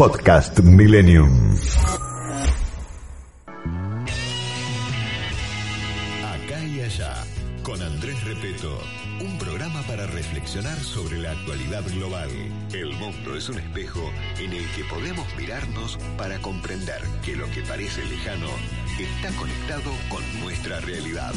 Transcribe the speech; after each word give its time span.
Podcast 0.00 0.58
Millennium. 0.60 1.54
Acá 6.24 6.64
y 6.64 6.80
allá, 6.80 7.12
con 7.62 7.82
Andrés 7.82 8.24
Repeto. 8.24 8.80
Un 9.20 9.36
programa 9.36 9.82
para 9.82 10.06
reflexionar 10.06 10.78
sobre 10.78 11.18
la 11.18 11.32
actualidad 11.32 11.82
global. 11.92 12.30
El 12.72 12.94
mundo 12.94 13.36
es 13.36 13.50
un 13.50 13.58
espejo 13.58 14.10
en 14.38 14.54
el 14.54 14.66
que 14.70 14.84
podemos 14.84 15.26
mirarnos 15.36 15.98
para 16.16 16.38
comprender 16.38 17.02
que 17.22 17.36
lo 17.36 17.44
que 17.50 17.60
parece 17.60 18.02
lejano 18.06 18.48
está 18.98 19.28
conectado 19.38 19.92
con 20.08 20.22
nuestra 20.40 20.80
realidad. 20.80 21.34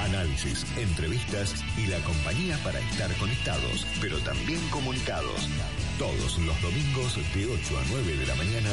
Análisis, 0.00 0.64
entrevistas 0.78 1.54
y 1.76 1.86
la 1.86 1.98
compañía 1.98 2.56
para 2.64 2.78
estar 2.78 3.12
conectados, 3.16 3.86
pero 4.00 4.18
también 4.20 4.60
comunicados. 4.70 5.50
Todos 5.98 6.38
los 6.38 6.60
domingos 6.60 7.16
de 7.34 7.46
8 7.46 7.78
a 7.78 7.82
9 7.90 8.16
de 8.16 8.26
la 8.26 8.34
mañana 8.34 8.70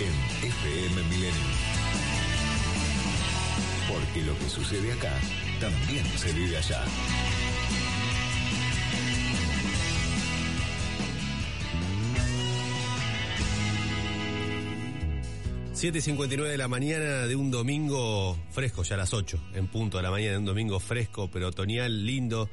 en 0.00 0.46
FM 0.48 1.02
Millennium. 1.04 1.54
Porque 3.88 4.22
lo 4.22 4.36
que 4.38 4.48
sucede 4.48 4.92
acá 4.92 5.12
también 5.60 6.04
se 6.16 6.32
vive 6.32 6.56
allá. 6.56 6.84
7.59 15.84 16.48
de 16.48 16.56
la 16.56 16.66
mañana 16.66 17.26
de 17.26 17.36
un 17.36 17.50
domingo 17.50 18.38
fresco, 18.52 18.84
ya 18.84 18.94
a 18.94 18.98
las 18.98 19.12
8 19.12 19.38
en 19.54 19.66
punto 19.66 19.98
de 19.98 20.02
la 20.02 20.10
mañana 20.10 20.32
de 20.32 20.38
un 20.38 20.44
domingo 20.46 20.80
fresco, 20.80 21.28
pero 21.30 21.48
otoñal, 21.48 22.06
lindo. 22.06 22.48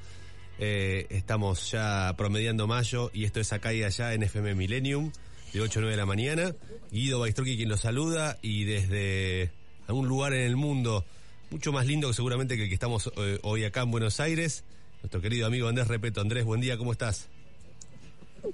Eh, 0.63 1.07
estamos 1.09 1.71
ya 1.71 2.13
promediando 2.15 2.67
mayo 2.67 3.09
y 3.15 3.25
esto 3.25 3.39
es 3.39 3.51
acá 3.51 3.73
y 3.73 3.81
allá 3.81 4.13
en 4.13 4.21
FM 4.21 4.53
Millennium 4.53 5.11
de 5.53 5.59
8 5.59 5.79
a 5.79 5.81
9 5.81 5.91
de 5.93 5.97
la 5.97 6.05
mañana. 6.05 6.55
Guido 6.91 7.19
Baistroqui 7.19 7.57
quien 7.57 7.67
lo 7.67 7.77
saluda 7.77 8.37
y 8.43 8.65
desde 8.65 9.49
algún 9.87 10.07
lugar 10.07 10.33
en 10.33 10.41
el 10.41 10.57
mundo 10.57 11.03
mucho 11.49 11.71
más 11.71 11.87
lindo 11.87 12.09
que 12.09 12.13
seguramente 12.13 12.57
que 12.57 12.63
el 12.65 12.69
que 12.69 12.75
estamos 12.75 13.11
eh, 13.17 13.39
hoy 13.41 13.63
acá 13.63 13.81
en 13.81 13.89
Buenos 13.89 14.19
Aires, 14.19 14.63
nuestro 15.01 15.19
querido 15.19 15.47
amigo 15.47 15.67
Andrés 15.67 15.87
Repeto. 15.87 16.21
Andrés, 16.21 16.45
buen 16.45 16.61
día, 16.61 16.77
¿cómo 16.77 16.91
estás? 16.91 17.27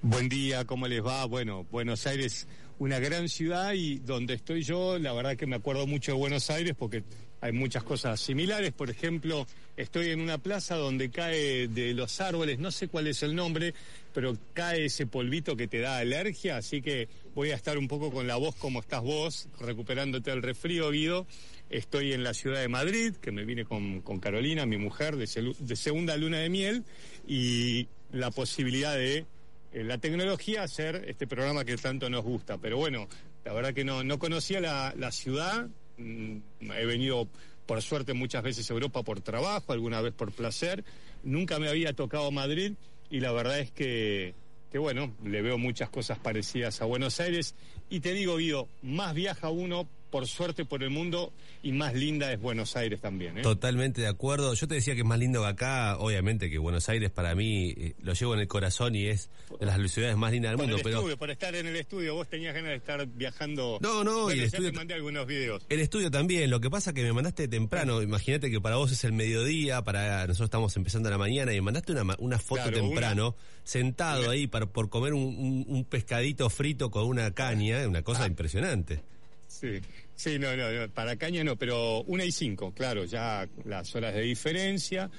Buen 0.01 0.29
día, 0.29 0.63
¿cómo 0.63 0.87
les 0.87 1.05
va? 1.05 1.25
Bueno, 1.25 1.65
Buenos 1.71 2.07
Aires 2.07 2.47
una 2.79 2.99
gran 2.99 3.27
ciudad 3.27 3.73
y 3.73 3.97
donde 3.97 4.35
estoy 4.35 4.63
yo, 4.63 4.97
la 4.97 5.11
verdad 5.11 5.35
que 5.35 5.45
me 5.45 5.57
acuerdo 5.57 5.87
mucho 5.87 6.13
de 6.13 6.17
Buenos 6.17 6.49
Aires 6.49 6.73
porque 6.77 7.03
hay 7.41 7.51
muchas 7.51 7.83
cosas 7.83 8.19
similares. 8.19 8.73
Por 8.73 8.89
ejemplo, 8.89 9.45
estoy 9.75 10.09
en 10.09 10.21
una 10.21 10.37
plaza 10.37 10.75
donde 10.75 11.09
cae 11.09 11.67
de 11.67 11.93
los 11.93 12.19
árboles, 12.21 12.59
no 12.59 12.71
sé 12.71 12.87
cuál 12.87 13.07
es 13.07 13.23
el 13.23 13.35
nombre, 13.35 13.73
pero 14.13 14.37
cae 14.53 14.85
ese 14.85 15.05
polvito 15.05 15.55
que 15.55 15.67
te 15.67 15.79
da 15.79 15.97
alergia, 15.97 16.57
así 16.57 16.81
que 16.81 17.07
voy 17.35 17.51
a 17.51 17.55
estar 17.55 17.77
un 17.77 17.87
poco 17.87 18.11
con 18.11 18.27
la 18.27 18.35
voz 18.35 18.55
como 18.55 18.79
estás 18.79 19.03
vos, 19.03 19.47
recuperándote 19.59 20.31
el 20.31 20.41
resfrío, 20.41 20.89
Guido. 20.91 21.27
Estoy 21.69 22.13
en 22.13 22.23
la 22.23 22.33
ciudad 22.33 22.61
de 22.61 22.69
Madrid, 22.69 23.13
que 23.21 23.31
me 23.31 23.43
vine 23.43 23.65
con, 23.65 24.01
Carolina, 24.19 24.65
mi 24.65 24.77
mujer, 24.77 25.17
de, 25.17 25.53
de 25.59 25.75
segunda 25.75 26.15
luna 26.15 26.39
de 26.39 26.49
miel, 26.49 26.83
y 27.27 27.87
la 28.11 28.31
posibilidad 28.31 28.95
de 28.95 29.25
eh, 29.73 29.83
la 29.83 29.97
tecnología 29.97 30.63
hacer 30.63 31.03
este 31.07 31.27
programa 31.27 31.65
que 31.65 31.75
tanto 31.77 32.09
nos 32.09 32.23
gusta. 32.23 32.57
Pero 32.57 32.77
bueno, 32.77 33.07
la 33.43 33.53
verdad 33.53 33.73
que 33.73 33.83
no, 33.83 34.03
no 34.03 34.17
conocía 34.17 34.61
la, 34.61 34.93
la 34.97 35.11
ciudad, 35.11 35.67
he 35.97 36.85
venido 36.85 37.27
por 37.65 37.81
suerte 37.81 38.13
muchas 38.13 38.43
veces 38.43 38.69
a 38.69 38.73
Europa 38.73 39.03
por 39.03 39.21
trabajo, 39.21 39.73
alguna 39.73 40.01
vez 40.01 40.13
por 40.13 40.31
placer, 40.31 40.83
nunca 41.23 41.59
me 41.59 41.67
había 41.67 41.93
tocado 41.93 42.31
Madrid 42.31 42.73
y 43.09 43.19
la 43.19 43.31
verdad 43.31 43.59
es 43.59 43.71
que, 43.71 44.33
que 44.71 44.77
bueno, 44.77 45.13
le 45.23 45.41
veo 45.41 45.57
muchas 45.57 45.89
cosas 45.89 46.17
parecidas 46.19 46.81
a 46.81 46.85
Buenos 46.85 47.19
Aires. 47.19 47.55
Y 47.89 47.99
te 47.99 48.13
digo, 48.13 48.37
Guido, 48.37 48.67
más 48.81 49.13
viaja 49.13 49.49
uno 49.49 49.87
por 50.17 50.25
suerte 50.25 50.65
por 50.65 50.81
el 50.81 50.89
mundo 50.89 51.31
y 51.61 51.73
más 51.73 51.93
linda 51.93 52.33
es 52.33 52.41
Buenos 52.41 52.75
Aires 52.75 52.99
también. 52.99 53.37
¿eh? 53.37 53.43
Totalmente 53.43 54.01
de 54.01 54.07
acuerdo. 54.07 54.55
Yo 54.55 54.67
te 54.67 54.73
decía 54.73 54.95
que 54.95 55.01
es 55.01 55.05
más 55.05 55.19
lindo 55.19 55.43
que 55.43 55.47
acá, 55.47 55.95
obviamente 55.99 56.49
que 56.49 56.57
Buenos 56.57 56.89
Aires 56.89 57.11
para 57.11 57.35
mí 57.35 57.69
eh, 57.77 57.93
lo 58.01 58.13
llevo 58.13 58.33
en 58.33 58.39
el 58.39 58.47
corazón 58.47 58.95
y 58.95 59.05
es 59.05 59.29
de 59.59 59.67
las 59.67 59.79
ciudades 59.91 60.17
más 60.17 60.31
lindas 60.31 60.53
del 60.53 60.57
mundo. 60.57 60.77
pero 60.83 61.15
por 61.19 61.29
estar 61.29 61.53
en 61.53 61.67
el 61.67 61.75
estudio, 61.75 62.15
vos 62.15 62.27
tenías 62.27 62.55
ganas 62.55 62.71
de 62.71 62.77
estar 62.77 63.05
viajando. 63.05 63.77
No, 63.79 64.03
no, 64.03 64.31
y 64.31 64.39
el 64.39 64.45
estudio. 64.45 64.71
Te 64.71 64.77
mandé 64.77 64.95
algunos 64.95 65.27
videos. 65.27 65.63
El 65.69 65.81
estudio 65.81 66.09
también. 66.09 66.49
Lo 66.49 66.61
que 66.61 66.71
pasa 66.71 66.89
es 66.89 66.95
que 66.95 67.03
me 67.03 67.13
mandaste 67.13 67.47
temprano. 67.47 68.01
Imagínate 68.01 68.49
que 68.49 68.59
para 68.59 68.77
vos 68.77 68.91
es 68.91 69.03
el 69.03 69.13
mediodía, 69.13 69.83
para 69.83 70.25
nosotros 70.25 70.47
estamos 70.47 70.75
empezando 70.77 71.11
la 71.11 71.19
mañana 71.19 71.53
y 71.53 71.57
me 71.57 71.61
mandaste 71.61 71.91
una, 71.91 72.15
una 72.17 72.39
foto 72.39 72.71
temprano, 72.71 73.35
sentado 73.63 74.31
ahí 74.31 74.47
para, 74.47 74.65
por 74.65 74.89
comer 74.89 75.13
un, 75.13 75.63
un, 75.67 75.85
pescadito 75.85 76.49
frito 76.49 76.89
con 76.89 77.05
una 77.05 77.29
caña, 77.35 77.87
una 77.87 78.01
cosa 78.01 78.23
ah. 78.23 78.27
impresionante. 78.27 79.03
Sí, 79.47 79.79
sí, 80.17 80.37
no, 80.39 80.53
no, 80.57 80.89
para 80.89 81.15
caña 81.15 81.43
no, 81.43 81.55
pero 81.55 82.01
una 82.03 82.25
y 82.25 82.31
cinco, 82.31 82.73
claro, 82.73 83.05
ya 83.05 83.47
las 83.63 83.95
horas 83.95 84.13
de 84.13 84.21
diferencia. 84.21 85.09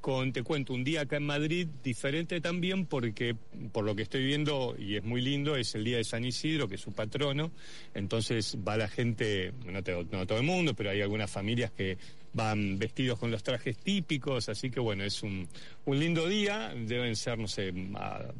Con, 0.00 0.32
te 0.32 0.44
cuento, 0.44 0.74
un 0.74 0.84
día 0.84 1.00
acá 1.00 1.16
en 1.16 1.26
Madrid 1.26 1.66
diferente 1.82 2.40
también 2.40 2.86
porque, 2.86 3.34
por 3.72 3.84
lo 3.84 3.96
que 3.96 4.02
estoy 4.02 4.24
viendo, 4.24 4.76
y 4.78 4.94
es 4.94 5.02
muy 5.02 5.20
lindo, 5.20 5.56
es 5.56 5.74
el 5.74 5.82
día 5.82 5.96
de 5.96 6.04
San 6.04 6.24
Isidro, 6.24 6.68
que 6.68 6.76
es 6.76 6.80
su 6.80 6.92
patrono, 6.92 7.50
entonces 7.94 8.56
va 8.66 8.76
la 8.76 8.86
gente, 8.86 9.52
no, 9.66 9.82
todo 9.82 10.38
el 10.38 10.44
mundo, 10.44 10.74
pero 10.74 10.90
hay 10.90 11.02
algunas 11.02 11.28
familias 11.28 11.72
que 11.72 11.98
van 12.32 12.78
vestidos 12.78 13.18
con 13.18 13.32
los 13.32 13.42
trajes 13.42 13.76
típicos, 13.76 14.48
así 14.48 14.70
que 14.70 14.78
bueno, 14.78 15.02
es 15.02 15.20
un, 15.24 15.48
un 15.84 15.98
lindo 15.98 16.28
día, 16.28 16.72
deben 16.76 17.16
ser, 17.16 17.36
no 17.36 17.48
sé, 17.48 17.72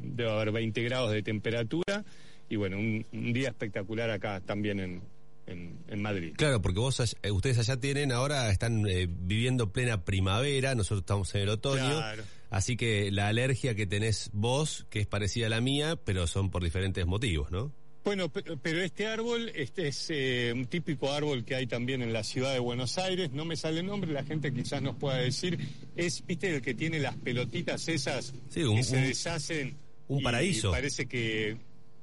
debe 0.01 0.31
haber 0.31 0.51
20 0.53 0.81
grados 0.83 1.11
de 1.11 1.23
temperatura, 1.23 2.05
y 2.49 2.55
bueno, 2.55 2.77
un 2.77 3.33
día 3.33 3.49
espectacular 3.49 4.09
acá 4.11 4.39
también 4.39 4.79
en, 4.79 5.01
en, 5.49 6.01
Madrid. 6.01 6.33
Claro, 6.37 6.61
porque 6.61 6.79
vos, 6.79 7.17
eh, 7.21 7.31
ustedes 7.31 7.57
allá 7.59 7.79
tienen, 7.79 8.11
ahora 8.11 8.49
están 8.51 8.87
eh, 8.87 9.07
viviendo 9.09 9.71
plena 9.71 10.05
primavera, 10.05 10.75
nosotros 10.75 11.01
estamos 11.01 11.33
en 11.35 11.41
el 11.41 11.49
otoño. 11.49 12.01
Así 12.49 12.77
que 12.77 13.11
la 13.11 13.27
alergia 13.27 13.75
que 13.75 13.85
tenés 13.85 14.29
vos, 14.33 14.87
que 14.89 14.99
es 14.99 15.07
parecida 15.07 15.47
a 15.47 15.49
la 15.49 15.61
mía, 15.61 15.97
pero 15.97 16.25
son 16.25 16.49
por 16.49 16.63
diferentes 16.63 17.05
motivos, 17.05 17.51
¿no? 17.51 17.71
Bueno, 18.03 18.29
pero 18.29 18.81
este 18.81 19.07
árbol, 19.07 19.51
este 19.53 19.89
es 19.89 20.07
eh, 20.09 20.51
un 20.55 20.65
típico 20.65 21.11
árbol 21.11 21.43
que 21.43 21.55
hay 21.55 21.67
también 21.67 22.01
en 22.01 22.13
la 22.13 22.23
ciudad 22.23 22.53
de 22.53 22.59
Buenos 22.59 22.97
Aires, 22.97 23.31
no 23.31 23.45
me 23.45 23.55
sale 23.55 23.81
el 23.81 23.85
nombre, 23.85 24.11
la 24.11 24.23
gente 24.23 24.53
quizás 24.53 24.81
nos 24.81 24.95
pueda 24.95 25.17
decir, 25.17 25.59
es, 25.95 26.25
viste, 26.25 26.55
el 26.55 26.61
que 26.61 26.73
tiene 26.73 26.99
las 26.99 27.15
pelotitas 27.17 27.87
esas 27.87 28.33
que 28.51 28.83
se 28.83 28.97
deshacen. 28.97 29.77
Un 30.07 30.23
paraíso. 30.23 30.71
Parece 30.71 31.05
que... 31.07 31.57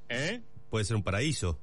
¿Eh? 0.07 0.39
Puede 0.69 0.85
ser 0.85 0.95
un 0.95 1.03
paraíso. 1.03 1.59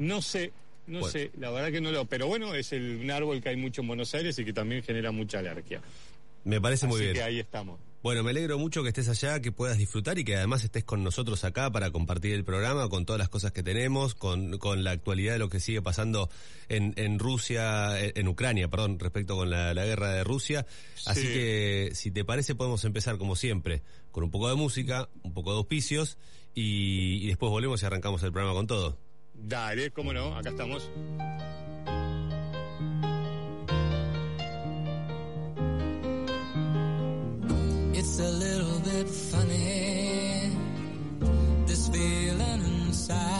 No 0.00 0.22
sé, 0.22 0.50
no 0.86 1.04
sé, 1.04 1.30
la 1.38 1.50
verdad 1.50 1.70
que 1.70 1.82
no 1.82 1.92
lo. 1.92 2.06
Pero 2.06 2.26
bueno, 2.26 2.54
es 2.54 2.72
el, 2.72 3.00
un 3.02 3.10
árbol 3.10 3.42
que 3.42 3.50
hay 3.50 3.56
mucho 3.56 3.82
en 3.82 3.88
Buenos 3.88 4.14
Aires 4.14 4.38
y 4.38 4.46
que 4.46 4.54
también 4.54 4.82
genera 4.82 5.12
mucha 5.12 5.40
alergia. 5.40 5.82
Me 6.42 6.58
parece 6.58 6.86
muy 6.86 7.02
bien. 7.02 7.12
Que 7.12 7.22
ahí 7.22 7.38
estamos. 7.38 7.78
Bueno, 8.02 8.22
me 8.22 8.30
alegro 8.30 8.58
mucho 8.58 8.82
que 8.82 8.88
estés 8.88 9.10
allá, 9.10 9.42
que 9.42 9.52
puedas 9.52 9.76
disfrutar 9.76 10.18
y 10.18 10.24
que 10.24 10.36
además 10.36 10.64
estés 10.64 10.84
con 10.84 11.04
nosotros 11.04 11.44
acá 11.44 11.70
para 11.70 11.90
compartir 11.90 12.32
el 12.32 12.44
programa, 12.44 12.88
con 12.88 13.04
todas 13.04 13.18
las 13.18 13.28
cosas 13.28 13.52
que 13.52 13.62
tenemos, 13.62 14.14
con, 14.14 14.56
con 14.56 14.84
la 14.84 14.92
actualidad 14.92 15.34
de 15.34 15.38
lo 15.38 15.50
que 15.50 15.60
sigue 15.60 15.82
pasando 15.82 16.30
en, 16.70 16.94
en 16.96 17.18
Rusia, 17.18 18.00
en, 18.00 18.26
Ucrania, 18.26 18.68
perdón, 18.68 18.98
respecto 18.98 19.36
con 19.36 19.50
la, 19.50 19.74
guerra 19.74 20.12
de 20.12 20.24
Rusia. 20.24 20.64
Así 21.04 21.24
que, 21.24 21.90
si 21.92 22.10
te 22.10 22.24
parece, 22.24 22.54
podemos 22.54 22.86
empezar 22.86 23.18
como 23.18 23.36
siempre, 23.36 23.82
con 24.12 24.24
un 24.24 24.30
poco 24.30 24.48
de 24.48 24.54
música, 24.54 25.10
un 25.22 25.34
poco 25.34 25.50
de 25.50 25.58
auspicios 25.58 26.16
y 26.54 27.26
después 27.26 27.50
volvemos 27.50 27.82
y 27.82 27.84
arrancamos 27.84 28.22
el 28.22 28.32
programa 28.32 28.54
con 28.54 28.66
todo. 28.66 29.09
Dale, 29.42 29.90
cómo 29.90 30.12
no, 30.12 30.34
acá 30.36 30.50
estamos. 30.50 30.90
It's 37.94 38.18
a 38.18 38.30
little 38.30 38.78
bit 38.80 39.08
funny, 39.08 40.52
this 41.66 41.88
feeling 41.88 42.62
inside. 42.86 43.39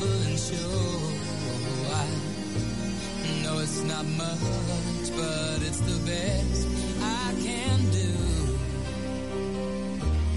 traveling 0.00 0.36
show. 0.36 1.00
I 1.92 3.42
know 3.42 3.58
it's 3.58 3.82
not 3.82 4.04
much, 4.06 5.16
but 5.16 5.62
it's 5.62 5.80
the 5.80 5.98
best 6.06 6.68
I 7.02 7.34
can 7.42 7.90
do. 7.90 8.12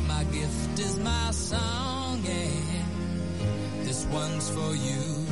My 0.07 0.23
gift 0.25 0.79
is 0.79 0.97
my 0.99 1.31
song, 1.31 2.25
and 2.25 3.85
this 3.85 4.05
one's 4.05 4.49
for 4.49 4.75
you. 4.75 5.22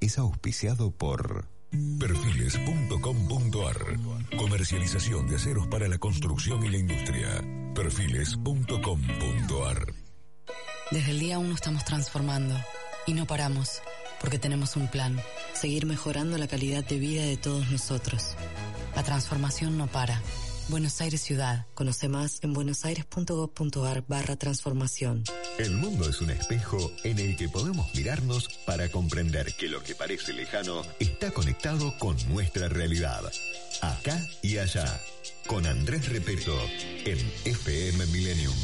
Es 0.00 0.18
auspiciado 0.18 0.92
por 0.92 1.46
Perfiles.com.ar 1.98 3.76
Comercialización 4.38 5.26
de 5.26 5.36
aceros 5.36 5.66
para 5.66 5.88
la 5.88 5.98
construcción 5.98 6.64
y 6.64 6.70
la 6.70 6.78
industria. 6.78 7.44
Perfiles.com.ar 7.74 9.92
Desde 10.90 11.10
el 11.10 11.18
día 11.18 11.38
uno 11.38 11.54
estamos 11.54 11.84
transformando 11.84 12.58
y 13.06 13.12
no 13.12 13.26
paramos 13.26 13.82
porque 14.20 14.38
tenemos 14.38 14.76
un 14.76 14.88
plan, 14.88 15.20
seguir 15.52 15.84
mejorando 15.84 16.38
la 16.38 16.46
calidad 16.46 16.84
de 16.84 16.98
vida 16.98 17.22
de 17.22 17.36
todos 17.36 17.70
nosotros. 17.70 18.36
La 18.96 19.02
transformación 19.02 19.76
no 19.76 19.86
para. 19.86 20.22
Buenos 20.68 21.00
Aires 21.00 21.20
Ciudad. 21.20 21.66
Conoce 21.74 22.08
más 22.08 22.38
en 22.42 22.52
buenosaires.gov.ar 22.52 24.04
barra 24.06 24.36
transformación. 24.36 25.24
El 25.58 25.76
mundo 25.76 26.08
es 26.08 26.20
un 26.20 26.30
espejo 26.30 26.90
en 27.04 27.18
el 27.18 27.36
que 27.36 27.48
podemos 27.48 27.92
mirarnos 27.94 28.48
para 28.64 28.88
comprender 28.88 29.54
que 29.56 29.68
lo 29.68 29.82
que 29.82 29.94
parece 29.94 30.32
lejano 30.32 30.82
está 30.98 31.30
conectado 31.30 31.92
con 31.98 32.16
nuestra 32.28 32.68
realidad. 32.68 33.22
Acá 33.82 34.18
y 34.42 34.58
allá. 34.58 35.00
Con 35.46 35.66
Andrés 35.66 36.08
Repeto 36.08 36.56
en 37.04 37.18
FM 37.44 38.06
Millennium. 38.06 38.54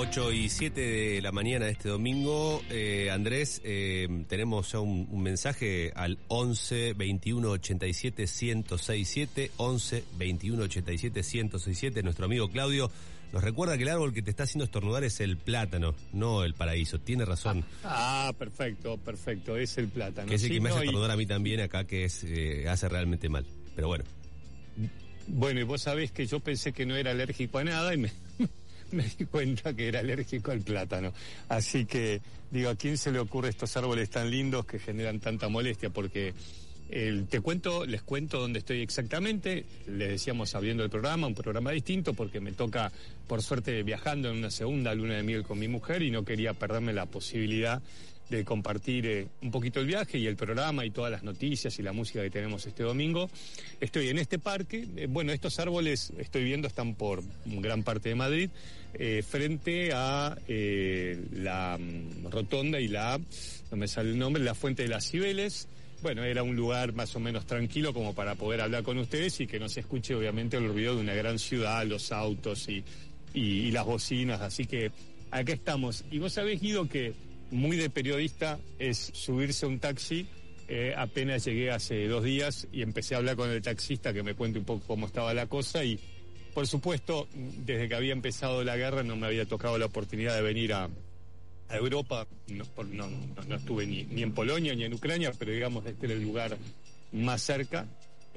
8 0.00 0.32
y 0.32 0.48
7 0.48 0.80
de 0.80 1.22
la 1.22 1.32
mañana 1.32 1.66
de 1.66 1.72
este 1.72 1.88
domingo. 1.88 2.62
Eh, 2.70 3.10
Andrés, 3.10 3.60
eh, 3.64 4.06
tenemos 4.28 4.70
ya 4.70 4.78
un, 4.78 5.08
un 5.10 5.20
mensaje 5.22 5.90
al 5.96 6.18
11 6.28 6.92
21 6.94 7.50
87 7.50 8.22
1067. 8.22 9.50
11 9.56 10.04
21 10.16 10.62
87 10.62 11.20
1067. 11.22 12.02
Nuestro 12.04 12.26
amigo 12.26 12.48
Claudio 12.48 12.92
nos 13.32 13.42
recuerda 13.42 13.76
que 13.76 13.82
el 13.82 13.88
árbol 13.88 14.12
que 14.14 14.22
te 14.22 14.30
está 14.30 14.44
haciendo 14.44 14.64
estornudar 14.66 15.02
es 15.02 15.18
el 15.18 15.36
plátano, 15.36 15.96
no 16.12 16.44
el 16.44 16.54
paraíso. 16.54 17.00
Tiene 17.00 17.24
razón. 17.24 17.64
Ah, 17.82 18.32
perfecto, 18.38 18.98
perfecto. 18.98 19.56
Es 19.56 19.78
el 19.78 19.88
plátano. 19.88 20.28
que 20.28 20.36
es 20.36 20.42
el 20.44 20.48
Sí, 20.50 20.54
que 20.54 20.60
me 20.60 20.68
no, 20.68 20.76
hace 20.76 20.84
y- 20.84 20.88
estornudar 20.88 21.10
a 21.10 21.16
mí 21.16 21.26
también 21.26 21.58
acá, 21.60 21.82
que 21.88 22.04
es 22.04 22.22
eh, 22.22 22.68
hace 22.68 22.88
realmente 22.88 23.28
mal. 23.28 23.44
Pero 23.74 23.88
bueno. 23.88 24.04
Bueno, 25.26 25.58
y 25.58 25.64
vos 25.64 25.82
sabés 25.82 26.12
que 26.12 26.24
yo 26.24 26.38
pensé 26.38 26.72
que 26.72 26.86
no 26.86 26.94
era 26.94 27.10
alérgico 27.10 27.58
a 27.58 27.64
nada 27.64 27.92
y 27.92 27.98
me, 27.98 28.12
me 28.92 29.04
di 29.04 29.24
cuenta 29.26 29.74
que 29.74 29.88
era 29.88 30.00
alérgico 30.00 30.50
al 30.50 30.60
plátano. 30.60 31.12
Así 31.48 31.84
que, 31.84 32.20
digo, 32.50 32.70
¿a 32.70 32.76
quién 32.76 32.98
se 32.98 33.12
le 33.12 33.18
ocurre 33.18 33.48
estos 33.48 33.76
árboles 33.76 34.10
tan 34.10 34.30
lindos 34.30 34.66
que 34.66 34.78
generan 34.78 35.20
tanta 35.20 35.48
molestia? 35.48 35.90
Porque 35.90 36.34
te 36.88 37.40
cuento, 37.40 37.84
les 37.84 38.02
cuento 38.02 38.40
dónde 38.40 38.60
estoy 38.60 38.80
exactamente. 38.80 39.66
Les 39.86 40.08
decíamos 40.08 40.54
abriendo 40.54 40.82
el 40.84 40.90
programa, 40.90 41.26
un 41.26 41.34
programa 41.34 41.70
distinto, 41.70 42.14
porque 42.14 42.40
me 42.40 42.52
toca, 42.52 42.90
por 43.26 43.42
suerte, 43.42 43.82
viajando 43.82 44.30
en 44.30 44.38
una 44.38 44.50
segunda 44.50 44.94
luna 44.94 45.16
de 45.16 45.22
miel 45.22 45.42
con 45.42 45.58
mi 45.58 45.68
mujer 45.68 46.02
y 46.02 46.10
no 46.10 46.24
quería 46.24 46.54
perderme 46.54 46.92
la 46.94 47.06
posibilidad 47.06 47.82
de 48.30 48.44
compartir 48.44 49.06
eh, 49.06 49.26
un 49.42 49.50
poquito 49.50 49.80
el 49.80 49.86
viaje 49.86 50.18
y 50.18 50.26
el 50.26 50.36
programa 50.36 50.84
y 50.84 50.90
todas 50.90 51.10
las 51.10 51.22
noticias 51.22 51.78
y 51.78 51.82
la 51.82 51.92
música 51.92 52.22
que 52.22 52.30
tenemos 52.30 52.66
este 52.66 52.82
domingo. 52.82 53.30
Estoy 53.80 54.08
en 54.08 54.18
este 54.18 54.38
parque. 54.38 54.86
eh, 54.96 55.06
bueno, 55.08 55.32
estos 55.32 55.58
árboles, 55.58 56.12
estoy 56.18 56.44
viendo, 56.44 56.68
están 56.68 56.94
por 56.94 57.22
gran 57.46 57.82
parte 57.82 58.10
de 58.10 58.14
Madrid, 58.14 58.50
eh, 58.94 59.22
frente 59.26 59.92
a 59.92 60.36
la 60.46 61.78
mm, 61.78 62.30
rotonda 62.30 62.80
y 62.80 62.88
la, 62.88 63.18
no 63.70 63.76
me 63.76 63.88
sale 63.88 64.10
el 64.10 64.18
nombre, 64.18 64.42
la 64.42 64.54
Fuente 64.54 64.82
de 64.82 64.88
las 64.88 65.10
Cibeles. 65.10 65.68
Bueno, 66.00 66.22
era 66.22 66.42
un 66.42 66.54
lugar 66.54 66.92
más 66.92 67.16
o 67.16 67.20
menos 67.20 67.44
tranquilo 67.46 67.92
como 67.92 68.14
para 68.14 68.36
poder 68.36 68.60
hablar 68.60 68.84
con 68.84 68.98
ustedes 68.98 69.40
y 69.40 69.46
que 69.46 69.58
no 69.58 69.68
se 69.68 69.80
escuche 69.80 70.14
obviamente 70.14 70.56
el 70.56 70.68
ruido 70.68 70.94
de 70.94 71.00
una 71.00 71.14
gran 71.14 71.38
ciudad, 71.40 71.84
los 71.86 72.12
autos 72.12 72.68
y, 72.68 72.84
y, 73.34 73.40
y 73.40 73.70
las 73.72 73.84
bocinas. 73.84 74.40
Así 74.40 74.64
que 74.64 74.92
acá 75.30 75.52
estamos. 75.52 76.04
Y 76.10 76.18
vos 76.18 76.32
sabés, 76.32 76.60
Guido, 76.60 76.88
que 76.88 77.14
muy 77.50 77.76
de 77.76 77.90
periodista 77.90 78.58
es 78.78 79.10
subirse 79.14 79.66
a 79.66 79.68
un 79.68 79.78
taxi. 79.78 80.26
Eh, 80.68 80.94
apenas 80.96 81.44
llegué 81.44 81.70
hace 81.70 82.06
dos 82.08 82.24
días 82.24 82.68
y 82.72 82.82
empecé 82.82 83.14
a 83.14 83.18
hablar 83.18 83.36
con 83.36 83.50
el 83.50 83.62
taxista 83.62 84.12
que 84.12 84.22
me 84.22 84.34
cuente 84.34 84.58
un 84.58 84.66
poco 84.66 84.86
cómo 84.86 85.06
estaba 85.06 85.32
la 85.32 85.46
cosa 85.46 85.82
y 85.82 85.98
por 86.52 86.66
supuesto 86.66 87.26
desde 87.32 87.88
que 87.88 87.94
había 87.94 88.12
empezado 88.12 88.62
la 88.64 88.76
guerra 88.76 89.02
no 89.02 89.16
me 89.16 89.26
había 89.26 89.46
tocado 89.46 89.78
la 89.78 89.86
oportunidad 89.86 90.34
de 90.34 90.42
venir 90.42 90.74
a, 90.74 90.90
a 91.68 91.76
Europa, 91.76 92.26
no, 92.48 92.64
no, 92.84 93.08
no, 93.46 93.54
estuve 93.56 93.86
ni, 93.86 94.04
ni, 94.04 94.22
en 94.22 94.32
Polonia 94.32 94.74
ni 94.74 94.84
en 94.84 94.94
Ucrania, 94.94 95.32
pero 95.38 95.52
digamos 95.52 95.86
este 95.86 96.06
era 96.06 96.14
el 96.14 96.22
lugar 96.22 96.56
más 97.12 97.42
cerca. 97.42 97.86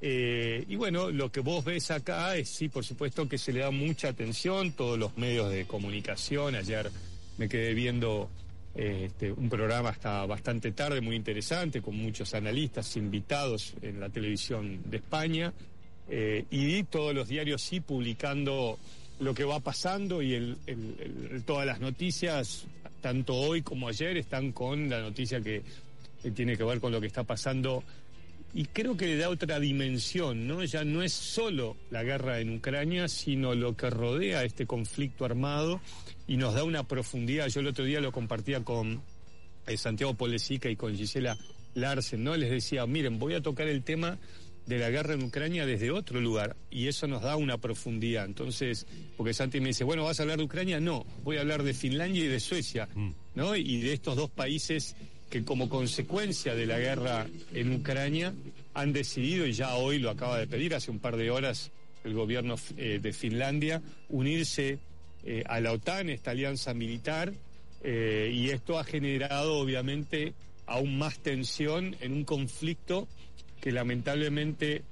Eh, 0.01 0.65
y 0.67 0.75
bueno, 0.75 1.11
lo 1.11 1.31
que 1.31 1.41
vos 1.41 1.63
ves 1.63 1.91
acá 1.91 2.35
es 2.35 2.49
sí, 2.49 2.69
por 2.69 2.83
supuesto 2.83 3.29
que 3.29 3.37
se 3.37 3.53
le 3.53 3.59
da 3.59 3.71
mucha 3.71 4.09
atención, 4.09 4.71
todos 4.71 4.97
los 4.97 5.17
medios 5.17 5.51
de 5.51 5.65
comunicación, 5.65 6.55
ayer 6.55 6.89
me 7.37 7.47
quedé 7.47 7.73
viendo 7.73 8.29
este, 8.73 9.31
un 9.31 9.49
programa 9.49 9.89
hasta 9.89 10.25
bastante 10.25 10.71
tarde, 10.71 11.01
muy 11.01 11.15
interesante, 11.15 11.81
con 11.81 11.95
muchos 11.95 12.33
analistas 12.33 12.95
invitados 12.95 13.73
en 13.81 13.99
la 13.99 14.09
televisión 14.09 14.81
de 14.85 14.97
España. 14.97 15.53
Eh, 16.09 16.45
y 16.49 16.83
todos 16.83 17.13
los 17.13 17.27
diarios 17.27 17.61
sí 17.61 17.79
publicando 17.79 18.77
lo 19.19 19.33
que 19.33 19.43
va 19.43 19.59
pasando 19.59 20.21
y 20.21 20.33
el, 20.33 20.57
todas 21.45 21.65
las 21.65 21.79
noticias, 21.79 22.65
tanto 23.01 23.35
hoy 23.35 23.61
como 23.61 23.87
ayer, 23.87 24.17
están 24.17 24.51
con 24.51 24.89
la 24.89 24.99
noticia 24.99 25.41
que, 25.41 25.61
que, 26.23 26.31
tiene 26.31 26.57
que 26.57 26.63
ver 26.63 26.79
con 26.79 26.91
lo 26.91 26.99
que 26.99 27.07
está 27.07 27.23
pasando. 27.23 27.83
Y 28.53 28.65
creo 28.65 28.97
que 28.97 29.05
le 29.05 29.17
da 29.17 29.29
otra 29.29 29.59
dimensión, 29.59 30.47
¿no? 30.47 30.63
Ya 30.63 30.83
no 30.83 31.01
es 31.01 31.13
solo 31.13 31.77
la 31.89 32.03
guerra 32.03 32.39
en 32.39 32.55
Ucrania, 32.57 33.07
sino 33.07 33.55
lo 33.55 33.77
que 33.77 33.89
rodea 33.89 34.43
este 34.43 34.65
conflicto 34.65 35.23
armado 35.23 35.79
y 36.27 36.37
nos 36.37 36.53
da 36.53 36.63
una 36.63 36.87
profundidad. 36.87 37.47
Yo 37.47 37.61
el 37.61 37.67
otro 37.67 37.85
día 37.85 38.01
lo 38.01 38.11
compartía 38.11 38.63
con 38.63 39.01
eh, 39.67 39.77
Santiago 39.77 40.13
Polesica 40.15 40.69
y 40.69 40.75
con 40.75 40.95
Gisela 40.95 41.37
Larsen, 41.75 42.23
¿no? 42.23 42.35
Les 42.35 42.49
decía, 42.49 42.85
miren, 42.85 43.19
voy 43.19 43.35
a 43.35 43.41
tocar 43.41 43.67
el 43.67 43.83
tema 43.83 44.19
de 44.65 44.79
la 44.79 44.89
guerra 44.89 45.13
en 45.13 45.23
Ucrania 45.23 45.65
desde 45.65 45.91
otro 45.91 46.21
lugar 46.21 46.55
y 46.69 46.87
eso 46.87 47.07
nos 47.07 47.21
da 47.21 47.35
una 47.35 47.57
profundidad. 47.57 48.25
Entonces, 48.25 48.85
porque 49.17 49.33
Santi 49.33 49.59
me 49.59 49.69
dice, 49.69 49.83
bueno, 49.83 50.03
¿vas 50.03 50.19
a 50.19 50.23
hablar 50.23 50.37
de 50.37 50.43
Ucrania? 50.43 50.79
No, 50.79 51.05
voy 51.23 51.37
a 51.37 51.41
hablar 51.41 51.63
de 51.63 51.73
Finlandia 51.73 52.23
y 52.23 52.27
de 52.27 52.39
Suecia, 52.39 52.87
mm. 52.93 53.11
¿no? 53.35 53.55
Y 53.55 53.81
de 53.81 53.93
estos 53.93 54.15
dos 54.15 54.29
países 54.29 54.95
que 55.31 55.45
como 55.45 55.69
consecuencia 55.69 56.53
de 56.55 56.65
la 56.65 56.77
guerra 56.77 57.25
en 57.53 57.73
Ucrania 57.73 58.33
han 58.73 58.91
decidido, 58.91 59.47
y 59.47 59.53
ya 59.53 59.75
hoy 59.75 59.97
lo 59.97 60.09
acaba 60.09 60.37
de 60.37 60.45
pedir, 60.45 60.75
hace 60.75 60.91
un 60.91 60.99
par 60.99 61.15
de 61.15 61.31
horas, 61.31 61.71
el 62.03 62.13
gobierno 62.13 62.55
eh, 62.77 62.99
de 63.01 63.13
Finlandia, 63.13 63.81
unirse 64.09 64.79
eh, 65.23 65.43
a 65.47 65.61
la 65.61 65.71
OTAN, 65.71 66.09
esta 66.09 66.31
alianza 66.31 66.73
militar, 66.73 67.33
eh, 67.81 68.29
y 68.33 68.49
esto 68.49 68.77
ha 68.77 68.83
generado 68.83 69.57
obviamente 69.57 70.33
aún 70.67 70.97
más 70.97 71.17
tensión 71.19 71.95
en 72.01 72.11
un 72.11 72.25
conflicto 72.25 73.07
que 73.61 73.71
lamentablemente 73.71 74.83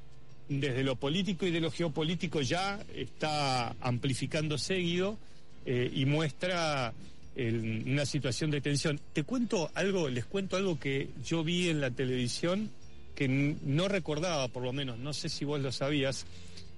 desde 0.47 0.83
lo 0.83 0.95
político 0.95 1.45
y 1.45 1.51
de 1.51 1.59
lo 1.59 1.69
geopolítico 1.69 2.41
ya 2.41 2.79
está 2.95 3.75
amplificando 3.81 4.57
seguido 4.57 5.17
y 5.65 6.05
muestra 6.05 6.93
una 7.39 8.05
situación 8.05 8.51
de 8.51 8.61
tensión. 8.61 8.99
Te 9.13 9.23
cuento 9.23 9.71
algo, 9.73 10.09
les 10.09 10.25
cuento 10.25 10.57
algo 10.57 10.79
que 10.79 11.09
yo 11.23 11.43
vi 11.43 11.69
en 11.69 11.79
la 11.79 11.91
televisión 11.91 12.69
que 13.15 13.27
no 13.27 13.87
recordaba, 13.87 14.47
por 14.47 14.63
lo 14.63 14.71
menos, 14.71 14.97
no 14.97 15.13
sé 15.13 15.29
si 15.29 15.45
vos 15.45 15.59
lo 15.59 15.71
sabías. 15.71 16.25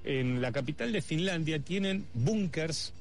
En 0.04 0.42
la 0.42 0.52
capital 0.52 0.92
de 0.92 1.02
Finlandia 1.02 1.60
tienen 1.60 2.06
búnkers 2.14 2.94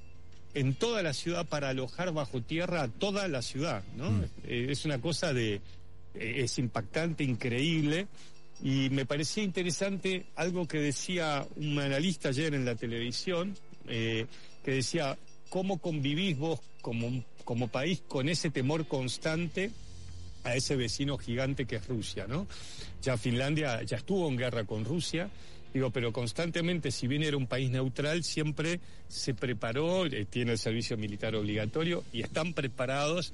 en 0.53 0.75
toda 0.75 1.03
la 1.03 1.15
ciudad 1.15 1.47
para 1.47 1.71
alojar 1.71 2.13
bajo 2.13 2.43
tierra 2.43 2.83
a 2.83 2.89
toda 2.89 3.29
la 3.29 3.43
ciudad, 3.43 3.83
¿no? 3.97 4.11
Mm. 4.11 4.25
Eh, 4.45 4.67
es 4.71 4.85
una 4.85 5.01
cosa 5.01 5.33
de, 5.33 5.55
eh, 5.55 5.61
es 6.15 6.59
impactante, 6.59 7.25
increíble, 7.25 8.09
y 8.63 8.91
me 8.91 9.07
parecía 9.07 9.43
interesante 9.43 10.27
algo 10.37 10.69
que 10.69 10.79
decía 10.79 11.47
un 11.57 11.79
analista 11.79 12.29
ayer 12.29 12.55
en 12.55 12.65
la 12.65 12.75
televisión, 12.75 13.57
eh, 13.89 14.27
que 14.65 14.73
decía, 14.73 15.17
¿cómo 15.51 15.79
convivís 15.79 16.39
vos 16.39 16.61
como, 16.81 17.23
como 17.45 17.69
país 17.69 18.03
con 18.09 18.31
ese 18.31 18.49
temor 18.49 18.87
constante 18.87 19.71
a 20.45 20.57
ese 20.57 20.77
vecino 20.77 21.19
gigante 21.19 21.67
que 21.67 21.77
es 21.77 21.87
Rusia, 21.87 22.27
¿no? 22.27 22.47
Ya 23.03 23.19
Finlandia 23.19 23.83
ya 23.83 23.99
estuvo 23.99 24.27
en 24.29 24.39
guerra 24.39 24.65
con 24.65 24.87
Rusia, 24.87 25.29
Digo, 25.73 25.91
pero 25.91 26.13
constantemente, 26.13 26.91
si 26.91 27.07
bien 27.07 27.23
era 27.23 27.37
un 27.37 27.47
país 27.47 27.71
neutral, 27.71 28.25
siempre 28.25 28.81
se 29.09 29.35
preparó, 29.35 30.07
eh, 30.07 30.27
tiene 30.29 30.53
el 30.53 30.59
servicio 30.59 30.97
militar 30.97 31.37
obligatorio 31.37 32.03
y 32.13 32.23
están 32.23 32.55
preparados 32.55 33.33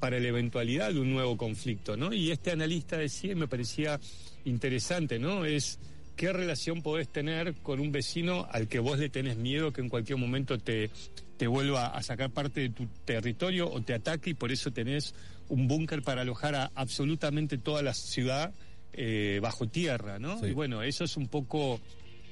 para 0.00 0.18
la 0.18 0.28
eventualidad 0.28 0.92
de 0.92 1.00
un 1.00 1.12
nuevo 1.12 1.36
conflicto, 1.36 1.96
¿no? 1.96 2.12
Y 2.12 2.30
este 2.30 2.52
analista 2.52 2.96
decía, 2.96 3.36
me 3.36 3.48
parecía 3.48 4.00
interesante, 4.46 5.18
¿no? 5.18 5.44
Es 5.44 5.78
qué 6.16 6.32
relación 6.32 6.82
podés 6.82 7.08
tener 7.08 7.54
con 7.62 7.80
un 7.80 7.92
vecino 7.92 8.46
al 8.50 8.68
que 8.68 8.78
vos 8.78 8.98
le 8.98 9.08
tenés 9.08 9.36
miedo 9.36 9.72
que 9.72 9.80
en 9.80 9.88
cualquier 9.88 10.18
momento 10.18 10.58
te, 10.58 10.90
te 11.36 11.46
vuelva 11.46 11.88
a 11.88 12.02
sacar 12.02 12.30
parte 12.30 12.60
de 12.60 12.70
tu 12.70 12.86
territorio 13.04 13.70
o 13.70 13.80
te 13.82 13.94
ataque 13.94 14.30
y 14.30 14.34
por 14.34 14.52
eso 14.52 14.70
tenés 14.70 15.14
un 15.48 15.68
búnker 15.68 16.02
para 16.02 16.22
alojar 16.22 16.54
a 16.54 16.70
absolutamente 16.74 17.58
toda 17.58 17.82
la 17.82 17.94
ciudad 17.94 18.52
eh, 18.92 19.40
bajo 19.42 19.66
tierra, 19.66 20.18
¿no? 20.18 20.46
Y 20.46 20.52
bueno, 20.52 20.82
eso 20.82 21.04
es 21.04 21.16
un 21.16 21.28
poco 21.28 21.80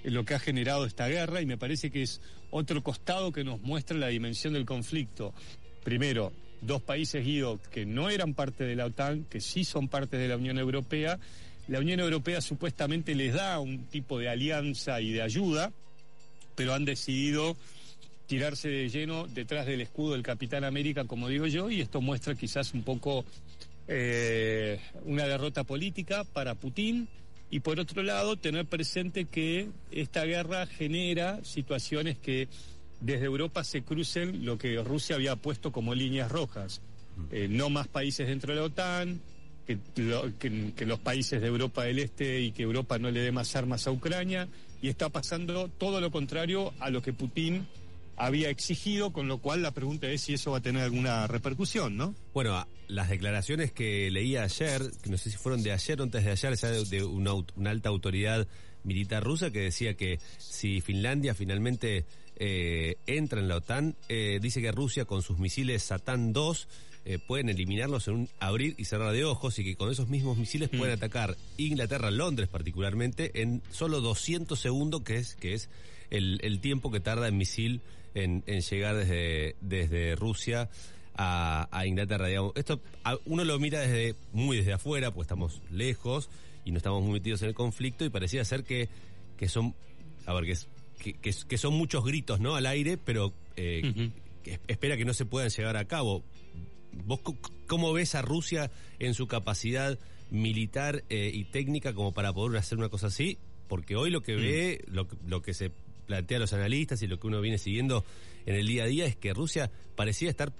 lo 0.04 0.24
que 0.24 0.34
ha 0.34 0.38
generado 0.38 0.86
esta 0.86 1.08
guerra 1.08 1.40
y 1.40 1.46
me 1.46 1.58
parece 1.58 1.90
que 1.90 2.02
es 2.02 2.20
otro 2.50 2.82
costado 2.82 3.32
que 3.32 3.44
nos 3.44 3.60
muestra 3.62 3.96
la 3.96 4.08
dimensión 4.08 4.52
del 4.52 4.64
conflicto. 4.64 5.34
Primero, 5.82 6.32
dos 6.60 6.82
países, 6.82 7.24
Guido, 7.24 7.60
que 7.70 7.84
no 7.84 8.10
eran 8.10 8.34
parte 8.34 8.64
de 8.64 8.76
la 8.76 8.86
OTAN, 8.86 9.24
que 9.24 9.40
sí 9.40 9.64
son 9.64 9.88
parte 9.88 10.16
de 10.16 10.28
la 10.28 10.36
Unión 10.36 10.58
Europea. 10.58 11.18
La 11.68 11.78
Unión 11.78 12.00
Europea 12.00 12.40
supuestamente 12.40 13.14
les 13.14 13.34
da 13.34 13.60
un 13.60 13.84
tipo 13.86 14.18
de 14.18 14.28
alianza 14.28 15.00
y 15.00 15.12
de 15.12 15.22
ayuda, 15.22 15.72
pero 16.54 16.74
han 16.74 16.84
decidido 16.84 17.56
tirarse 18.26 18.68
de 18.68 18.88
lleno 18.88 19.26
detrás 19.28 19.66
del 19.66 19.80
escudo 19.80 20.12
del 20.12 20.22
Capitán 20.22 20.64
América, 20.64 21.04
como 21.04 21.28
digo 21.28 21.46
yo, 21.46 21.70
y 21.70 21.80
esto 21.80 22.00
muestra 22.00 22.34
quizás 22.34 22.74
un 22.74 22.82
poco 22.82 23.24
eh, 23.88 24.80
una 25.04 25.26
derrota 25.26 25.64
política 25.64 26.24
para 26.24 26.54
Putin 26.54 27.08
y 27.50 27.60
por 27.60 27.78
otro 27.78 28.02
lado 28.02 28.36
tener 28.36 28.64
presente 28.64 29.26
que 29.26 29.68
esta 29.90 30.24
guerra 30.24 30.66
genera 30.66 31.44
situaciones 31.44 32.16
que 32.16 32.48
desde 33.00 33.26
Europa 33.26 33.64
se 33.64 33.82
crucen 33.82 34.46
lo 34.46 34.56
que 34.56 34.82
Rusia 34.82 35.16
había 35.16 35.36
puesto 35.36 35.70
como 35.72 35.94
líneas 35.94 36.32
rojas. 36.32 36.80
Eh, 37.30 37.48
no 37.50 37.68
más 37.68 37.88
países 37.88 38.26
dentro 38.26 38.54
de 38.54 38.60
la 38.60 38.66
OTAN, 38.66 39.20
que, 39.66 40.86
los 40.86 40.98
países 40.98 41.40
de 41.40 41.46
Europa 41.46 41.84
del 41.84 41.98
Este 41.98 42.40
y 42.40 42.52
que 42.52 42.62
Europa 42.62 42.98
no 42.98 43.10
le 43.10 43.20
dé 43.20 43.32
más 43.32 43.54
armas 43.56 43.86
a 43.86 43.90
Ucrania, 43.90 44.48
y 44.80 44.88
está 44.88 45.08
pasando 45.08 45.68
todo 45.68 46.00
lo 46.00 46.10
contrario 46.10 46.72
a 46.80 46.90
lo 46.90 47.02
que 47.02 47.12
Putin 47.12 47.66
había 48.16 48.50
exigido, 48.50 49.12
con 49.12 49.28
lo 49.28 49.38
cual 49.38 49.62
la 49.62 49.70
pregunta 49.70 50.08
es 50.08 50.22
si 50.22 50.34
eso 50.34 50.50
va 50.52 50.58
a 50.58 50.62
tener 50.62 50.82
alguna 50.82 51.26
repercusión, 51.26 51.96
¿no? 51.96 52.14
Bueno, 52.34 52.66
las 52.88 53.08
declaraciones 53.08 53.72
que 53.72 54.10
leí 54.10 54.36
ayer, 54.36 54.82
que 55.02 55.10
no 55.10 55.16
sé 55.16 55.30
si 55.30 55.36
fueron 55.36 55.62
de 55.62 55.72
ayer 55.72 56.00
o 56.00 56.04
antes 56.04 56.24
de 56.24 56.30
ayer, 56.30 56.56
de, 56.56 56.84
de 56.84 57.04
una, 57.04 57.32
alta 57.70 57.88
autoridad 57.88 58.46
militar 58.84 59.22
rusa 59.22 59.50
que 59.50 59.60
decía 59.60 59.94
que 59.94 60.18
si 60.38 60.80
Finlandia 60.80 61.34
finalmente 61.34 62.04
eh, 62.36 62.96
entra 63.06 63.40
en 63.40 63.48
la 63.48 63.56
OTAN, 63.56 63.96
eh, 64.08 64.38
dice 64.40 64.60
que 64.60 64.72
Rusia 64.72 65.04
con 65.04 65.22
sus 65.22 65.38
misiles 65.38 65.82
Satán 65.82 66.32
2 66.32 66.68
eh, 67.04 67.18
pueden 67.18 67.48
eliminarlos 67.48 68.08
en 68.08 68.14
un 68.14 68.28
abrir 68.38 68.74
y 68.78 68.84
cerrar 68.84 69.12
de 69.12 69.24
ojos 69.24 69.58
y 69.58 69.64
que 69.64 69.76
con 69.76 69.90
esos 69.90 70.08
mismos 70.08 70.38
misiles 70.38 70.68
pueden 70.68 70.94
mm. 70.94 70.98
atacar 70.98 71.36
Inglaterra, 71.56 72.10
Londres 72.10 72.48
particularmente, 72.48 73.42
en 73.42 73.62
solo 73.70 74.00
200 74.00 74.58
segundos, 74.58 75.02
que 75.02 75.16
es, 75.16 75.34
que 75.34 75.54
es 75.54 75.68
el, 76.10 76.38
el 76.42 76.60
tiempo 76.60 76.90
que 76.90 77.00
tarda 77.00 77.26
el 77.26 77.34
misil 77.34 77.80
en, 78.14 78.42
llegar 78.44 78.96
desde, 78.96 79.56
desde 79.60 80.14
Rusia 80.16 80.68
a, 81.14 81.84
Inglaterra. 81.86 82.26
Digamos. 82.26 82.52
Esto 82.54 82.80
uno 83.24 83.44
lo 83.44 83.58
mira 83.58 83.80
desde 83.80 84.14
muy 84.32 84.56
desde 84.56 84.72
afuera, 84.72 85.12
pues 85.12 85.26
estamos 85.26 85.60
lejos 85.70 86.30
y 86.64 86.70
no 86.70 86.78
estamos 86.78 87.02
muy 87.02 87.12
metidos 87.12 87.42
en 87.42 87.48
el 87.48 87.54
conflicto 87.54 88.04
y 88.04 88.10
parecía 88.10 88.44
ser 88.44 88.64
que, 88.64 88.88
que 89.36 89.48
son, 89.48 89.74
a 90.26 90.34
ver, 90.34 90.44
que, 90.44 90.56
que, 91.02 91.58
son 91.58 91.74
muchos 91.74 92.04
gritos 92.04 92.40
no 92.40 92.54
al 92.54 92.66
aire, 92.66 92.96
pero 92.96 93.32
eh, 93.56 94.10
espera 94.68 94.96
que 94.96 95.04
no 95.04 95.14
se 95.14 95.24
puedan 95.24 95.50
llevar 95.50 95.76
a 95.76 95.86
cabo. 95.86 96.22
¿Vos 97.04 97.20
cómo 97.66 97.92
ves 97.92 98.14
a 98.14 98.22
Rusia 98.22 98.70
en 98.98 99.14
su 99.14 99.26
capacidad 99.26 99.98
militar 100.30 101.04
eh, 101.10 101.30
y 101.32 101.44
técnica 101.44 101.94
como 101.94 102.12
para 102.12 102.32
poder 102.32 102.58
hacer 102.58 102.78
una 102.78 102.88
cosa 102.88 103.08
así? 103.08 103.38
Porque 103.68 103.96
hoy 103.96 104.10
lo 104.10 104.22
que 104.22 104.36
mm. 104.36 104.40
ve, 104.40 104.84
lo, 104.86 105.08
lo 105.26 105.42
que 105.42 105.54
se 105.54 105.72
plantea 106.06 106.38
los 106.38 106.52
analistas 106.52 107.02
y 107.02 107.06
lo 107.06 107.18
que 107.18 107.26
uno 107.26 107.40
viene 107.40 107.58
siguiendo 107.58 108.04
en 108.46 108.54
el 108.54 108.66
día 108.66 108.84
a 108.84 108.86
día 108.86 109.06
es 109.06 109.16
que 109.16 109.32
Rusia 109.32 109.70
parecía 109.96 110.30
estar, 110.30 110.52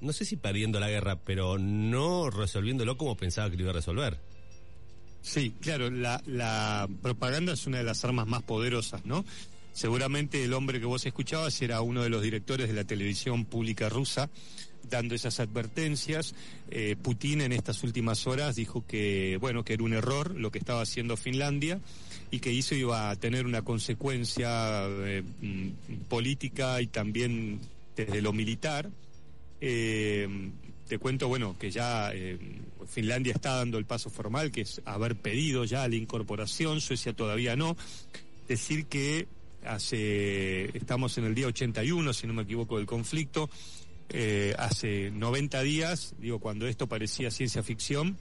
no 0.00 0.12
sé 0.12 0.24
si 0.24 0.36
perdiendo 0.36 0.80
la 0.80 0.90
guerra, 0.90 1.16
pero 1.16 1.58
no 1.58 2.30
resolviéndolo 2.30 2.96
como 2.96 3.16
pensaba 3.16 3.50
que 3.50 3.56
lo 3.56 3.62
iba 3.62 3.70
a 3.70 3.74
resolver. 3.74 4.18
Sí, 5.22 5.52
claro, 5.60 5.90
la, 5.90 6.22
la 6.26 6.88
propaganda 7.02 7.52
es 7.52 7.66
una 7.66 7.78
de 7.78 7.84
las 7.84 8.04
armas 8.04 8.28
más 8.28 8.42
poderosas, 8.44 9.04
¿no? 9.04 9.24
Seguramente 9.76 10.42
el 10.42 10.54
hombre 10.54 10.80
que 10.80 10.86
vos 10.86 11.04
escuchabas 11.04 11.60
era 11.60 11.82
uno 11.82 12.02
de 12.02 12.08
los 12.08 12.22
directores 12.22 12.66
de 12.66 12.72
la 12.72 12.84
televisión 12.84 13.44
pública 13.44 13.90
rusa, 13.90 14.30
dando 14.88 15.14
esas 15.14 15.38
advertencias. 15.38 16.34
Eh, 16.70 16.96
Putin 16.96 17.42
en 17.42 17.52
estas 17.52 17.82
últimas 17.82 18.26
horas 18.26 18.56
dijo 18.56 18.86
que, 18.86 19.36
bueno, 19.38 19.66
que 19.66 19.74
era 19.74 19.82
un 19.82 19.92
error 19.92 20.34
lo 20.34 20.50
que 20.50 20.58
estaba 20.58 20.80
haciendo 20.80 21.18
Finlandia 21.18 21.78
y 22.30 22.38
que 22.38 22.58
eso 22.58 22.74
iba 22.74 23.10
a 23.10 23.16
tener 23.16 23.44
una 23.44 23.60
consecuencia 23.60 24.86
eh, 24.86 25.22
mm, 25.42 26.06
política 26.08 26.80
y 26.80 26.86
también 26.86 27.60
desde 27.94 28.22
lo 28.22 28.32
militar. 28.32 28.88
Eh, 29.60 30.26
te 30.88 30.96
cuento, 30.96 31.28
bueno, 31.28 31.54
que 31.58 31.70
ya 31.70 32.14
Finlandia 32.88 33.34
está 33.34 33.56
dando 33.56 33.76
el 33.76 33.84
paso 33.84 34.08
formal, 34.08 34.50
que 34.52 34.62
es 34.62 34.80
haber 34.86 35.16
pedido 35.16 35.66
ya 35.66 35.86
la 35.86 35.96
incorporación, 35.96 36.80
Suecia 36.80 37.12
todavía 37.12 37.56
no. 37.56 37.76
Decir 38.48 38.86
que 38.86 39.26
hace, 39.66 40.76
estamos 40.76 41.18
en 41.18 41.24
el 41.24 41.34
día 41.34 41.46
81, 41.46 42.12
si 42.12 42.26
no 42.26 42.34
me 42.34 42.42
equivoco, 42.42 42.76
del 42.76 42.86
conflicto, 42.86 43.50
eh, 44.08 44.54
hace 44.58 45.10
90 45.10 45.62
días, 45.62 46.14
digo, 46.18 46.38
cuando 46.38 46.66
esto 46.66 46.86
parecía 46.86 47.30
ciencia 47.30 47.62
ficción, 47.62 48.16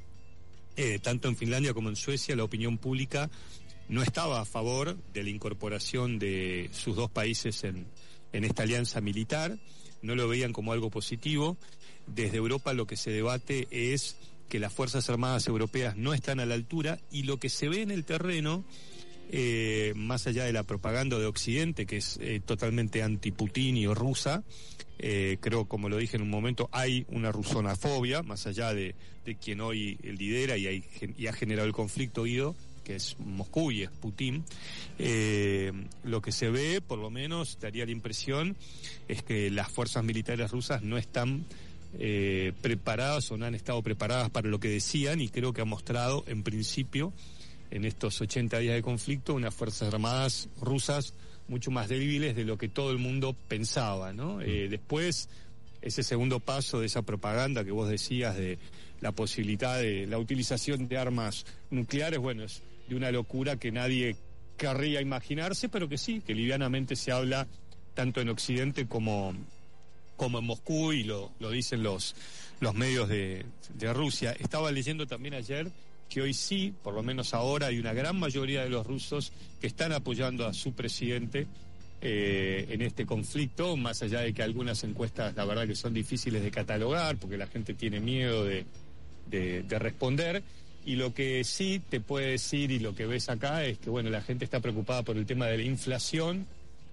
eh, 0.76 1.00
tanto 1.00 1.28
en 1.28 1.36
Finlandia 1.36 1.74
como 1.74 1.90
en 1.90 1.96
Suecia, 1.96 2.36
la 2.36 2.44
opinión 2.44 2.78
pública 2.78 3.30
no 3.88 4.02
estaba 4.02 4.42
a 4.42 4.46
favor 4.46 4.98
de 5.14 5.24
la 5.24 5.30
incorporación 5.30 6.18
de 6.20 6.70
sus 6.74 6.96
dos 6.96 7.10
países 7.10 7.64
en, 7.64 7.86
en 8.34 8.44
esta 8.44 8.64
alianza 8.64 9.00
militar, 9.00 9.58
no 10.02 10.16
lo 10.16 10.28
veían 10.28 10.54
como 10.54 10.74
algo 10.74 10.90
positivo. 10.90 11.58
Desde 12.08 12.38
Europa 12.38 12.74
lo 12.74 12.86
que 12.86 12.98
se 12.98 13.12
debate 13.12 13.68
es 13.72 14.18
que 14.50 14.60
las 14.60 14.74
Fuerzas 14.74 15.10
Armadas 15.10 15.48
Europeas 15.48 15.96
no 15.98 16.14
están 16.14 16.40
a 16.40 16.46
la 16.46 16.54
altura 16.54 17.00
y 17.12 17.24
lo 17.24 17.38
que 17.40 17.50
se 17.50 17.70
ve 17.70 17.82
en 17.82 17.92
el 17.92 18.06
terreno 18.06 18.64
eh, 19.32 19.94
más 19.96 20.28
allá 20.28 20.46
de 20.46 20.54
la 20.54 20.64
propaganda 20.64 21.18
de 21.18 21.26
Occidente, 21.26 21.86
que 21.86 21.98
es 21.98 22.18
eh, 22.22 22.42
totalmente 22.46 23.02
anti-Putin 23.02 23.88
o 23.88 23.96
rusa, 23.96 24.44
eh, 25.00 25.38
creo, 25.42 25.66
como 25.66 25.90
lo 25.90 25.98
dije 25.98 26.18
en 26.18 26.24
un 26.24 26.30
momento, 26.30 26.70
hay 26.72 27.06
una 27.10 27.32
rusonafobia, 27.32 28.22
más 28.22 28.46
allá 28.46 28.74
de, 28.74 28.96
quien 29.42 29.62
hoy 29.62 29.98
lidera 30.04 30.56
y, 30.58 30.86
y, 31.18 31.28
ha 31.28 31.34
generado 31.34 31.68
el 31.68 31.74
conflicto 31.74 32.22
oído, 32.22 32.56
que 32.84 32.96
es 32.96 33.18
Moscú 33.20 33.72
y 33.72 33.82
es 33.82 33.90
Putin. 33.90 34.44
lo 36.04 36.22
que 36.22 36.32
se 36.32 36.52
ve, 36.52 36.80
por 36.82 37.00
lo 37.00 37.10
menos, 37.10 37.58
daría 37.60 37.86
la 37.86 37.92
impresión, 37.92 38.56
es 39.08 39.24
que 39.24 39.50
las 39.50 39.72
fuerzas 39.72 40.04
militares 40.04 40.52
rusas 40.52 40.84
no 40.84 41.00
están 41.00 41.46
preparadas 42.62 43.32
o 43.32 43.38
no 43.38 43.46
han 43.46 43.56
estado 43.56 43.82
preparadas 43.82 44.30
para 44.30 44.50
lo 44.50 44.60
que 44.60 44.68
decían 44.68 45.20
y 45.22 45.30
creo 45.30 45.54
que 45.54 45.62
ha 45.62 45.66
mostrado, 45.66 46.24
en 46.28 46.44
principio, 46.44 47.12
en 47.72 47.86
estos 47.86 48.20
80 48.22 48.60
días 48.60 48.76
de 48.76 48.82
conflicto 48.82 49.34
unas 49.34 49.54
Fuerzas 49.54 49.94
Armadas 49.94 50.50
rusas 50.62 51.14
mucho 51.48 51.72
más 51.72 51.90
débiles 51.90 52.36
de 52.36 52.44
lo 52.44 52.58
que 52.58 52.70
todo 52.70 52.92
el 52.92 52.98
mundo 52.98 53.36
pensaba, 53.48 54.14
¿no? 54.14 54.38
Mm. 54.38 54.42
Eh, 54.42 54.68
después, 54.70 55.30
ese 55.82 56.04
segundo 56.04 56.40
paso 56.40 56.80
de 56.80 56.88
esa 56.88 57.04
propaganda 57.04 57.64
que 57.64 57.72
vos 57.72 57.90
decías 57.90 58.36
de 58.36 58.58
la 59.02 59.12
posibilidad 59.12 59.78
de 59.78 60.08
la 60.08 60.18
utilización 60.18 60.88
de 60.88 60.98
armas 60.98 61.46
nucleares, 61.70 62.20
bueno, 62.20 62.44
es 62.44 62.64
de 62.88 62.96
una 62.96 63.12
locura 63.12 63.58
que 63.58 63.72
nadie 63.72 64.16
querría 64.58 65.02
imaginarse, 65.02 65.70
pero 65.70 65.90
que 65.90 65.98
sí, 65.98 66.22
que 66.26 66.34
livianamente 66.34 66.96
se 66.96 67.12
habla 67.12 67.48
tanto 67.94 68.22
en 68.22 68.30
Occidente 68.30 68.88
como, 68.88 69.34
como 70.18 70.40
en 70.40 70.46
Moscú 70.46 70.94
y 70.94 71.04
lo, 71.04 71.32
lo 71.40 71.52
dicen 71.52 71.84
los, 71.84 72.16
los 72.60 72.74
medios 72.74 73.10
de, 73.10 73.46
de 73.74 73.94
Rusia. 73.94 74.36
Estaba 74.40 74.72
leyendo 74.72 75.06
también 75.08 75.34
ayer 75.34 75.72
que 76.10 76.22
hoy 76.22 76.34
sí, 76.34 76.74
por 76.84 76.94
lo 76.94 77.04
menos 77.04 77.34
ahora, 77.34 77.68
hay 77.68 77.80
una 77.80 77.94
gran 77.94 78.18
mayoría 78.18 78.64
de 78.64 78.70
los 78.70 78.86
rusos 78.86 79.32
que 79.60 79.68
están 79.68 79.92
apoyando 79.92 80.46
a 80.46 80.54
su 80.54 80.74
presidente 80.74 81.48
eh, 82.02 82.68
en 82.70 82.82
este 82.82 83.06
conflicto, 83.06 83.76
más 83.78 84.02
allá 84.02 84.22
de 84.22 84.34
que 84.34 84.44
algunas 84.44 84.84
encuestas, 84.84 85.36
la 85.36 85.46
verdad 85.46 85.66
que 85.66 85.76
son 85.76 85.94
difíciles 85.94 86.44
de 86.44 86.52
catalogar, 86.52 87.18
porque 87.18 87.38
la 87.38 87.48
gente 87.48 87.74
tiene 87.74 88.00
miedo 88.00 88.46
de, 88.46 88.66
de, 89.28 89.80
responder. 89.80 90.44
Y 90.86 90.96
lo 90.96 91.14
que 91.14 91.44
sí 91.44 91.82
te 91.90 92.00
puede 92.00 92.32
decir 92.32 92.70
y 92.70 92.80
lo 92.80 92.94
que 92.94 93.08
ves 93.08 93.28
acá 93.30 93.66
es 93.66 93.80
que, 93.80 93.90
bueno, 93.90 94.12
la 94.12 94.22
gente 94.22 94.46
está 94.46 94.60
preocupada 94.60 95.02
por 95.02 95.18
el 95.18 95.26
tema 95.26 95.48
de 95.48 95.58
la 95.58 95.64
inflación 95.64 96.46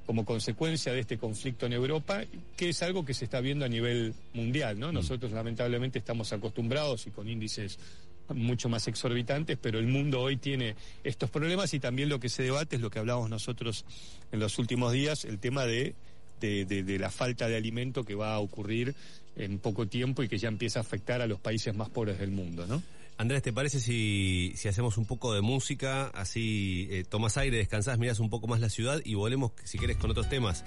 como 0.07 0.25
consecuencia 0.25 0.93
de 0.93 1.01
este 1.01 1.19
conflicto 1.19 1.67
en 1.67 1.75
Europa, 1.75 2.23
que 2.57 2.71
es 2.71 2.83
algo 2.83 3.05
que 3.05 3.15
se 3.15 3.27
está 3.27 3.41
viendo 3.41 3.65
a 3.65 3.69
nivel 3.69 4.15
mundial, 4.33 4.79
¿no? 4.79 4.91
Mm. 4.91 4.95
Nosotros 4.95 5.33
lamentablemente 5.33 5.99
estamos 5.99 6.33
acostumbrados 6.33 7.07
y 7.07 7.11
con 7.11 7.29
índices 7.29 7.79
mucho 8.29 8.69
más 8.69 8.89
exorbitantes, 8.89 9.59
pero 9.61 9.79
el 9.79 9.87
mundo 9.87 10.21
hoy 10.21 10.37
tiene 10.37 10.77
estos 11.05 11.31
problemas 11.31 11.73
y 11.75 11.81
también 11.81 12.09
lo 12.09 12.21
que 12.21 12.29
se 12.29 12.43
debate 12.43 12.77
es 12.77 12.83
lo 12.83 12.91
que 12.91 12.99
hablamos 12.99 13.29
nosotros 13.31 13.85
en 14.31 14.41
los 14.41 14.59
últimos 14.59 14.93
días, 14.93 15.25
el 15.25 15.39
tema 15.39 15.67
de, 15.67 15.95
de, 16.41 16.99
la 16.99 17.11
falta 17.11 17.49
de 17.49 17.57
alimento 17.57 18.05
que 18.05 18.15
va 18.15 18.35
a 18.35 18.39
ocurrir 18.39 18.95
en 19.37 19.59
poco 19.59 19.87
tiempo 19.87 20.23
y 20.23 20.29
que 20.29 20.39
ya 20.39 20.49
empieza 20.49 20.81
a 20.81 20.83
afectar 20.83 21.23
a 21.23 21.27
los 21.27 21.41
países 21.41 21.75
más 21.75 21.89
pobres 21.89 22.19
del 22.19 22.31
mundo, 22.31 22.67
¿no? 22.67 22.83
Andrés, 23.19 23.43
¿te 23.43 23.53
parece 23.53 23.79
si, 23.79 24.53
si 24.57 24.69
hacemos 24.69 24.97
un 24.97 25.07
poco 25.07 25.35
de 25.35 25.43
música? 25.43 26.07
Así 26.09 26.89
eh, 26.91 27.05
tomas 27.09 27.37
aire, 27.37 27.59
descansás, 27.59 27.99
miras 27.99 28.19
un 28.19 28.31
poco 28.31 28.49
más 28.49 28.61
la 28.61 28.69
ciudad 28.69 29.01
y 29.05 29.15
volvemos, 29.15 29.53
si 29.65 29.79
quieres, 29.79 29.97
con 29.99 30.11
otros 30.11 30.29
temas 30.29 30.65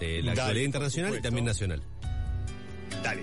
de 0.00 0.22
la 0.22 0.32
actualidad 0.32 0.64
internacional 0.64 1.16
y 1.16 1.22
también 1.22 1.44
nacional. 1.44 1.82
Dale. 3.02 3.22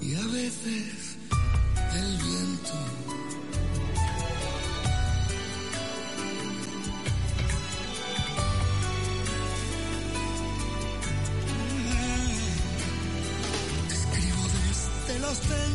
y 0.00 0.14
a 0.14 0.26
veces 0.26 1.16
el 1.94 2.16
viento. 2.18 2.94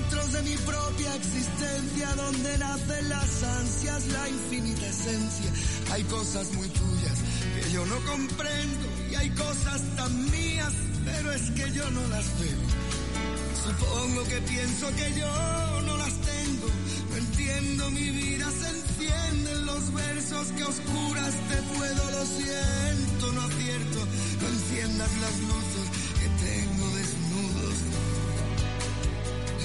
momentos 0.10 0.34
de 0.34 0.42
mi 0.44 0.58
propia 0.58 1.16
existencia 1.16 2.16
donde 2.16 2.58
nacen 2.58 3.10
las 3.10 3.44
ansias, 3.44 4.08
la 4.08 4.30
infinita 4.30 4.88
esencia. 4.88 5.52
Hay 5.92 6.04
cosas 6.04 6.52
muy 6.54 6.68
tuyas 6.70 7.18
que 7.56 7.72
yo 7.72 7.86
no 7.86 7.96
comprendo 8.06 8.88
y 9.12 9.16
hay 9.16 9.30
cosas 9.32 9.82
tan 9.96 10.32
mías, 10.32 10.74
pero 11.06 11.32
es 11.32 11.50
que 11.52 11.72
yo 11.72 11.90
no 11.92 12.08
las 12.08 12.26
veo. 12.40 12.69
Supongo 13.63 14.24
que 14.24 14.41
pienso 14.41 14.88
que 14.95 15.19
yo 15.19 15.82
no 15.86 15.98
las 15.98 16.13
tengo, 16.13 16.67
no 17.10 17.17
entiendo 17.17 17.91
mi 17.91 18.10
vida, 18.10 18.50
se 18.52 18.67
encienden 18.69 19.65
los 19.65 19.93
versos 19.93 20.48
que 20.54 20.63
oscuras 20.63 21.34
te 21.50 21.58
puedo, 21.74 22.12
lo 22.12 22.26
siento, 22.26 23.34
no 23.34 23.41
acierto, 23.41 24.00
no 24.41 24.48
enciendas 24.48 25.12
las 25.19 25.36
luces 25.50 25.86
que 26.19 26.28
tengo 26.45 26.86
desnudos, 27.00 27.76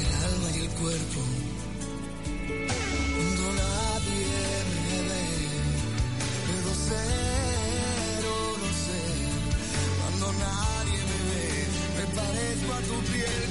el 0.00 0.08
alma 0.24 0.48
y 0.56 0.60
el 0.60 0.70
cuerpo. 0.70 1.20
Cuando 3.14 3.44
nadie 3.62 4.26
me 4.84 4.98
ve, 5.08 5.26
puedo 6.46 6.70
ser 6.88 8.22
o 8.26 8.58
no 8.58 8.70
ser. 8.84 9.14
Cuando 10.00 10.26
nadie 10.44 11.00
me 11.10 11.18
ve, 11.30 11.46
me 11.96 12.04
parezco 12.16 12.70
a 12.74 12.80
tu 12.80 12.96
piel. 13.12 13.43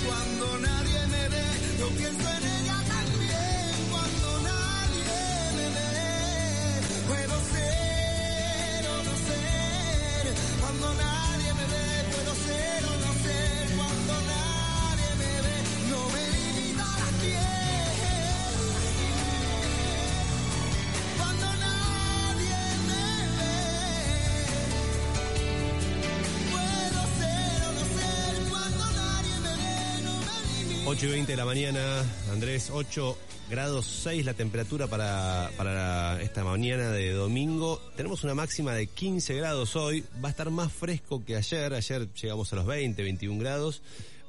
8 30.94 31.08
y 31.08 31.10
20 31.10 31.32
de 31.32 31.38
la 31.38 31.46
mañana, 31.46 32.06
Andrés, 32.32 32.70
8 32.72 33.18
grados 33.50 33.88
6 34.04 34.26
la 34.26 34.36
temperatura 34.36 34.86
para, 34.86 35.50
para 35.58 36.22
esta 36.22 36.44
mañana 36.44 36.92
de 36.92 37.14
domingo. 37.14 37.82
Tenemos 37.96 38.24
una 38.24 38.36
máxima 38.36 38.76
de 38.76 38.86
15 38.86 39.34
grados 39.34 39.76
hoy, 39.76 40.04
va 40.24 40.28
a 40.28 40.32
estar 40.32 40.52
más 40.52 40.72
fresco 40.72 41.26
que 41.26 41.36
ayer, 41.36 41.74
ayer 41.74 42.14
llegamos 42.14 42.54
a 42.54 42.58
los 42.58 42.68
20, 42.68 43.02
21 43.02 43.40
grados, 43.40 43.82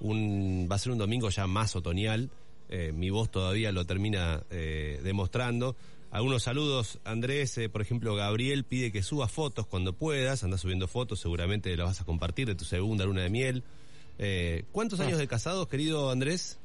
va 0.02 0.74
a 0.74 0.78
ser 0.78 0.92
un 0.92 0.96
domingo 0.96 1.28
ya 1.28 1.46
más 1.46 1.76
otoñal, 1.76 2.30
Eh, 2.70 2.92
mi 2.94 3.10
voz 3.10 3.30
todavía 3.30 3.70
lo 3.70 3.84
termina 3.84 4.42
eh, 4.48 4.98
demostrando. 5.04 5.76
Algunos 6.10 6.44
saludos, 6.44 6.98
Andrés, 7.04 7.58
eh, 7.58 7.68
por 7.68 7.82
ejemplo, 7.82 8.14
Gabriel 8.14 8.64
pide 8.64 8.90
que 8.90 9.02
subas 9.02 9.30
fotos 9.30 9.66
cuando 9.66 9.92
puedas, 9.92 10.44
anda 10.44 10.56
subiendo 10.56 10.88
fotos, 10.88 11.20
seguramente 11.20 11.76
las 11.76 11.88
vas 11.88 12.00
a 12.00 12.04
compartir 12.06 12.46
de 12.46 12.54
tu 12.54 12.64
segunda 12.64 13.04
luna 13.04 13.20
de 13.20 13.28
miel. 13.28 13.64
Eh, 14.18 14.64
¿Cuántos 14.72 15.00
años 15.00 15.18
de 15.18 15.26
casados, 15.26 15.68
querido 15.68 16.10
Andrés? 16.10 16.58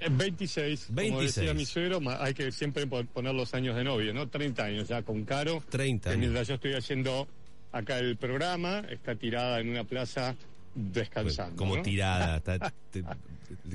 Eh, 0.00 0.08
26, 0.10 0.86
como 0.86 0.96
26. 0.96 1.34
decía 1.36 1.54
mi 1.54 1.64
suegro, 1.64 2.00
hay 2.20 2.34
que 2.34 2.52
siempre 2.52 2.86
po- 2.86 3.04
poner 3.04 3.34
los 3.34 3.54
años 3.54 3.76
de 3.76 3.84
novio, 3.84 4.12
¿no? 4.12 4.28
30 4.28 4.64
años 4.64 4.88
ya 4.88 5.02
con 5.02 5.24
Caro. 5.24 5.62
30 5.70 6.10
que 6.10 6.12
años. 6.14 6.20
mientras 6.20 6.48
yo 6.48 6.54
estoy 6.54 6.74
haciendo 6.74 7.26
acá 7.72 7.98
el 7.98 8.16
programa, 8.16 8.80
está 8.90 9.14
tirada 9.16 9.60
en 9.60 9.70
una 9.70 9.84
plaza 9.84 10.34
descansando. 10.74 11.56
Como 11.56 11.76
¿no? 11.76 11.82
tirada. 11.82 12.36
está- 12.38 12.72
te- 12.90 13.04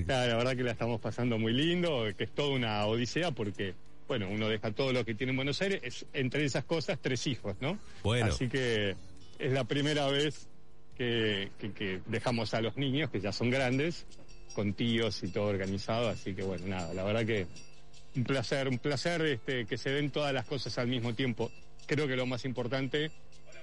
Claro, 0.06 0.32
la 0.32 0.38
verdad 0.38 0.56
que 0.58 0.64
la 0.64 0.72
estamos 0.72 1.00
pasando 1.00 1.40
muy 1.40 1.54
lindo, 1.54 2.06
que 2.18 2.26
es 2.26 2.32
toda 2.32 2.50
una 2.50 2.86
odisea 2.86 3.32
porque, 3.32 3.74
bueno, 4.08 4.28
uno 4.30 4.50
deja 4.50 4.72
todo 4.72 4.92
lo 4.92 5.06
que 5.06 5.16
tiene 5.16 5.32
en 5.32 5.38
Buenos 5.38 5.62
Aires, 5.62 5.80
es, 5.84 6.06
entre 6.14 6.44
esas 6.44 6.66
cosas, 6.66 7.00
tres 7.02 7.26
hijos, 7.28 7.56
¿no? 7.62 7.80
Bueno. 8.04 8.26
Así 8.28 8.48
que 8.50 8.96
es 9.40 9.52
la 9.54 9.64
primera 9.64 10.08
vez 10.08 10.48
que, 10.98 11.50
dejamos 12.08 12.54
a 12.54 12.62
los 12.62 12.78
niños, 12.78 13.10
que 13.10 13.20
ya 13.20 13.32
son 13.32 13.50
grandes, 13.50 14.06
con 14.54 14.74
tíos 14.74 15.24
y 15.24 15.30
todo 15.30 15.46
organizado, 15.46 16.10
así 16.10 16.34
que 16.34 16.44
bueno, 16.44 16.68
nada, 16.68 16.94
la 16.94 17.04
verdad 17.04 17.26
que 17.26 17.48
un 18.16 18.24
placer, 18.24 18.68
un 18.68 18.78
placer 18.78 19.22
este, 19.22 19.66
que 19.66 19.78
se 19.78 19.90
den 19.90 20.12
todas 20.12 20.34
las 20.34 20.46
cosas 20.46 20.78
al 20.78 20.88
mismo 20.88 21.14
tiempo. 21.14 21.52
Creo 21.86 22.08
que 22.08 22.16
lo 22.16 22.26
más 22.26 22.44
importante 22.44 23.12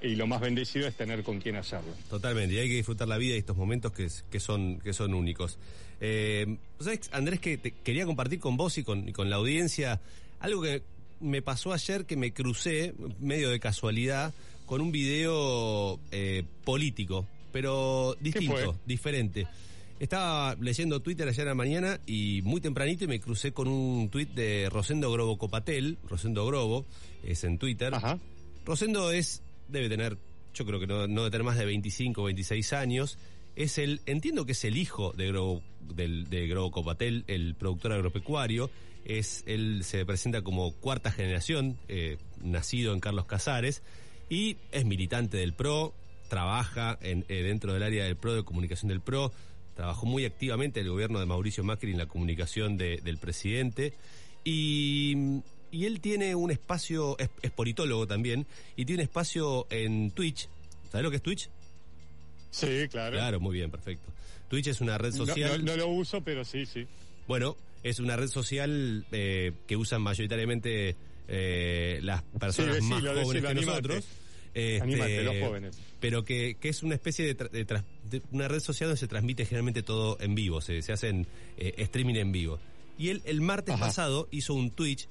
y 0.02 0.16
lo 0.16 0.26
más 0.26 0.40
bendecido 0.40 0.86
es 0.86 0.96
tener 0.96 1.22
con 1.22 1.40
quién 1.40 1.56
hacerlo. 1.56 1.92
Totalmente, 2.08 2.54
y 2.54 2.58
hay 2.58 2.68
que 2.68 2.76
disfrutar 2.76 3.08
la 3.08 3.18
vida 3.18 3.34
y 3.34 3.38
estos 3.38 3.56
momentos 3.56 3.92
que, 3.92 4.40
son, 4.40 4.80
que 4.80 4.92
son 4.92 5.14
únicos. 5.14 5.58
Eh, 6.00 6.56
¿Sabes, 6.80 7.10
Andrés, 7.12 7.40
que 7.40 7.58
quería 7.58 8.06
compartir 8.06 8.40
con 8.40 8.56
vos 8.56 8.78
y 8.78 8.84
con, 8.84 9.08
y 9.08 9.12
con 9.12 9.28
la 9.28 9.36
audiencia 9.36 10.00
algo 10.40 10.62
que 10.62 10.82
me 11.20 11.42
pasó 11.42 11.72
ayer 11.72 12.04
que 12.04 12.16
me 12.16 12.32
crucé, 12.32 12.94
medio 13.18 13.50
de 13.50 13.58
casualidad, 13.60 14.32
con 14.68 14.82
un 14.82 14.92
video 14.92 15.98
eh, 16.12 16.44
político, 16.62 17.26
pero 17.50 18.14
distinto, 18.20 18.78
diferente. 18.84 19.48
Estaba 19.98 20.54
leyendo 20.60 21.00
Twitter 21.00 21.26
ayer 21.26 21.46
a 21.46 21.50
la 21.50 21.54
mañana 21.54 21.98
y 22.06 22.42
muy 22.42 22.60
tempranito 22.60 23.04
y 23.04 23.08
me 23.08 23.18
crucé 23.18 23.52
con 23.52 23.66
un 23.66 24.10
tuit 24.10 24.28
de 24.28 24.68
Rosendo 24.70 25.10
Grobo 25.10 25.38
Copatel, 25.38 25.98
Rosendo 26.06 26.46
Grobo, 26.46 26.84
es 27.24 27.42
en 27.44 27.58
Twitter. 27.58 27.94
Ajá. 27.94 28.18
Rosendo 28.66 29.10
es, 29.10 29.42
debe 29.68 29.88
tener, 29.88 30.18
yo 30.52 30.66
creo 30.66 30.78
que 30.78 30.86
no, 30.86 31.08
no 31.08 31.22
debe 31.22 31.30
tener 31.30 31.44
más 31.44 31.56
de 31.56 31.64
25 31.64 32.20
o 32.20 32.24
26 32.26 32.72
años. 32.74 33.18
Es 33.56 33.78
el, 33.78 34.02
entiendo 34.04 34.44
que 34.44 34.52
es 34.52 34.64
el 34.64 34.76
hijo 34.76 35.12
de 35.16 35.28
Grobo, 35.28 35.62
del, 35.80 36.28
de 36.28 36.46
Grobo 36.46 36.70
Copatel, 36.70 37.24
el 37.26 37.54
productor 37.54 37.94
agropecuario. 37.94 38.70
Es, 39.06 39.44
él 39.46 39.80
se 39.82 40.04
presenta 40.04 40.42
como 40.42 40.72
cuarta 40.72 41.10
generación, 41.10 41.78
eh, 41.88 42.18
nacido 42.42 42.92
en 42.92 43.00
Carlos 43.00 43.24
Casares, 43.24 43.82
y 44.30 44.56
es 44.72 44.84
militante 44.84 45.36
del 45.38 45.52
PRO, 45.52 45.94
trabaja 46.28 46.98
en, 47.00 47.24
eh, 47.28 47.42
dentro 47.42 47.72
del 47.72 47.82
área 47.82 48.04
del 48.04 48.16
PRO, 48.16 48.34
de 48.34 48.44
comunicación 48.44 48.88
del 48.88 49.00
PRO, 49.00 49.32
trabajó 49.74 50.06
muy 50.06 50.24
activamente 50.24 50.80
en 50.80 50.86
el 50.86 50.92
gobierno 50.92 51.20
de 51.20 51.26
Mauricio 51.26 51.64
Macri 51.64 51.92
en 51.92 51.98
la 51.98 52.06
comunicación 52.06 52.76
de- 52.76 52.98
del 52.98 53.18
presidente. 53.18 53.94
Y, 54.44 55.40
y 55.70 55.84
él 55.86 56.00
tiene 56.00 56.34
un 56.34 56.50
espacio, 56.50 57.16
es, 57.18 57.30
es 57.42 57.50
politólogo 57.50 58.06
también, 58.06 58.46
y 58.76 58.84
tiene 58.84 59.02
un 59.02 59.04
espacio 59.08 59.66
en 59.70 60.10
Twitch. 60.10 60.48
¿Sabes 60.90 61.04
lo 61.04 61.10
que 61.10 61.16
es 61.16 61.22
Twitch? 61.22 61.48
Sí, 62.50 62.88
claro. 62.90 63.16
Claro, 63.16 63.40
muy 63.40 63.54
bien, 63.56 63.70
perfecto. 63.70 64.10
Twitch 64.48 64.68
es 64.68 64.80
una 64.80 64.96
red 64.98 65.12
No- 65.14 65.26
social. 65.26 65.64
no- 65.64 65.72
no 65.72 65.76
lo 65.76 65.88
uso, 65.88 66.22
pero 66.22 66.44
sí, 66.44 66.64
sí. 66.66 66.86
Bueno, 67.26 67.56
es 67.82 68.00
una 68.00 68.16
red 68.16 68.28
social 68.28 69.04
eh, 69.12 69.52
que 69.66 69.76
usan 69.76 70.02
mayoritariamente 70.02 70.96
eh, 71.28 72.00
las 72.02 72.22
personas 72.22 72.76
decilo, 72.76 72.94
más 72.96 73.02
jóvenes 73.02 73.26
decilo, 73.28 73.42
que 73.42 73.48
animate. 73.48 73.66
nosotros. 73.88 74.04
Este, 74.54 74.80
Animate, 74.82 75.22
los 75.22 75.36
jóvenes. 75.46 75.78
Pero 76.00 76.24
que, 76.24 76.56
que 76.58 76.68
es 76.70 76.82
una 76.82 76.94
especie 76.94 77.26
de, 77.26 77.36
tra- 77.36 77.84
de 78.10 78.22
una 78.32 78.48
red 78.48 78.60
social 78.60 78.88
donde 78.88 78.98
se 78.98 79.06
transmite 79.06 79.44
generalmente 79.44 79.82
todo 79.82 80.16
en 80.20 80.34
vivo, 80.34 80.60
se, 80.60 80.82
se 80.82 80.92
hacen 80.92 81.26
eh, 81.58 81.74
streaming 81.76 82.14
en 82.16 82.32
vivo. 82.32 82.58
Y 82.98 83.10
él 83.10 83.22
el 83.26 83.40
martes 83.40 83.74
Ajá. 83.76 83.86
pasado 83.86 84.26
hizo 84.32 84.54
un 84.54 84.70
Twitch 84.70 85.06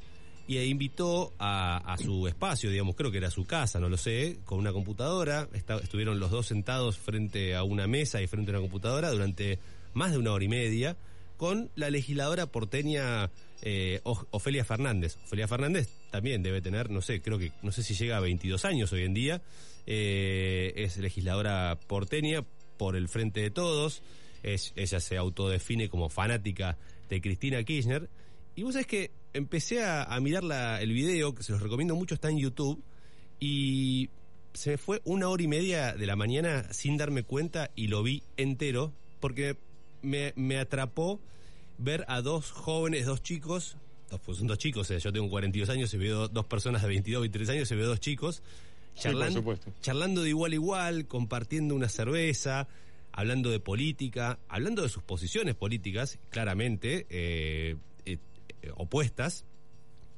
y 0.50 0.58
invitó 0.60 1.34
a, 1.40 1.78
a 1.94 1.98
su 1.98 2.28
espacio, 2.28 2.72
digamos, 2.72 2.96
creo 2.96 3.12
que 3.12 3.18
era 3.20 3.30
su 3.30 3.46
casa, 3.46 3.80
no 3.80 3.88
lo 3.90 3.98
sé, 3.98 4.40
con 4.44 4.58
una 4.60 4.74
computadora. 4.74 5.48
Estuvieron 5.54 6.20
los 6.20 6.32
dos 6.32 6.48
sentados 6.48 6.98
frente 6.98 7.56
a 7.56 7.64
una 7.64 7.86
mesa 7.88 8.22
y 8.22 8.28
frente 8.28 8.52
a 8.52 8.56
una 8.56 8.62
computadora 8.62 9.12
durante 9.12 9.60
más 9.94 10.12
de 10.12 10.18
una 10.18 10.32
hora 10.34 10.44
y 10.44 10.48
media 10.50 10.98
con 11.38 11.70
la 11.76 11.90
legisladora 11.90 12.48
porteña 12.48 13.30
eh, 13.62 14.02
Ofelia 14.04 14.64
Fernández. 14.64 15.18
Ofelia 15.26 15.48
Fernández 15.48 15.90
también 16.12 16.44
debe 16.44 16.62
tener, 16.62 16.90
no 16.90 17.02
sé, 17.02 17.22
creo 17.22 17.40
que, 17.40 17.52
no 17.64 17.72
sé 17.72 17.84
si 17.84 17.96
llega 17.96 18.18
a 18.18 18.22
22 18.22 18.66
años 18.66 18.92
hoy 18.94 19.04
en 19.04 19.14
día. 19.14 19.42
Eh, 19.86 20.74
es 20.76 20.98
legisladora 20.98 21.80
porteña 21.88 22.44
por 22.78 22.96
el 22.96 23.08
Frente 23.08 23.42
de 23.42 23.50
Todos. 23.52 24.04
Es- 24.44 24.74
ella 24.76 25.00
se 25.00 25.18
autodefine 25.18 25.90
como 25.90 26.10
fanática 26.10 26.78
de 27.10 27.22
Cristina 27.22 27.64
Kirchner. 27.64 28.10
Y 28.56 28.64
vos 28.64 28.74
sabés 28.74 28.88
que 28.88 29.12
empecé 29.34 29.84
a, 29.84 30.18
mirar 30.20 30.44
el 30.82 30.92
video, 30.92 31.34
que 31.34 31.44
se 31.44 31.52
los 31.52 31.62
recomiendo 31.62 31.96
mucho, 31.96 32.16
está 32.16 32.30
en 32.30 32.40
YouTube. 32.40 32.84
Y 33.40 34.10
se 34.54 34.72
me 34.72 34.78
fue 34.78 35.02
una 35.06 35.30
hora 35.30 35.44
y 35.44 35.48
media 35.48 35.94
de 35.94 36.06
la 36.06 36.16
mañana 36.16 36.72
sin 36.74 36.98
darme 36.98 37.24
cuenta 37.24 37.72
y 37.76 37.88
lo 37.88 38.02
vi 38.02 38.24
entero 38.36 38.94
porque 39.20 39.58
me 40.02 40.58
atrapó 40.58 41.20
ver 41.78 42.06
a 42.08 42.22
dos 42.22 42.52
jóvenes, 42.52 43.06
dos 43.06 43.22
chicos, 43.22 43.78
dos, 44.10 44.20
pues 44.26 44.38
son 44.40 44.48
dos 44.48 44.58
chicos, 44.58 44.90
eh, 44.92 45.00
yo 45.00 45.12
tengo 45.14 45.30
42 45.30 45.70
años 45.70 45.94
y 45.94 45.98
veo 45.98 46.28
dos 46.28 46.46
personas 46.46 46.82
de 46.82 46.88
22, 46.88 47.22
23 47.22 47.50
años 47.50 47.72
y 47.72 47.76
veo 47.76 47.88
dos 47.88 48.00
chicos 48.00 48.42
charlando, 48.96 49.42
charlando 49.82 50.22
de 50.24 50.30
igual 50.30 50.52
a 50.52 50.56
igual, 50.56 51.06
compartiendo 51.08 51.76
una 51.76 51.88
cerveza, 51.90 52.68
hablando 53.12 53.50
de 53.52 53.60
política, 53.60 54.40
hablando 54.48 54.82
de 54.82 54.90
sus 54.90 55.04
posiciones 55.04 55.54
políticas, 55.56 56.18
claramente 56.30 57.06
eh, 57.10 57.76
eh, 58.06 58.18
opuestas, 58.76 59.46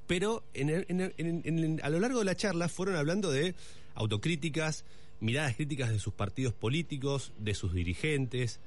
pero 0.08 0.44
en 0.54 0.70
el- 0.70 0.86
en 0.88 1.02
el- 1.02 1.14
en- 1.18 1.42
en 1.46 1.60
el- 1.60 1.80
a 1.84 1.90
lo 1.90 2.00
largo 2.00 2.20
de 2.20 2.26
la 2.26 2.36
charla 2.36 2.70
fueron 2.70 2.96
hablando 2.96 3.32
de 3.32 3.54
autocríticas, 3.96 4.86
miradas 5.20 5.56
críticas 5.56 5.90
de 5.90 6.00
sus 6.00 6.14
partidos 6.14 6.54
políticos, 6.54 7.34
de 7.38 7.54
sus 7.54 7.74
dirigentes, 7.74 8.60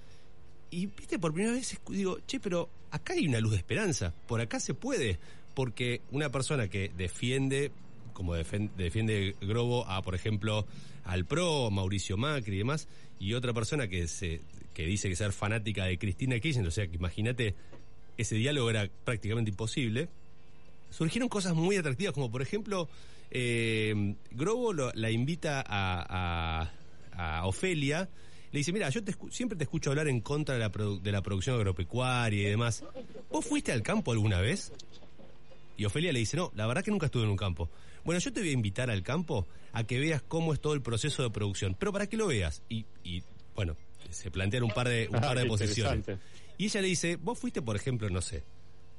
y 0.73 0.87
viste, 0.87 1.19
por 1.19 1.35
primera 1.35 1.55
vez 1.55 1.79
digo, 1.91 2.19
che, 2.27 2.41
pero 2.41 2.69
acá 2.91 3.13
hay 3.13 3.29
una 3.29 3.41
luz 3.41 3.53
de 3.53 3.59
esperanza, 3.59 4.15
por 4.27 4.41
acá 4.41 4.59
se 4.59 4.73
puede, 4.73 5.19
porque 5.55 6.01
una 6.11 6.31
persona 6.31 6.69
que 6.69 6.91
defiende, 6.97 7.71
como 8.15 8.35
defiende 8.35 9.37
Grobo 9.43 9.87
a, 9.87 10.01
por 10.01 10.15
ejemplo, 10.15 10.67
al 11.05 11.27
PRO, 11.27 11.71
Mauricio 11.71 12.17
Macri 12.17 12.55
y 12.55 12.59
demás, 12.59 12.89
y 13.21 13.35
otra 13.35 13.53
persona 13.53 13.87
que 13.87 14.09
se 14.09 14.41
que 14.73 14.87
dice 14.87 15.11
que 15.11 15.17
ser 15.17 15.33
fanática 15.33 15.85
de 15.85 15.99
Cristina 15.99 16.41
Kirchner, 16.41 16.67
o 16.67 16.71
sea 16.71 16.87
que 16.87 16.97
imagínate, 16.97 17.55
ese 18.17 18.37
diálogo 18.37 18.71
era 18.71 18.89
prácticamente 19.05 19.51
imposible, 19.51 20.09
surgieron 20.89 21.29
cosas 21.29 21.55
muy 21.55 21.77
atractivas, 21.77 22.15
como 22.15 22.31
por 22.31 22.41
ejemplo, 22.41 22.89
eh, 23.31 24.15
Grobo 24.31 24.73
la 24.73 25.11
invita 25.11 25.63
a, 25.67 26.71
a 27.13 27.47
Ofelia, 27.47 28.09
le 28.53 28.59
dice, 28.59 28.73
mira, 28.73 28.91
yo 28.91 29.01
siempre 29.31 29.57
te 29.57 29.65
escucho 29.65 29.91
hablar 29.91 30.09
en 30.09 30.21
contra 30.21 30.55
de 30.55 30.61
la, 30.61 30.69
de 30.69 31.13
la 31.13 31.23
producción 31.23 31.57
agropecuaria 31.57 32.43
y 32.43 32.51
demás. 32.51 32.85
¿Vos 33.31 33.47
fuiste 33.47 33.73
al 33.73 33.83
campo 33.83 34.13
alguna 34.13 34.41
vez? 34.41 34.73
Y 35.79 35.87
Ofelia 35.87 36.13
le 36.13 36.19
dice, 36.19 36.37
no, 36.37 36.53
la 36.55 36.67
verdad 36.67 36.85
que 36.85 36.91
nunca 36.91 37.07
estuve 37.07 37.25
en 37.25 37.31
un 37.31 37.37
campo. 37.37 37.71
Bueno, 38.05 38.21
yo 38.21 38.33
te 38.33 38.41
voy 38.41 38.51
a 38.51 38.53
invitar 38.53 38.91
al 38.91 39.03
campo 39.03 39.47
a 39.73 39.85
que 39.85 39.99
veas 39.99 40.23
cómo 40.23 40.53
es 40.53 40.61
todo 40.61 40.75
el 40.75 40.83
proceso 40.83 41.23
de 41.23 41.31
producción, 41.31 41.75
pero 41.79 41.93
para 41.93 42.07
que 42.07 42.17
lo 42.19 42.27
veas. 42.27 42.63
Y, 42.69 42.85
y 43.03 43.23
bueno, 43.55 43.75
se 44.11 44.31
plantean 44.31 44.65
un 44.65 44.71
par 44.71 44.89
de, 44.89 45.09
un 45.11 45.21
par 45.21 45.39
de 45.39 45.47
posiciones. 45.49 46.05
Y 46.59 46.67
ella 46.67 46.83
le 46.83 46.89
dice, 46.89 47.17
vos 47.17 47.39
fuiste, 47.39 47.63
por 47.63 47.75
ejemplo, 47.75 48.11
no 48.11 48.21
sé, 48.21 48.45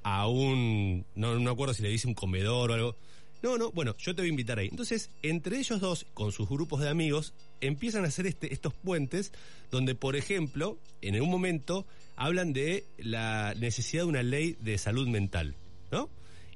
a 0.02 0.28
un, 0.28 1.06
no, 1.16 1.36
no 1.36 1.40
me 1.40 1.52
acuerdo 1.52 1.74
si 1.74 1.84
le 1.84 1.90
dice 1.90 2.08
un 2.08 2.16
comedor 2.16 2.72
o 2.72 2.74
algo. 2.74 2.98
No, 3.44 3.58
no, 3.58 3.72
bueno, 3.72 3.94
yo 3.98 4.16
te 4.16 4.22
voy 4.22 4.28
a 4.28 4.30
invitar 4.30 4.58
ahí. 4.58 4.70
Entonces, 4.70 5.10
entre 5.22 5.60
ellos 5.60 5.82
dos, 5.82 6.06
con 6.14 6.32
sus 6.32 6.48
grupos 6.48 6.80
de 6.80 6.88
amigos, 6.88 7.34
empiezan 7.60 8.06
a 8.06 8.08
hacer 8.08 8.26
este, 8.26 8.54
estos 8.54 8.74
puentes 8.74 9.34
donde, 9.70 9.96
por 9.96 10.16
ejemplo, 10.16 10.80
en 11.02 11.22
un 11.22 11.30
momento 11.30 11.86
hablan 12.16 12.54
de 12.54 12.86
la 12.98 13.54
necesidad 13.56 14.04
de 14.04 14.08
una 14.08 14.24
ley 14.24 14.56
de 14.62 14.78
salud 14.78 15.10
mental, 15.10 15.56
¿no? 15.92 16.10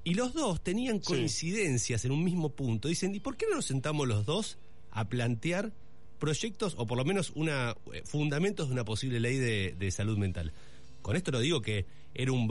Y 0.06 0.14
los 0.14 0.34
dos 0.34 0.64
tenían 0.64 1.00
coincidencias 1.00 2.06
en 2.06 2.12
un 2.14 2.24
mismo 2.24 2.50
punto. 2.50 2.88
Dicen, 2.88 3.14
¿y 3.14 3.20
por 3.20 3.36
qué 3.36 3.48
no 3.50 3.58
nos 3.58 3.66
sentamos 3.66 4.08
los 4.08 4.26
dos 4.26 4.58
a 4.92 5.10
plantear 5.10 5.74
proyectos 6.20 6.76
o 6.78 6.88
por 6.88 6.98
lo 6.98 7.04
menos 7.04 7.34
una 7.36 7.76
eh, 7.92 8.02
fundamentos 8.06 8.70
de 8.70 8.74
una 8.74 8.86
posible 8.86 9.20
ley 9.20 9.36
de, 9.36 9.76
de 9.78 9.92
salud 9.92 10.18
mental? 10.18 10.54
Con 11.02 11.18
esto 11.18 11.32
lo 11.32 11.42
digo 11.42 11.62
que 11.62 11.86
era 12.14 12.32
un, 12.32 12.48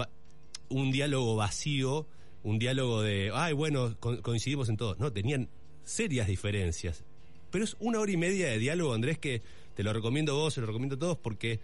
un 0.68 0.92
diálogo 0.92 1.37
vacío 1.37 2.07
un 2.42 2.59
diálogo 2.59 3.03
de, 3.03 3.31
ay, 3.35 3.53
bueno, 3.53 3.96
coincidimos 3.99 4.68
en 4.68 4.77
todo. 4.77 4.96
No, 4.99 5.12
tenían 5.12 5.49
serias 5.85 6.27
diferencias. 6.29 7.05
Pero 7.51 7.64
es 7.64 7.77
una 7.81 8.01
hora 8.01 8.12
y 8.12 8.16
media 8.16 8.49
de 8.49 8.59
diálogo, 8.59 8.94
Andrés, 8.94 9.18
que 9.18 9.42
te 9.75 9.83
lo 9.83 9.92
recomiendo 9.92 10.35
vos, 10.35 10.55
se 10.55 10.61
lo 10.61 10.66
recomiendo 10.66 10.96
a 10.96 10.99
todos, 10.99 11.18
porque 11.18 11.61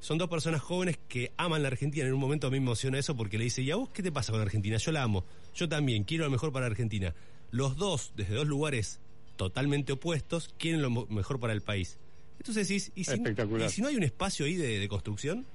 son 0.00 0.18
dos 0.18 0.28
personas 0.28 0.60
jóvenes 0.60 0.98
que 1.08 1.32
aman 1.36 1.62
la 1.62 1.68
Argentina. 1.68 2.06
En 2.06 2.12
un 2.12 2.20
momento 2.20 2.46
a 2.46 2.50
mí 2.50 2.58
me 2.58 2.66
emociona 2.66 2.98
eso 2.98 3.16
porque 3.16 3.38
le 3.38 3.44
dice, 3.44 3.62
¿y 3.62 3.70
a 3.70 3.76
vos 3.76 3.90
qué 3.90 4.02
te 4.02 4.12
pasa 4.12 4.32
con 4.32 4.40
Argentina? 4.40 4.76
Yo 4.76 4.92
la 4.92 5.02
amo, 5.02 5.24
yo 5.54 5.68
también, 5.68 6.04
quiero 6.04 6.24
lo 6.24 6.30
mejor 6.30 6.52
para 6.52 6.66
Argentina. 6.66 7.14
Los 7.50 7.76
dos, 7.76 8.12
desde 8.16 8.34
dos 8.34 8.46
lugares 8.46 9.00
totalmente 9.36 9.92
opuestos, 9.92 10.54
quieren 10.58 10.82
lo 10.82 10.90
mejor 10.90 11.40
para 11.40 11.52
el 11.52 11.62
país. 11.62 11.98
Entonces 12.38 12.70
¿y 12.70 12.80
si, 12.80 12.92
¿y 12.96 13.04
si 13.04 13.82
no 13.82 13.88
hay 13.88 13.96
un 13.96 14.02
espacio 14.02 14.46
ahí 14.46 14.56
de 14.56 14.88
construcción? 14.88 15.46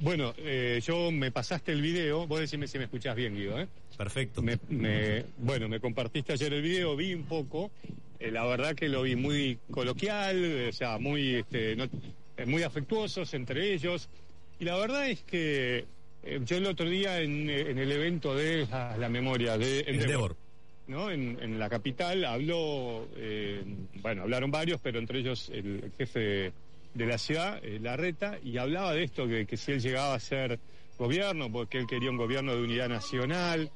Bueno, 0.00 0.34
eh, 0.38 0.80
yo 0.84 1.10
me 1.12 1.30
pasaste 1.30 1.72
el 1.72 1.80
video, 1.80 2.26
vos 2.26 2.40
decime 2.40 2.66
si 2.66 2.78
me 2.78 2.84
escuchás 2.84 3.14
bien, 3.14 3.34
Guido, 3.34 3.60
¿eh? 3.60 3.68
Perfecto. 3.96 4.42
bueno, 5.38 5.68
me 5.68 5.80
compartiste 5.80 6.32
ayer 6.32 6.52
el 6.52 6.62
video, 6.62 6.96
vi 6.96 7.14
un 7.14 7.24
poco, 7.24 7.70
eh, 8.18 8.30
la 8.30 8.44
verdad 8.44 8.74
que 8.74 8.88
lo 8.88 9.02
vi 9.02 9.14
muy 9.14 9.58
coloquial, 9.70 10.68
o 10.68 10.72
sea, 10.72 10.98
muy, 10.98 11.36
este, 11.36 11.72
eh, 11.72 12.46
muy 12.46 12.64
afectuosos 12.64 13.32
entre 13.34 13.72
ellos, 13.72 14.08
y 14.58 14.64
la 14.64 14.76
verdad 14.76 15.08
es 15.08 15.22
que 15.22 15.84
yo 16.44 16.56
el 16.56 16.66
otro 16.66 16.88
día 16.88 17.20
en, 17.20 17.48
el 17.48 17.92
evento 17.92 18.34
de 18.34 18.66
la, 18.98 19.08
memoria 19.08 19.56
de 19.58 19.80
Endeavor, 19.86 20.36
¿no? 20.88 21.10
En, 21.10 21.58
la 21.58 21.68
capital 21.68 22.24
habló, 22.24 23.06
bueno, 24.02 24.22
hablaron 24.22 24.50
varios, 24.50 24.80
pero 24.82 24.98
entre 24.98 25.20
ellos 25.20 25.50
el, 25.50 25.84
el 25.84 25.92
jefe 25.96 26.52
de 26.94 27.06
la 27.06 27.18
ciudad, 27.18 27.62
eh, 27.62 27.78
Larreta, 27.80 28.38
y 28.42 28.56
hablaba 28.58 28.92
de 28.94 29.04
esto, 29.04 29.26
que, 29.26 29.46
que 29.46 29.56
si 29.56 29.72
él 29.72 29.80
llegaba 29.80 30.14
a 30.14 30.20
ser 30.20 30.58
gobierno, 30.96 31.50
porque 31.50 31.78
él 31.78 31.86
quería 31.86 32.10
un 32.10 32.16
gobierno 32.16 32.54
de 32.54 32.62
unidad 32.62 32.88
nacional. 32.88 33.70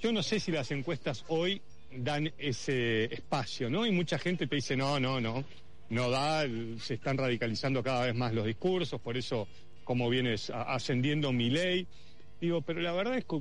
Yo 0.00 0.12
no 0.12 0.22
sé 0.22 0.38
si 0.38 0.52
las 0.52 0.70
encuestas 0.70 1.24
hoy 1.28 1.62
dan 1.90 2.32
ese 2.38 3.04
espacio, 3.04 3.70
¿no? 3.70 3.86
Y 3.86 3.90
mucha 3.90 4.18
gente 4.18 4.46
te 4.46 4.56
dice, 4.56 4.76
no, 4.76 5.00
no, 5.00 5.20
no, 5.20 5.44
no 5.88 6.10
da, 6.10 6.44
se 6.78 6.94
están 6.94 7.16
radicalizando 7.16 7.82
cada 7.82 8.04
vez 8.04 8.14
más 8.14 8.34
los 8.34 8.46
discursos, 8.46 9.00
por 9.00 9.16
eso 9.16 9.48
como 9.84 10.10
vienes 10.10 10.50
ascendiendo 10.50 11.32
mi 11.32 11.48
ley. 11.48 11.86
Digo, 12.40 12.60
pero 12.60 12.80
la 12.80 12.92
verdad 12.92 13.16
es 13.16 13.24
que 13.24 13.40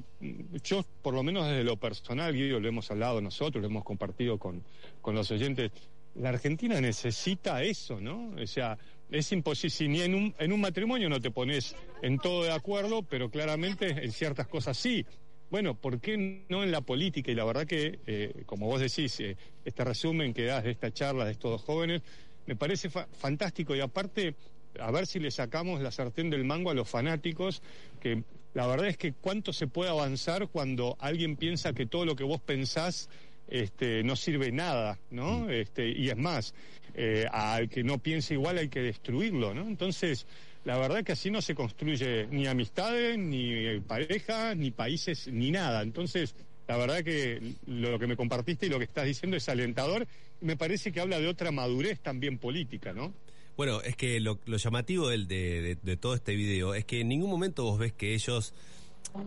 yo, 0.63 0.85
por 1.01 1.13
lo 1.13 1.23
menos 1.23 1.47
desde 1.47 1.65
lo 1.65 1.75
personal, 1.75 2.33
Guido, 2.33 2.61
lo 2.61 2.69
hemos 2.69 2.89
hablado 2.91 3.19
nosotros, 3.19 3.61
lo 3.61 3.67
hemos 3.67 3.83
compartido 3.83 4.37
con, 4.37 4.63
con 5.01 5.15
los 5.15 5.29
oyentes, 5.31 5.71
la 6.15 6.29
Argentina 6.29 6.79
necesita 6.79 7.61
eso, 7.63 7.99
¿no? 7.99 8.31
O 8.41 8.47
sea, 8.47 8.77
es 9.09 9.31
imposible, 9.31 9.69
si 9.69 9.87
ni 9.87 10.01
en 10.01 10.15
un, 10.15 10.35
en 10.39 10.51
un 10.51 10.61
matrimonio 10.61 11.09
no 11.09 11.19
te 11.19 11.31
pones 11.31 11.75
en 12.01 12.17
todo 12.19 12.43
de 12.43 12.51
acuerdo, 12.51 13.03
pero 13.03 13.29
claramente 13.29 13.87
en 13.89 14.11
ciertas 14.11 14.47
cosas 14.47 14.77
sí. 14.77 15.05
Bueno, 15.51 15.75
¿por 15.75 15.99
qué 15.99 16.45
no 16.49 16.63
en 16.63 16.71
la 16.71 16.81
política? 16.81 17.31
Y 17.31 17.35
la 17.35 17.45
verdad 17.45 17.67
que, 17.67 17.99
eh, 18.07 18.43
como 18.45 18.65
vos 18.65 18.81
decís, 18.81 19.19
eh, 19.19 19.37
este 19.63 19.83
resumen 19.83 20.33
que 20.33 20.45
das 20.45 20.63
de 20.63 20.71
esta 20.71 20.91
charla 20.91 21.25
de 21.25 21.33
estos 21.33 21.51
dos 21.51 21.61
jóvenes, 21.61 22.01
me 22.47 22.55
parece 22.55 22.89
fantástico 22.89 23.75
y 23.75 23.81
aparte, 23.81 24.35
a 24.79 24.91
ver 24.91 25.05
si 25.07 25.19
le 25.19 25.31
sacamos 25.31 25.81
la 25.81 25.91
sartén 25.91 26.29
del 26.29 26.45
mango 26.45 26.71
a 26.71 26.73
los 26.73 26.89
fanáticos, 26.89 27.61
que 27.99 28.23
la 28.53 28.67
verdad 28.67 28.87
es 28.87 28.97
que 28.97 29.13
cuánto 29.13 29.53
se 29.53 29.67
puede 29.67 29.89
avanzar 29.89 30.47
cuando 30.47 30.95
alguien 30.99 31.35
piensa 31.35 31.73
que 31.73 31.85
todo 31.85 32.05
lo 32.05 32.15
que 32.15 32.23
vos 32.23 32.41
pensás 32.41 33.09
este, 33.47 34.03
no 34.03 34.15
sirve 34.15 34.51
nada, 34.51 34.99
¿no? 35.11 35.41
Mm. 35.41 35.51
Este, 35.51 35.89
y 35.89 36.09
es 36.09 36.17
más, 36.17 36.53
eh, 36.93 37.25
al 37.31 37.69
que 37.69 37.83
no 37.83 37.99
piensa 37.99 38.33
igual 38.33 38.57
hay 38.57 38.69
que 38.69 38.81
destruirlo, 38.81 39.53
¿no? 39.53 39.67
Entonces, 39.67 40.25
la 40.63 40.77
verdad 40.77 41.03
que 41.03 41.11
así 41.11 41.29
no 41.29 41.41
se 41.41 41.53
construye 41.55 42.27
ni 42.27 42.47
amistades, 42.47 43.17
ni 43.17 43.79
parejas, 43.81 44.57
ni 44.57 44.71
países, 44.71 45.27
ni 45.27 45.51
nada. 45.51 45.83
Entonces, 45.83 46.35
la 46.67 46.77
verdad 46.77 47.03
que 47.03 47.53
lo 47.67 47.99
que 47.99 48.07
me 48.07 48.15
compartiste 48.15 48.65
y 48.65 48.69
lo 48.69 48.79
que 48.79 48.85
estás 48.85 49.05
diciendo 49.05 49.37
es 49.37 49.47
alentador. 49.47 50.07
Me 50.41 50.57
parece 50.57 50.91
que 50.91 50.99
habla 50.99 51.19
de 51.19 51.27
otra 51.27 51.51
madurez 51.51 51.99
también 51.99 52.39
política, 52.39 52.93
¿no? 52.93 53.13
Bueno, 53.55 53.81
es 53.81 53.95
que 53.95 54.19
lo, 54.19 54.39
llamativo 54.45 55.07
de, 55.09 55.77
de, 55.81 55.97
todo 55.97 56.15
este 56.15 56.35
video 56.35 56.73
es 56.73 56.83
que 56.83 57.01
en 57.01 57.07
ningún 57.07 57.29
momento 57.29 57.63
vos 57.63 57.79
ves 57.79 57.93
que 57.93 58.13
ellos 58.13 58.53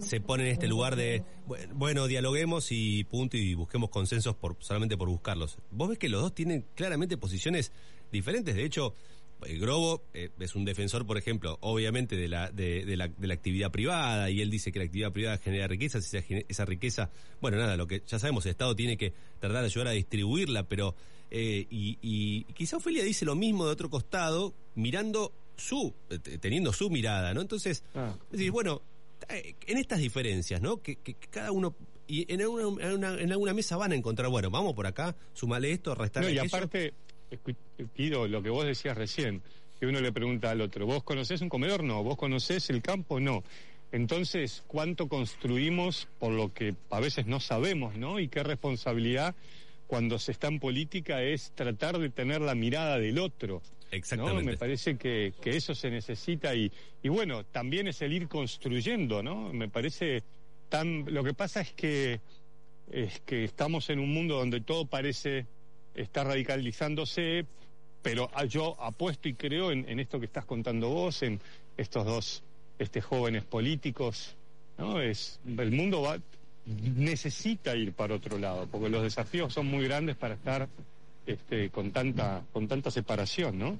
se 0.01 0.21
pone 0.21 0.45
en 0.45 0.51
este 0.51 0.69
lugar 0.69 0.97
de, 0.97 1.23
bueno, 1.75 2.07
dialoguemos 2.07 2.69
y 2.71 3.05
punto 3.05 3.37
y 3.37 3.55
busquemos 3.55 3.91
consensos 3.91 4.37
por, 4.37 4.57
solamente 4.61 4.97
por 4.97 5.09
buscarlos. 5.09 5.59
Vos 5.71 5.89
ves 5.89 5.99
que 5.99 6.09
los 6.09 6.23
dos 6.23 6.35
tienen 6.35 6.65
claramente 6.75 7.17
posiciones 7.17 7.73
diferentes. 8.13 8.55
De 8.55 8.65
hecho, 8.65 8.95
el 9.45 9.61
Grobo 9.61 10.03
eh, 10.15 10.31
es 10.39 10.55
un 10.55 10.65
defensor, 10.65 11.07
por 11.07 11.17
ejemplo, 11.17 11.59
obviamente 11.61 12.17
de 12.17 12.29
la, 12.29 12.51
de, 12.51 12.85
la, 12.97 13.09
de 13.09 13.27
la 13.27 13.35
actividad 13.35 13.71
privada 13.71 14.31
y 14.31 14.41
él 14.41 14.51
dice 14.51 14.73
que 14.73 14.79
la 14.79 14.85
actividad 14.85 15.13
privada 15.13 15.39
genera 15.39 15.67
riqueza, 15.67 15.99
esa, 15.99 16.19
esa 16.19 16.65
riqueza, 16.65 17.11
bueno, 17.41 17.57
nada, 17.57 17.77
lo 17.77 17.87
que 17.87 18.03
ya 18.07 18.19
sabemos, 18.19 18.45
el 18.47 18.51
Estado 18.51 18.75
tiene 18.75 18.97
que 18.97 19.13
tratar 19.39 19.61
de 19.61 19.67
ayudar 19.67 19.89
a 19.89 19.93
distribuirla, 19.93 20.65
pero, 20.65 20.95
eh, 21.31 21.67
y, 21.71 21.99
y 22.03 22.45
quizá 22.55 22.79
Ofelia 22.79 23.05
dice 23.05 23.25
lo 23.25 23.37
mismo 23.37 23.67
de 23.67 23.73
otro 23.73 23.91
costado, 23.91 24.55
mirando 24.75 25.33
su, 25.57 25.95
eh, 26.11 26.19
teniendo 26.39 26.73
su 26.73 26.91
mirada, 26.91 27.35
¿no? 27.35 27.41
Entonces, 27.41 27.85
ah. 27.95 28.15
es 28.27 28.39
decir, 28.39 28.51
bueno, 28.51 28.83
en 29.29 29.79
estas 29.79 29.99
diferencias, 29.99 30.61
¿no? 30.61 30.83
Que, 30.83 30.97
cada 31.31 31.53
uno 31.53 31.75
y 32.07 32.33
en 32.33 32.41
alguna, 32.41 33.19
en, 33.21 33.33
alguna 33.33 33.53
mesa 33.53 33.77
van 33.77 33.93
a 33.93 33.95
encontrar, 33.95 34.31
bueno, 34.31 34.51
vamos 34.51 34.75
por 34.75 34.87
acá, 34.87 35.15
sumale 35.35 35.73
esto, 35.73 35.95
restar 35.95 36.23
no, 36.23 36.31
Y 36.31 36.39
aparte, 36.39 36.95
pido 37.95 38.27
lo 38.27 38.43
que 38.43 38.49
vos 38.49 38.65
decías 38.65 38.97
recién, 38.97 39.43
que 39.79 39.87
uno 39.87 40.01
le 40.01 40.11
pregunta 40.11 40.51
al 40.51 40.61
otro, 40.63 40.87
¿vos 40.87 41.03
conocés 41.03 41.43
un 41.43 41.51
comedor? 41.51 41.85
No, 41.85 42.03
¿vos 42.03 42.17
conocés 42.17 42.71
el 42.71 42.81
campo? 42.81 43.21
No. 43.21 43.45
Entonces, 43.93 44.65
¿cuánto 44.67 45.09
construimos 45.09 46.09
por 46.19 46.33
lo 46.33 46.53
que 46.53 46.75
a 46.91 47.01
veces 47.01 47.27
no 47.27 47.41
sabemos, 47.41 47.97
¿no? 47.97 48.21
Y 48.21 48.29
qué 48.29 48.43
responsabilidad 48.43 49.35
cuando 49.89 50.19
se 50.19 50.33
está 50.33 50.49
en 50.49 50.61
política 50.61 51.23
es 51.23 51.51
tratar 51.55 51.99
de 51.99 52.11
tener 52.11 52.43
la 52.43 52.55
mirada 52.55 52.99
del 52.99 53.19
otro. 53.19 53.63
Exactamente. 53.91 54.45
Me 54.45 54.57
parece 54.57 54.97
que, 54.97 55.33
que, 55.41 55.57
eso 55.57 55.75
se 55.75 55.91
necesita 55.91 56.55
y, 56.55 56.71
y 57.03 57.09
bueno, 57.09 57.45
también 57.45 57.89
es 57.89 58.03
el 58.03 58.13
ir 58.13 58.29
construyendo, 58.29 59.23
¿no? 59.23 59.53
Me 59.53 59.69
parece 59.69 60.23
tan... 60.69 61.05
Lo 61.13 61.25
que 61.25 61.35
pasa 61.35 61.61
es 61.61 61.73
que, 61.73 62.21
es 62.91 63.21
que 63.21 63.45
estamos 63.45 63.89
en 63.91 63.99
un 63.99 64.13
mundo 64.13 64.37
donde 64.37 64.61
todo 64.61 64.87
parece 64.87 65.47
estar 65.95 66.27
radicalizándose, 66.27 67.47
pero 68.03 68.31
yo 68.47 68.81
apuesto 68.81 69.29
y 69.29 69.35
creo 69.35 69.73
en, 69.73 69.89
en 69.89 70.01
esto 70.01 70.21
que 70.21 70.27
estás 70.27 70.45
contando 70.45 70.89
vos, 70.89 71.23
en 71.23 71.41
estos 71.77 72.05
dos 72.05 72.43
este, 72.79 73.01
jóvenes 73.01 73.45
políticos, 73.45 74.37
¿no? 74.77 75.01
Es, 75.01 75.41
el 75.47 75.73
mundo 75.73 76.03
va, 76.03 76.19
necesita 76.67 77.75
ir 77.75 77.93
para 77.93 78.15
otro 78.15 78.39
lado, 78.39 78.69
porque 78.71 78.89
los 78.89 79.03
desafíos 79.03 79.53
son 79.53 79.67
muy 79.67 79.85
grandes 79.85 80.17
para 80.17 80.35
estar 80.35 80.69
este, 81.29 81.71
con 81.71 81.91
tanta 81.93 82.45
con 82.53 82.67
tanta 82.69 82.91
separación, 82.91 83.59
¿no? 83.59 83.79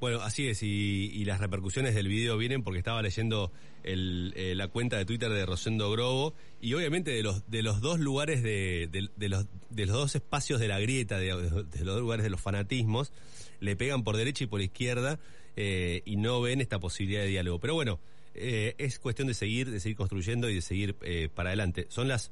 Bueno, 0.00 0.20
así 0.20 0.48
es, 0.48 0.62
y, 0.62 1.10
y 1.14 1.24
las 1.24 1.40
repercusiones 1.40 1.94
del 1.94 2.08
video 2.08 2.36
vienen 2.36 2.62
porque 2.62 2.78
estaba 2.78 3.00
leyendo 3.00 3.50
el, 3.84 4.34
eh, 4.36 4.54
la 4.54 4.68
cuenta 4.68 4.98
de 4.98 5.04
Twitter 5.06 5.30
de 5.30 5.46
Rosendo 5.46 5.90
Grobo 5.90 6.34
y 6.60 6.74
obviamente 6.74 7.12
de 7.12 7.22
los, 7.22 7.48
de 7.50 7.62
los 7.62 7.80
dos 7.80 8.00
lugares 8.00 8.42
de, 8.42 8.88
de- 8.90 9.28
los, 9.28 9.46
de 9.70 9.86
los 9.86 9.96
dos 9.96 10.14
espacios 10.14 10.60
de 10.60 10.68
la 10.68 10.78
grieta, 10.80 11.18
de, 11.18 11.28
de 11.28 11.84
los 11.84 12.00
lugares 12.00 12.24
de 12.24 12.30
los 12.30 12.40
fanatismos, 12.40 13.12
le 13.60 13.76
pegan 13.76 14.02
por 14.04 14.16
derecha 14.16 14.44
y 14.44 14.46
por 14.46 14.60
izquierda 14.60 15.20
eh, 15.56 16.02
y 16.04 16.16
no 16.16 16.40
ven 16.40 16.60
esta 16.60 16.80
posibilidad 16.80 17.22
de 17.22 17.28
diálogo. 17.28 17.58
Pero 17.60 17.74
bueno, 17.74 17.98
eh, 18.34 18.74
es 18.78 18.98
cuestión 18.98 19.28
de 19.28 19.34
seguir, 19.34 19.70
de 19.70 19.80
seguir 19.80 19.96
construyendo 19.96 20.50
y 20.50 20.56
de 20.56 20.60
seguir 20.60 20.96
eh, 21.02 21.28
para 21.34 21.50
adelante. 21.50 21.86
Son 21.88 22.08
las 22.08 22.30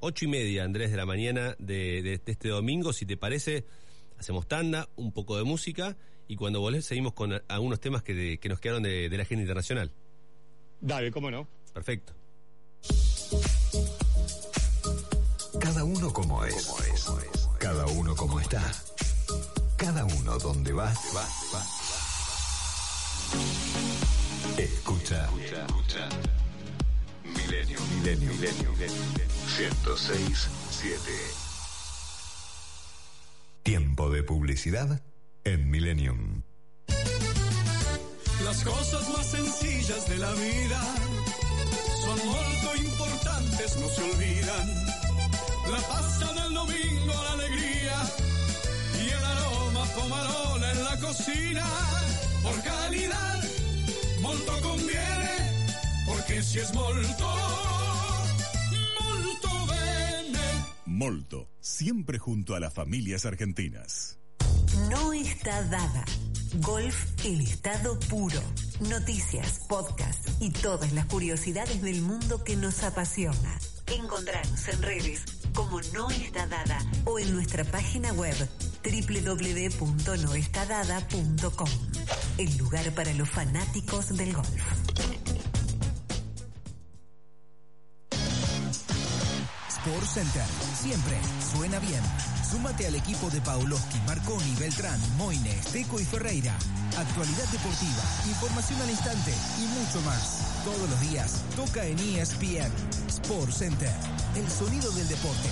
ocho 0.00 0.24
y 0.24 0.28
media, 0.28 0.64
Andrés, 0.64 0.90
de 0.90 0.96
la 0.96 1.06
mañana 1.06 1.54
de- 1.60 2.02
de 2.02 2.20
este 2.26 2.48
domingo. 2.48 2.92
Si 2.94 3.06
te 3.06 3.16
parece, 3.16 3.64
hacemos 4.22 4.46
tanda, 4.48 4.88
un 4.96 5.12
poco 5.12 5.36
de 5.36 5.44
música 5.44 5.96
y 6.28 6.36
cuando 6.36 6.60
volvés 6.60 6.86
seguimos 6.86 7.12
con 7.12 7.42
algunos 7.48 7.80
temas 7.80 8.02
que, 8.02 8.14
de- 8.14 8.38
que 8.38 8.48
nos 8.48 8.58
quedaron 8.60 8.82
de, 8.82 9.08
de 9.08 9.16
la 9.16 9.22
agenda 9.24 9.42
internacional. 9.42 9.92
Dale, 10.80 11.10
cómo 11.12 11.30
no. 11.30 11.46
Perfecto. 11.72 12.12
Cada 15.60 15.84
uno 15.84 16.12
como 16.12 16.44
es. 16.44 16.72
Cada 17.58 17.86
uno 17.86 18.16
como 18.16 18.40
está. 18.40 18.62
Cada 19.76 20.04
uno 20.04 20.38
donde 20.38 20.72
va. 20.72 20.92
va, 21.14 21.28
va. 21.54 21.66
Escucha. 24.58 25.24
Escucha. 25.26 26.08
Milenio. 27.24 27.78
Milenio. 27.96 28.30
Milenio. 28.32 28.72
106 29.56 30.48
7. 30.70 30.98
Tiempo 33.62 34.10
de 34.10 34.24
publicidad 34.24 35.02
en 35.44 35.70
Millennium. 35.70 36.42
Las 38.44 38.64
cosas 38.64 39.08
más 39.10 39.26
sencillas 39.26 40.08
de 40.08 40.18
la 40.18 40.32
vida 40.32 40.80
son 42.04 42.18
muy 42.26 42.86
importantes, 42.86 43.76
no 43.76 43.88
se 43.88 44.02
olvidan. 44.02 44.84
La 45.70 45.78
pasta 45.88 46.32
del 46.42 46.54
domingo, 46.54 47.14
la 47.24 47.32
alegría 47.34 48.02
y 49.00 49.10
el 49.10 49.24
aroma 49.24 49.84
pomarola 49.94 50.72
en 50.72 50.84
la 50.84 50.98
cocina. 50.98 51.64
Por 52.42 52.60
calidad, 52.64 53.44
molto 54.20 54.60
conviene, 54.60 55.76
porque 56.04 56.42
si 56.42 56.58
es 56.58 56.74
molto, 56.74 57.71
Molto, 61.02 61.50
siempre 61.58 62.20
junto 62.20 62.54
a 62.54 62.60
las 62.60 62.72
familias 62.72 63.26
argentinas. 63.26 64.20
No 64.88 65.12
está 65.12 65.64
dada. 65.64 66.04
Golf 66.60 67.06
en 67.24 67.40
estado 67.40 67.98
puro. 68.08 68.40
Noticias, 68.88 69.62
podcast 69.68 70.28
y 70.40 70.50
todas 70.50 70.92
las 70.92 71.06
curiosidades 71.06 71.82
del 71.82 72.02
mundo 72.02 72.44
que 72.44 72.54
nos 72.54 72.84
apasiona. 72.84 73.58
Encontrarnos 73.88 74.68
en 74.68 74.80
redes 74.80 75.24
como 75.56 75.80
No 75.92 76.08
está 76.08 76.46
dada 76.46 76.78
o 77.04 77.18
en 77.18 77.32
nuestra 77.32 77.64
página 77.64 78.12
web 78.12 78.36
www.noestadada.com. 78.84 81.68
El 82.38 82.56
lugar 82.58 82.94
para 82.94 83.12
los 83.14 83.28
fanáticos 83.28 84.16
del 84.16 84.34
golf. 84.34 84.81
Sport 89.84 90.06
Center. 90.06 90.44
Siempre 90.80 91.18
suena 91.52 91.80
bien. 91.80 92.00
Súmate 92.48 92.86
al 92.86 92.94
equipo 92.94 93.28
de 93.30 93.40
Pauloski, 93.40 93.98
Marconi, 94.06 94.54
Beltrán, 94.54 95.00
Moine, 95.16 95.58
Teco 95.72 95.98
y 95.98 96.04
Ferreira. 96.04 96.54
Actualidad 96.96 97.48
deportiva, 97.50 98.02
información 98.28 98.80
al 98.80 98.90
instante 98.90 99.34
y 99.58 99.66
mucho 99.80 100.00
más. 100.02 100.62
Todos 100.64 100.88
los 100.88 101.00
días 101.00 101.40
toca 101.56 101.84
en 101.84 101.98
ESPN. 101.98 102.72
Sport 103.08 103.50
Center. 103.50 103.92
El 104.36 104.48
sonido 104.48 104.88
del 104.92 105.08
deporte. 105.08 105.48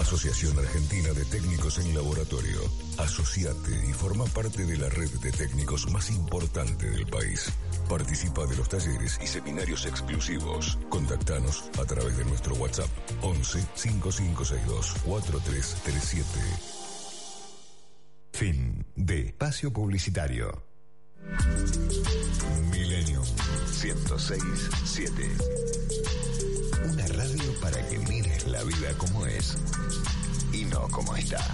Asociación 0.00 0.58
Argentina 0.58 1.12
de 1.12 1.24
Técnicos 1.24 1.78
en 1.78 1.94
Laboratorio. 1.94 2.60
Asociate 2.98 3.72
y 3.88 3.92
forma 3.92 4.24
parte 4.26 4.64
de 4.64 4.76
la 4.76 4.88
red 4.88 5.10
de 5.20 5.32
técnicos 5.32 5.90
más 5.90 6.10
importante 6.10 6.88
del 6.88 7.06
país. 7.06 7.52
Participa 7.88 8.46
de 8.46 8.56
los 8.56 8.68
talleres 8.68 9.18
y 9.22 9.26
seminarios 9.26 9.86
exclusivos. 9.86 10.78
Contactanos 10.88 11.70
a 11.80 11.84
través 11.84 12.16
de 12.16 12.24
nuestro 12.24 12.54
WhatsApp 12.54 12.88
11 13.22 13.66
5562 13.74 14.94
4337. 15.04 16.28
Fin 18.32 18.86
de 18.94 19.20
espacio 19.22 19.72
publicitario. 19.72 20.62
Millennium 22.70 23.24
106 23.72 24.42
7. 24.84 25.67
Una 26.84 27.06
radio 27.06 27.60
para 27.60 27.86
que 27.88 27.98
mires 27.98 28.46
la 28.46 28.62
vida 28.62 28.92
como 28.98 29.26
es 29.26 29.56
y 30.52 30.64
no 30.64 30.88
como 30.88 31.14
está. 31.16 31.44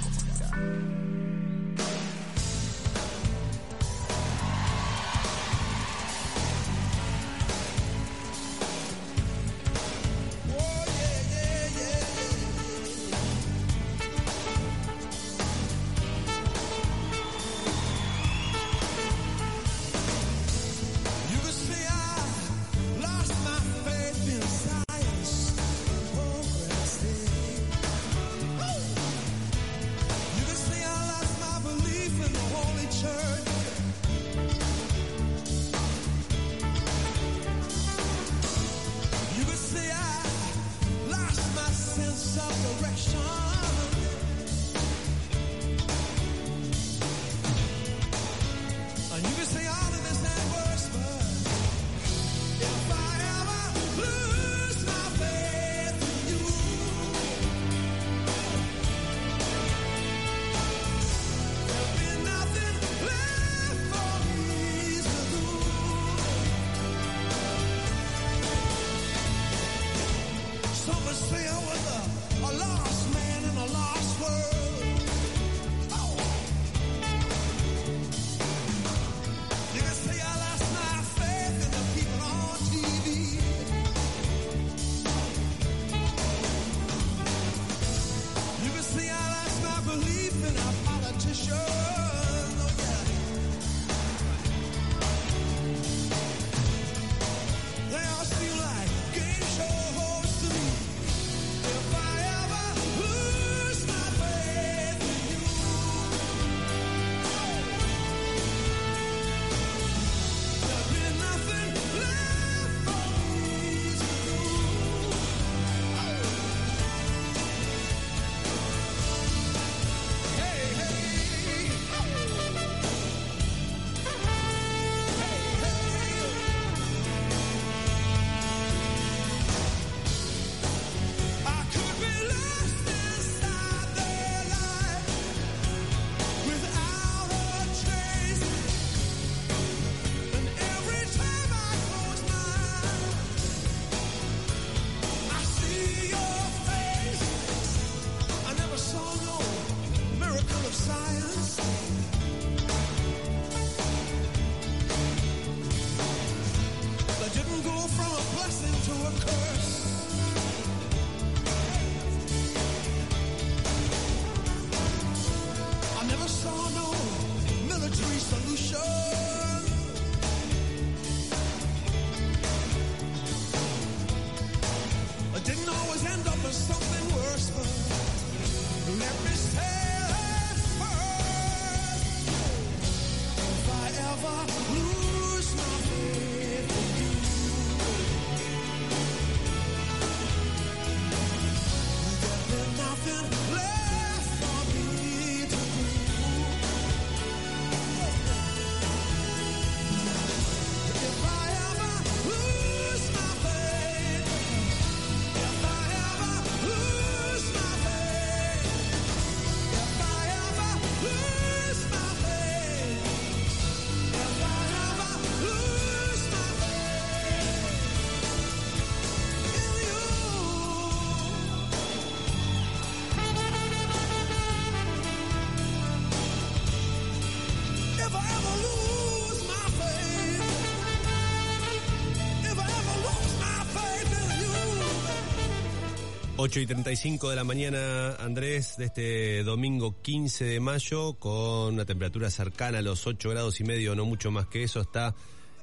8 236.44 236.60
y 236.60 236.66
35 236.66 237.30
de 237.30 237.36
la 237.36 237.44
mañana, 237.44 238.16
Andrés, 238.16 238.76
de 238.76 238.84
este 238.84 239.42
domingo 239.44 239.96
15 240.02 240.44
de 240.44 240.60
mayo, 240.60 241.14
con 241.14 241.72
una 241.72 241.86
temperatura 241.86 242.28
cercana 242.28 242.80
a 242.80 242.82
los 242.82 243.06
8 243.06 243.30
grados 243.30 243.60
y 243.60 243.64
medio, 243.64 243.94
no 243.94 244.04
mucho 244.04 244.30
más 244.30 244.46
que 244.48 244.62
eso, 244.62 244.82
está 244.82 245.14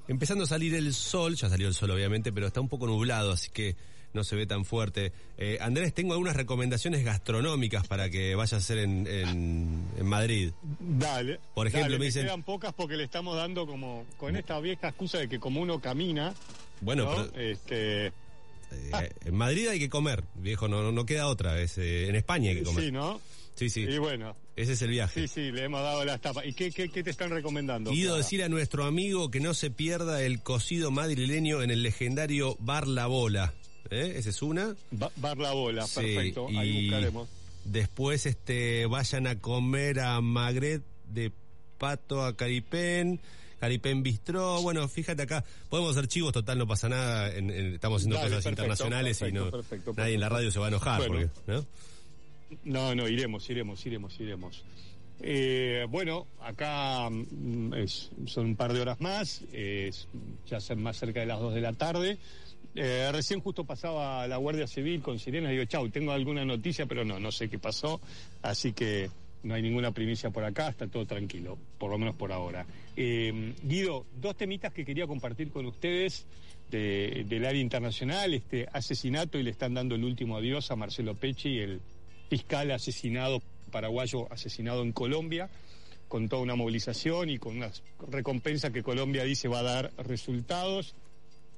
empezando 0.08 0.46
a 0.46 0.48
salir 0.48 0.74
el 0.74 0.92
sol, 0.96 1.36
ya 1.36 1.50
salió 1.50 1.68
el 1.68 1.76
sol 1.76 1.92
obviamente, 1.92 2.32
pero 2.34 2.48
está 2.48 2.62
un 2.62 2.68
poco 2.68 2.88
nublado, 2.88 3.32
así 3.34 3.52
que 3.52 3.76
no 4.14 4.24
se 4.24 4.36
ve 4.36 4.48
tan 4.48 4.66
fuerte. 4.66 5.14
Eh, 5.38 5.60
Andrés, 5.62 5.94
tengo 5.94 6.14
algunas 6.14 6.36
recomendaciones 6.36 7.06
gastronómicas 7.06 7.86
para 7.88 8.10
que 8.10 8.34
vayas 8.34 8.54
a 8.54 8.58
hacer 8.58 8.80
en, 8.80 9.06
en, 9.06 9.84
en 10.00 10.06
Madrid. 10.08 10.52
Dale. 10.80 11.40
Por 11.54 11.68
ejemplo, 11.68 11.92
dale, 11.92 12.00
me 12.00 12.06
dicen- 12.06 12.26
quedan 12.26 12.42
pocas 12.42 12.74
porque 12.74 12.98
le 12.98 13.04
estamos 13.04 13.38
dando 13.38 13.68
como 13.68 14.04
con 14.18 14.36
esta 14.36 14.60
vieja 14.60 14.88
excusa 14.88 15.20
de 15.20 15.30
que 15.30 15.40
como 15.40 15.62
uno 15.62 15.80
camina, 15.80 16.34
Bueno, 16.82 17.04
¿no? 17.06 17.28
pero 17.32 17.40
este, 17.40 18.12
eh, 18.72 19.10
en 19.26 19.36
Madrid 19.36 19.68
hay 19.68 19.80
que 19.80 19.90
comer, 19.90 20.24
viejo, 20.36 20.68
no, 20.68 20.92
no, 20.92 21.06
queda 21.06 21.28
otra, 21.28 21.60
es, 21.62 21.78
eh, 21.78 22.08
en 22.08 22.16
España 22.16 22.50
hay 22.52 22.58
que 22.58 22.64
comer. 22.64 22.84
sí, 22.86 22.92
¿no? 22.92 23.20
Sí, 23.56 23.70
sí, 23.70 23.82
Y 23.82 23.98
bueno, 24.00 24.36
ese 24.56 24.74
es 24.74 24.82
el 24.82 24.90
viaje. 24.90 25.22
sí, 25.22 25.28
sí, 25.28 25.52
le 25.52 25.66
hemos 25.66 25.82
dado 25.82 26.04
las 26.06 26.20
tapas. 26.22 26.46
¿Y 26.46 26.54
qué, 26.54 26.72
qué, 26.72 26.90
qué 26.90 27.04
te 27.04 27.10
están 27.12 27.30
recomendando? 27.30 27.92
Quiero 27.92 28.16
decir 28.16 28.42
a 28.44 28.50
nuestro 28.50 28.86
amigo 28.86 29.30
que 29.30 29.40
no 29.40 29.54
se 29.54 29.70
pierda 29.70 30.24
el 30.24 30.42
cocido 30.42 30.90
madrileño 30.90 31.62
en 31.62 31.70
el 31.70 31.84
legendario 31.84 32.56
Bar 32.60 32.88
La 32.88 33.08
Bola. 33.08 33.54
¿Eh? 33.92 34.14
Esa 34.16 34.30
es 34.30 34.42
una. 34.42 34.74
Ba- 34.92 35.12
Bar 35.18 35.38
la 35.38 35.52
bola, 35.52 35.86
Sí, 35.86 35.96
perfecto. 36.00 36.48
Ahí 36.58 36.86
buscaremos. 36.90 37.28
Después 37.66 38.26
este, 38.26 38.86
vayan 38.86 39.28
a 39.28 39.38
comer 39.40 40.00
a 40.00 40.22
Magret 40.22 40.82
de 41.10 41.32
Pato 41.78 42.24
a 42.24 42.36
Caripén. 42.38 43.20
Caripén 43.62 44.02
Bistró, 44.02 44.60
bueno, 44.64 44.88
fíjate 44.88 45.22
acá, 45.22 45.46
podemos 45.70 45.96
hacer 45.96 46.08
chivos, 46.08 46.34
total, 46.34 46.58
no 46.58 46.66
pasa 46.66 46.90
nada, 46.90 47.32
en- 47.32 47.52
en- 47.52 47.76
estamos 47.76 48.02
haciendo 48.02 48.16
Dale, 48.16 48.30
cosas 48.30 48.44
perfecto, 48.44 48.62
internacionales 48.64 49.22
y 49.22 49.32
no, 49.32 49.52
perfecto, 49.52 49.94
nadie 49.96 50.16
en 50.16 50.20
la 50.20 50.30
radio 50.30 50.50
se 50.50 50.58
va 50.58 50.66
a 50.66 50.70
enojar, 50.70 51.08
Bueno. 51.08 51.30
porque, 51.46 51.52
¿no? 51.52 51.66
No, 52.64 52.96
no, 52.96 53.08
iremos, 53.08 53.48
iremos, 53.52 53.86
iremos, 53.86 54.20
iremos. 54.20 54.64
Eh, 55.22 55.86
bueno, 55.90 56.26
acá 56.42 57.08
mm, 57.12 57.76
es- 57.76 58.10
son 58.26 58.46
un 58.48 58.56
par 58.56 58.74
de 58.74 58.82
horas 58.82 59.00
más, 59.00 59.44
es, 59.54 60.08
ya 60.50 60.60
son 60.60 60.82
más 60.82 60.98
cerca 60.98 61.20
de 61.20 61.28
las 61.28 61.40
2 61.40 61.54
de 61.54 61.62
la 61.62 61.74
tarde. 61.74 62.18
Eh, 62.74 63.10
recién 63.12 63.42
justo 63.42 63.64
pasaba 63.64 64.26
la 64.28 64.38
Guardia 64.38 64.66
Civil 64.66 65.04
con 65.04 65.20
sirenas, 65.20 65.52
digo, 65.52 65.66
chau, 65.66 65.88
tengo 65.90 66.14
alguna 66.14 66.44
noticia, 66.46 66.88
pero 66.88 67.06
no, 67.06 67.20
no 67.20 67.32
sé 67.32 67.48
qué 67.48 67.60
pasó, 67.60 68.02
así 68.42 68.74
que 68.74 69.12
no 69.44 69.54
hay 69.56 69.62
ninguna 69.62 69.92
primicia 69.92 70.30
por 70.30 70.44
acá, 70.44 70.70
está 70.70 70.88
todo 70.88 71.06
tranquilo, 71.06 71.58
por 71.78 71.90
lo 71.90 71.98
menos 71.98 72.16
por 72.16 72.32
ahora. 72.32 72.66
Eh, 72.96 73.54
Guido, 73.64 74.06
dos 74.22 74.36
temitas 74.38 74.72
que 74.74 74.86
quería 74.86 75.08
compartir 75.08 75.52
con 75.52 75.66
ustedes 75.66 76.26
de- 76.70 77.26
del 77.28 77.46
área 77.46 77.62
internacional, 77.62 78.34
este 78.34 78.68
asesinato 78.72 79.38
y 79.38 79.44
le 79.44 79.50
están 79.52 79.74
dando 79.74 79.96
el 79.96 80.04
último 80.04 80.38
adiós 80.38 80.70
a 80.72 80.76
Marcelo 80.76 81.16
Pecci, 81.16 81.58
el 81.60 81.82
fiscal 82.30 82.72
asesinado 82.72 83.42
paraguayo 83.72 84.32
asesinado 84.32 84.82
en 84.84 84.92
Colombia, 84.92 85.50
con 86.08 86.28
toda 86.30 86.42
una 86.42 86.56
movilización 86.56 87.30
y 87.30 87.38
con 87.40 87.58
una 87.58 87.72
recompensa 88.10 88.72
que 88.72 88.84
Colombia 88.84 89.24
dice 89.24 89.48
va 89.48 89.60
a 89.60 89.64
dar 89.64 89.92
resultados, 89.98 90.94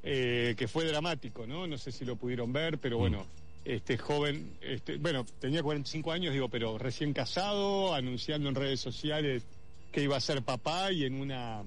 eh, 0.03 0.53
que 0.57 0.67
fue 0.67 0.85
dramático, 0.85 1.47
¿no? 1.47 1.65
No 1.67 1.77
sé 1.77 1.91
si 1.91 2.05
lo 2.05 2.15
pudieron 2.15 2.53
ver, 2.53 2.77
pero 2.77 2.97
bueno, 2.97 3.25
este 3.65 3.97
joven, 3.97 4.57
este, 4.61 4.97
bueno, 4.97 5.25
tenía 5.39 5.63
45 5.63 6.11
años, 6.11 6.33
digo, 6.33 6.49
pero 6.49 6.77
recién 6.77 7.13
casado, 7.13 7.93
anunciando 7.93 8.49
en 8.49 8.55
redes 8.55 8.79
sociales 8.79 9.43
que 9.91 10.03
iba 10.03 10.17
a 10.17 10.21
ser 10.21 10.41
papá 10.41 10.91
y 10.91 11.05
en 11.05 11.15
una 11.15 11.63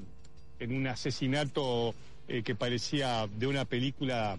en 0.58 0.74
un 0.74 0.86
asesinato 0.86 1.94
eh, 2.28 2.42
que 2.42 2.54
parecía 2.54 3.28
de 3.38 3.46
una 3.46 3.64
película 3.64 4.38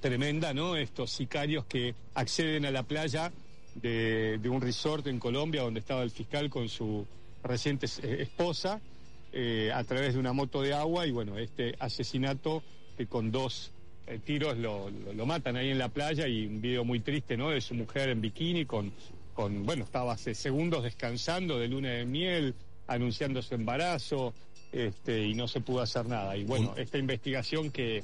tremenda, 0.00 0.52
¿no? 0.52 0.76
Estos 0.76 1.10
sicarios 1.10 1.64
que 1.64 1.94
acceden 2.14 2.64
a 2.64 2.70
la 2.70 2.82
playa 2.82 3.32
de, 3.74 4.38
de 4.38 4.48
un 4.48 4.60
resort 4.60 5.06
en 5.06 5.18
Colombia 5.18 5.62
donde 5.62 5.80
estaba 5.80 6.02
el 6.02 6.10
fiscal 6.10 6.50
con 6.50 6.68
su 6.68 7.06
reciente 7.42 7.86
eh, 8.02 8.22
esposa 8.22 8.80
eh, 9.32 9.70
a 9.72 9.84
través 9.84 10.14
de 10.14 10.20
una 10.20 10.32
moto 10.32 10.62
de 10.62 10.74
agua 10.74 11.06
y 11.06 11.12
bueno, 11.12 11.38
este 11.38 11.76
asesinato 11.78 12.62
con 13.08 13.30
dos 13.30 13.70
eh, 14.08 14.18
tiros 14.24 14.56
lo, 14.58 14.90
lo- 14.90 15.12
lo 15.12 15.26
matan 15.26 15.56
ahí 15.56 15.70
en 15.70 15.78
la 15.78 15.88
playa 15.88 16.26
y 16.26 16.46
un 16.46 16.60
video 16.60 16.84
muy 16.84 17.00
triste, 17.00 17.36
¿no? 17.36 17.50
De 17.50 17.60
su 17.60 17.74
mujer 17.74 18.08
en 18.08 18.20
bikini 18.20 18.64
con, 18.64 18.92
con 19.34 19.64
bueno, 19.64 19.84
estaba 19.84 20.12
hace 20.14 20.34
segundos 20.34 20.82
descansando 20.82 21.58
de 21.58 21.68
luna 21.68 21.90
de 21.90 22.04
miel, 22.06 22.54
anunciando 22.86 23.42
su 23.42 23.54
embarazo 23.54 24.34
este, 24.72 25.24
y 25.26 25.34
no 25.34 25.46
se 25.48 25.60
pudo 25.60 25.80
hacer 25.82 26.06
nada. 26.06 26.36
Y 26.36 26.44
bueno, 26.44 26.74
esta 26.76 26.98
investigación 26.98 27.70
que, 27.70 28.02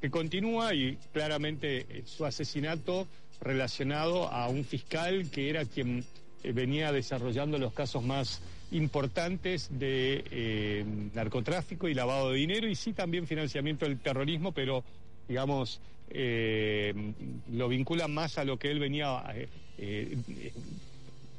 que 0.00 0.10
continúa 0.10 0.74
y 0.74 0.98
claramente 1.12 1.86
eh, 1.88 2.02
su 2.04 2.24
asesinato 2.26 3.06
relacionado 3.40 4.28
a 4.28 4.48
un 4.48 4.64
fiscal 4.64 5.30
que 5.30 5.50
era 5.50 5.64
quien 5.64 6.04
eh, 6.42 6.52
venía 6.52 6.92
desarrollando 6.92 7.58
los 7.58 7.72
casos 7.72 8.02
más 8.02 8.40
importantes 8.70 9.68
de 9.70 10.24
eh, 10.30 10.84
narcotráfico 11.14 11.88
y 11.88 11.94
lavado 11.94 12.30
de 12.30 12.38
dinero 12.38 12.68
y 12.68 12.74
sí 12.74 12.92
también 12.92 13.26
financiamiento 13.26 13.86
del 13.86 13.98
terrorismo, 13.98 14.52
pero 14.52 14.84
digamos 15.28 15.80
eh, 16.10 16.94
lo 17.50 17.68
vincula 17.68 18.08
más 18.08 18.38
a 18.38 18.44
lo 18.44 18.58
que 18.58 18.70
él 18.70 18.78
venía 18.78 19.22
eh, 19.34 19.48
eh, 19.78 20.16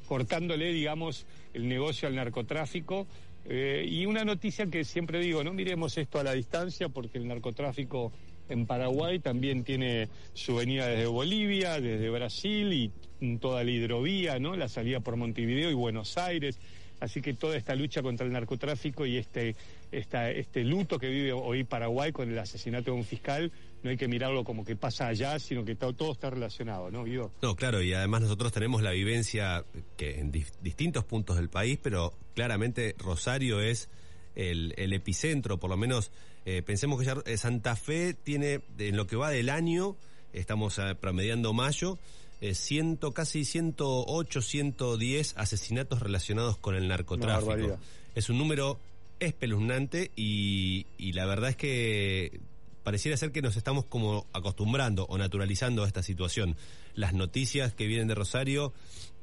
cortándole, 0.06 0.72
digamos, 0.72 1.24
el 1.54 1.68
negocio 1.68 2.08
al 2.08 2.14
narcotráfico. 2.14 3.06
Y 3.48 4.06
una 4.06 4.24
noticia 4.24 4.66
que 4.66 4.84
siempre 4.84 5.20
digo, 5.20 5.44
no 5.44 5.52
miremos 5.52 5.96
esto 5.98 6.18
a 6.18 6.24
la 6.24 6.32
distancia 6.32 6.88
porque 6.88 7.18
el 7.18 7.28
narcotráfico 7.28 8.10
en 8.48 8.66
Paraguay 8.66 9.20
también 9.20 9.62
tiene 9.62 10.08
su 10.34 10.56
venida 10.56 10.88
desde 10.88 11.06
Bolivia, 11.06 11.80
desde 11.80 12.10
Brasil 12.10 12.72
y 12.72 13.38
toda 13.38 13.62
la 13.62 13.70
hidrovía, 13.70 14.40
¿no? 14.40 14.56
La 14.56 14.68
salida 14.68 14.98
por 14.98 15.14
Montevideo 15.14 15.70
y 15.70 15.74
Buenos 15.74 16.18
Aires. 16.18 16.58
Así 16.98 17.20
que 17.20 17.34
toda 17.34 17.56
esta 17.56 17.76
lucha 17.76 18.02
contra 18.02 18.26
el 18.26 18.32
narcotráfico 18.32 19.06
y 19.06 19.16
este, 19.16 19.54
este 19.92 20.64
luto 20.64 20.98
que 20.98 21.08
vive 21.08 21.32
hoy 21.32 21.62
Paraguay 21.62 22.10
con 22.10 22.28
el 22.28 22.38
asesinato 22.38 22.90
de 22.90 22.96
un 22.96 23.04
fiscal, 23.04 23.52
no 23.82 23.90
hay 23.90 23.96
que 23.96 24.08
mirarlo 24.08 24.42
como 24.44 24.64
que 24.64 24.74
pasa 24.76 25.06
allá, 25.08 25.38
sino 25.38 25.64
que 25.64 25.74
todo, 25.76 25.92
todo 25.94 26.12
está 26.12 26.30
relacionado, 26.30 26.90
¿no, 26.90 27.04
Guido? 27.04 27.32
No, 27.42 27.54
claro, 27.54 27.82
y 27.82 27.92
además 27.92 28.22
nosotros 28.22 28.52
tenemos 28.52 28.82
la 28.82 28.90
vivencia 28.90 29.64
que 29.96 30.18
en 30.18 30.32
dis- 30.32 30.52
distintos 30.62 31.04
puntos 31.04 31.36
del 31.36 31.48
país, 31.48 31.78
pero 31.82 32.12
claramente 32.34 32.94
Rosario 32.98 33.60
es 33.60 33.88
el, 34.34 34.74
el 34.76 34.92
epicentro, 34.92 35.58
por 35.58 35.70
lo 35.70 35.76
menos 35.76 36.10
eh, 36.44 36.62
pensemos 36.62 36.98
que 37.00 37.06
ya 37.06 37.16
eh, 37.26 37.36
Santa 37.36 37.76
Fe 37.76 38.14
tiene, 38.14 38.60
en 38.78 38.96
lo 38.96 39.06
que 39.06 39.16
va 39.16 39.30
del 39.30 39.48
año, 39.50 39.96
estamos 40.32 40.78
eh, 40.78 40.94
promediando 41.00 41.52
mayo, 41.52 41.98
eh, 42.40 42.54
ciento, 42.54 43.12
casi 43.12 43.44
108, 43.44 44.42
110 44.42 45.34
asesinatos 45.38 46.00
relacionados 46.00 46.58
con 46.58 46.74
el 46.74 46.86
narcotráfico. 46.88 47.78
Es 48.14 48.28
un 48.28 48.36
número 48.38 48.78
espeluznante 49.20 50.10
y, 50.16 50.86
y 50.98 51.12
la 51.12 51.24
verdad 51.26 51.50
es 51.50 51.56
que 51.56 52.40
pareciera 52.86 53.16
ser 53.16 53.32
que 53.32 53.42
nos 53.42 53.56
estamos 53.56 53.84
como 53.84 54.28
acostumbrando 54.32 55.06
o 55.06 55.18
naturalizando 55.18 55.82
a 55.82 55.88
esta 55.88 56.04
situación. 56.04 56.54
Las 56.94 57.14
noticias 57.14 57.74
que 57.74 57.88
vienen 57.88 58.06
de 58.06 58.14
Rosario, 58.14 58.72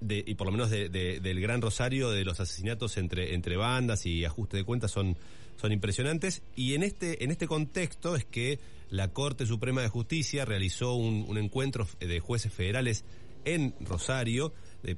y 0.02 0.36
por 0.36 0.48
lo 0.48 0.52
menos 0.52 0.70
de, 0.70 0.90
de, 0.90 1.22
del 1.22 1.40
Gran 1.40 1.62
Rosario, 1.62 2.12
de 2.12 2.26
los 2.26 2.42
asesinatos 2.42 2.98
entre, 2.98 3.34
entre 3.34 3.56
bandas 3.56 4.06
y 4.06 4.26
ajuste 4.26 4.58
de 4.58 4.66
cuentas 4.66 4.92
son, 4.92 5.16
son 5.56 5.72
impresionantes. 5.72 6.42
Y 6.58 6.74
en 6.74 6.84
este, 6.84 7.24
en 7.24 7.32
este 7.32 7.48
contexto 7.48 8.18
es 8.18 8.26
que 8.26 8.60
la 8.90 9.08
Corte 9.14 9.46
Suprema 9.46 9.82
de 9.82 9.88
Justicia 9.88 10.44
realizó 10.44 10.96
un, 10.96 11.38
encuentro 11.38 11.88
de 12.02 12.20
jueces 12.20 12.52
federales 12.52 13.06
en 13.46 13.74
Rosario, 13.80 14.52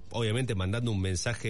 obviamente 0.10 0.56
mandando 0.56 0.92
un 0.92 1.02
mensaje 1.02 1.50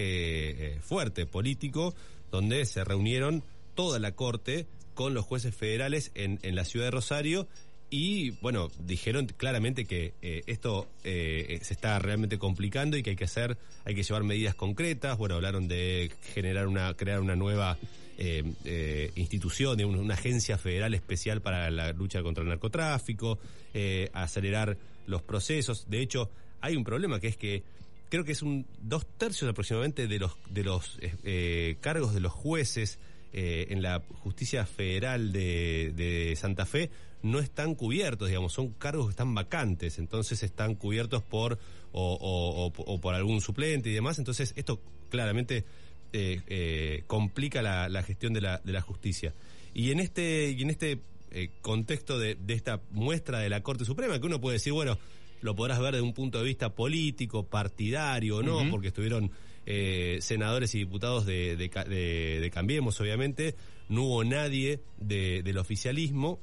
eh, 0.74 0.80
fuerte 0.82 1.24
político, 1.24 1.94
donde 2.30 2.66
se 2.66 2.84
reunieron 2.84 3.42
toda 3.74 3.98
la 4.00 4.12
Corte 4.12 4.66
con 4.96 5.14
los 5.14 5.24
jueces 5.24 5.54
federales 5.54 6.10
en, 6.16 6.40
en 6.42 6.56
la 6.56 6.64
ciudad 6.64 6.86
de 6.86 6.90
Rosario 6.90 7.46
y 7.88 8.30
bueno, 8.42 8.68
dijeron 8.80 9.26
claramente 9.26 9.84
que 9.84 10.14
eh, 10.20 10.42
esto 10.46 10.88
eh, 11.04 11.60
se 11.62 11.72
está 11.72 11.98
realmente 12.00 12.36
complicando 12.38 12.96
y 12.96 13.02
que 13.02 13.10
hay 13.10 13.16
que 13.16 13.24
hacer, 13.24 13.56
hay 13.84 13.94
que 13.94 14.02
llevar 14.02 14.24
medidas 14.24 14.56
concretas. 14.56 15.16
Bueno, 15.16 15.36
hablaron 15.36 15.68
de 15.68 16.10
generar 16.34 16.66
una, 16.66 16.94
crear 16.94 17.20
una 17.20 17.36
nueva 17.36 17.78
eh, 18.18 18.42
eh 18.64 19.12
institución, 19.14 19.82
una, 19.84 19.98
una, 19.98 20.14
agencia 20.14 20.58
federal 20.58 20.94
especial 20.94 21.42
para 21.42 21.70
la 21.70 21.92
lucha 21.92 22.22
contra 22.22 22.42
el 22.42 22.48
narcotráfico, 22.48 23.38
eh, 23.72 24.10
acelerar 24.14 24.76
los 25.06 25.22
procesos. 25.22 25.88
De 25.88 26.00
hecho, 26.00 26.28
hay 26.60 26.74
un 26.74 26.82
problema 26.82 27.20
que 27.20 27.28
es 27.28 27.36
que 27.36 27.62
creo 28.08 28.24
que 28.24 28.32
es 28.32 28.42
un 28.42 28.66
dos 28.80 29.06
tercios 29.16 29.48
aproximadamente 29.48 30.08
de 30.08 30.18
los 30.18 30.32
de 30.50 30.64
los 30.64 30.98
eh, 31.02 31.76
cargos 31.80 32.14
de 32.14 32.20
los 32.20 32.32
jueces 32.32 32.98
eh, 33.36 33.66
en 33.70 33.82
la 33.82 34.02
justicia 34.24 34.66
federal 34.66 35.30
de, 35.30 35.92
de, 35.94 36.34
Santa 36.34 36.66
Fe 36.66 36.90
no 37.22 37.38
están 37.38 37.74
cubiertos, 37.74 38.28
digamos, 38.28 38.52
son 38.52 38.70
cargos 38.70 39.06
que 39.06 39.10
están 39.10 39.34
vacantes, 39.34 39.98
entonces 39.98 40.42
están 40.42 40.74
cubiertos 40.74 41.22
por 41.22 41.58
o, 41.92 42.14
o, 42.14 42.66
o, 42.66 42.72
o 42.94 43.00
por 43.00 43.14
algún 43.14 43.40
suplente 43.40 43.90
y 43.90 43.92
demás, 43.92 44.18
entonces 44.18 44.52
esto 44.56 44.80
claramente 45.10 45.64
eh, 46.12 46.40
eh, 46.46 47.02
complica 47.06 47.60
la, 47.60 47.88
la, 47.90 48.02
gestión 48.02 48.32
de 48.32 48.40
la, 48.40 48.60
de 48.64 48.72
la 48.72 48.80
justicia. 48.80 49.34
Y 49.74 49.90
en 49.90 50.00
este, 50.00 50.50
y 50.50 50.62
en 50.62 50.70
este 50.70 51.00
eh, 51.30 51.50
contexto 51.60 52.18
de, 52.18 52.36
de 52.36 52.54
esta 52.54 52.80
muestra 52.90 53.40
de 53.40 53.50
la 53.50 53.62
Corte 53.62 53.84
Suprema, 53.84 54.18
que 54.18 54.26
uno 54.26 54.40
puede 54.40 54.54
decir, 54.54 54.72
bueno, 54.72 54.98
lo 55.42 55.54
podrás 55.54 55.78
ver 55.78 55.92
desde 55.92 56.06
un 56.06 56.14
punto 56.14 56.38
de 56.38 56.44
vista 56.44 56.70
político, 56.70 57.42
partidario, 57.44 58.42
¿no? 58.42 58.58
Uh 58.58 58.60
-huh. 58.62 58.70
Porque 58.70 58.88
estuvieron 58.88 59.30
eh, 59.66 60.18
senadores 60.20 60.74
y 60.74 60.78
diputados 60.78 61.26
de, 61.26 62.50
Cambiemos, 62.52 63.00
obviamente. 63.00 63.54
No 63.88 64.04
hubo 64.04 64.24
nadie 64.24 64.80
del 64.98 65.58
oficialismo, 65.58 66.40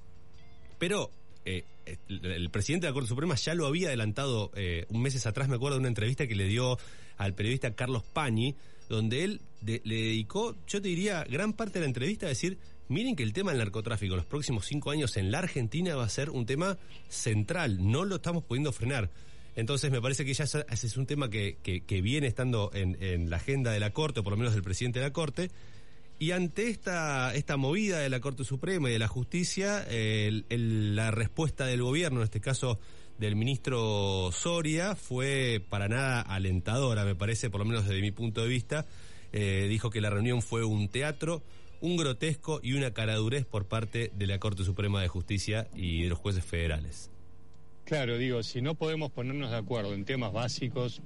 pero 0.78 1.10
eh, 1.46 1.64
el, 2.08 2.26
el, 2.26 2.50
presidente 2.50 2.86
de 2.86 2.92
la 2.92 2.94
Corte 2.94 3.10
Suprema 3.10 3.36
ya 3.36 3.54
lo 3.54 3.66
había 3.66 3.90
adelantado 3.90 4.52
eh, 4.56 4.86
un 4.90 5.02
meses 5.02 5.26
atrás, 5.26 5.50
me 5.50 5.56
acuerdo 5.56 5.76
de 5.76 5.80
una 5.80 5.90
entrevista 5.90 6.28
que 6.28 6.36
le 6.36 6.46
dio 6.46 6.78
al 7.18 7.34
periodista 7.34 7.76
Carlos 7.76 8.04
Pañi, 8.04 8.56
donde 8.90 9.24
él 9.24 9.42
le 9.62 9.80
dedicó, 9.84 10.56
yo 10.68 10.82
te 10.82 10.88
diría, 10.88 11.24
gran 11.30 11.54
parte 11.54 11.80
de 11.80 11.82
la 11.82 11.88
entrevista 11.88 12.26
a 12.26 12.30
decir, 12.30 12.58
miren 12.90 13.16
que 13.16 13.24
el 13.24 13.34
tema 13.34 13.52
del 13.52 13.60
narcotráfico 13.60 14.14
en 14.14 14.18
los 14.18 14.26
próximos 14.26 14.66
cinco 14.66 14.92
años 14.92 15.18
en 15.18 15.32
la 15.32 15.40
Argentina 15.40 15.96
va 15.96 16.04
a 16.04 16.10
ser 16.10 16.30
un 16.30 16.46
tema 16.46 16.78
central, 17.10 17.90
no 17.92 18.06
lo 18.06 18.16
estamos 18.16 18.44
pudiendo 18.44 18.72
frenar. 18.72 19.10
Entonces 19.56 19.92
me 19.92 20.02
parece 20.02 20.26
que 20.26 20.34
ya 20.34 20.46
es 20.46 20.98
un 20.98 21.06
tema 21.06 21.30
que, 21.30 22.02
viene 22.04 22.28
estando 22.28 22.72
en, 22.74 23.30
la 23.30 23.38
agenda 23.38 23.72
de 23.72 23.80
la 23.80 23.92
Corte, 23.92 24.22
o 24.22 24.24
por 24.24 24.32
lo 24.32 24.38
menos 24.38 24.54
del 24.54 24.64
presidente 24.64 25.00
de 25.00 25.06
la 25.06 25.14
Corte. 25.14 25.52
Y 26.20 26.32
ante 26.32 26.70
esta, 26.70 27.34
esta 27.36 27.58
movida 27.58 28.00
de 28.00 28.10
la 28.10 28.20
Corte 28.20 28.44
Suprema 28.44 28.90
y 28.90 28.94
de 28.94 29.00
la 29.00 29.08
Justicia, 29.08 29.86
la 29.90 31.12
respuesta 31.12 31.66
del 31.66 31.82
gobierno, 31.84 32.20
en 32.20 32.26
este 32.26 32.40
caso 32.40 32.80
del 33.18 33.36
ministro 33.36 34.32
Soria, 34.32 34.96
fue 34.96 35.64
para 35.70 35.88
nada 35.88 36.22
alentadora, 36.22 37.06
me 37.06 37.16
parece, 37.16 37.50
por 37.50 37.60
lo 37.60 37.66
menos 37.66 37.88
desde 37.88 38.02
mi 38.02 38.12
punto 38.12 38.42
de 38.42 38.48
vista. 38.48 38.86
Eh, 39.34 39.68
dijo 39.68 39.90
que 39.90 40.02
la 40.02 40.10
reunión 40.10 40.42
fue 40.42 40.64
un 40.64 40.90
teatro, 40.90 41.44
un 41.82 41.98
grotesco 41.98 42.60
y 42.64 42.74
una 42.74 42.92
caradurez 42.92 43.46
por 43.46 43.66
parte 43.66 44.12
de 44.16 44.28
la 44.28 44.40
Corte 44.40 44.64
Suprema 44.64 45.02
de 45.02 45.08
Justicia 45.08 45.68
y 45.76 46.04
de 46.04 46.10
los 46.10 46.20
jueces 46.20 46.46
federales. 46.46 47.10
Claro, 47.86 48.18
digo, 48.18 48.44
si 48.44 48.62
no 48.62 48.76
podemos 48.76 49.12
ponernos 49.12 49.52
de 49.52 49.58
acuerdo 49.58 49.94
en 49.94 50.06
temas 50.06 50.32
básicos, 50.32 51.02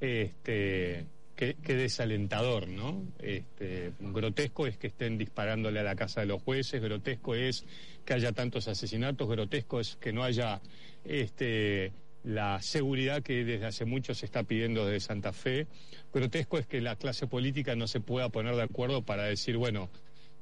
este, 0.00 1.06
qué, 1.34 1.56
desalentador, 1.66 2.68
¿no? 2.68 3.04
Este, 3.18 3.92
grotesco 3.98 4.66
es 4.66 4.78
que 4.78 4.86
estén 4.86 5.18
disparándole 5.18 5.80
a 5.80 5.82
la 5.82 5.96
casa 5.96 6.20
de 6.20 6.26
los 6.26 6.42
jueces, 6.42 6.80
grotesco 6.80 7.34
es 7.34 7.64
que 8.04 8.14
haya 8.14 8.32
tantos 8.32 8.68
asesinatos, 8.68 9.28
grotesco 9.28 9.80
es 9.80 9.96
que 9.96 10.12
no 10.12 10.22
haya 10.22 10.60
este, 11.04 11.92
la 12.22 12.62
seguridad 12.62 13.22
que 13.22 13.44
desde 13.44 13.66
hace 13.66 13.84
mucho 13.84 14.14
se 14.14 14.26
está 14.26 14.44
pidiendo 14.44 14.86
desde 14.86 15.00
Santa 15.00 15.32
Fe. 15.32 15.66
Grotesco 16.12 16.58
es 16.58 16.66
que 16.66 16.80
la 16.80 16.96
clase 16.96 17.26
política 17.26 17.74
no 17.74 17.86
se 17.88 18.00
pueda 18.00 18.28
poner 18.28 18.54
de 18.54 18.62
acuerdo 18.62 19.02
para 19.02 19.24
decir, 19.24 19.56
bueno, 19.56 19.90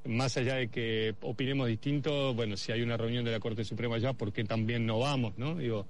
más 0.05 0.37
allá 0.37 0.57
de 0.57 0.69
que 0.69 1.15
opinemos 1.23 1.69
distinto, 1.69 2.35
bueno, 2.35 2.57
si 2.57 2.73
hay 2.73 2.83
una 2.83 2.97
reunión 2.97 3.25
de 3.25 3.33
la 3.33 3.41
Corte 3.41 3.65
Suprema 3.65 3.99
ya, 3.99 4.13
¿por 4.13 4.33
qué 4.33 4.45
también 4.45 4.87
no 4.87 4.99
vamos, 4.99 5.39
no? 5.39 5.55
Digo, 5.57 5.87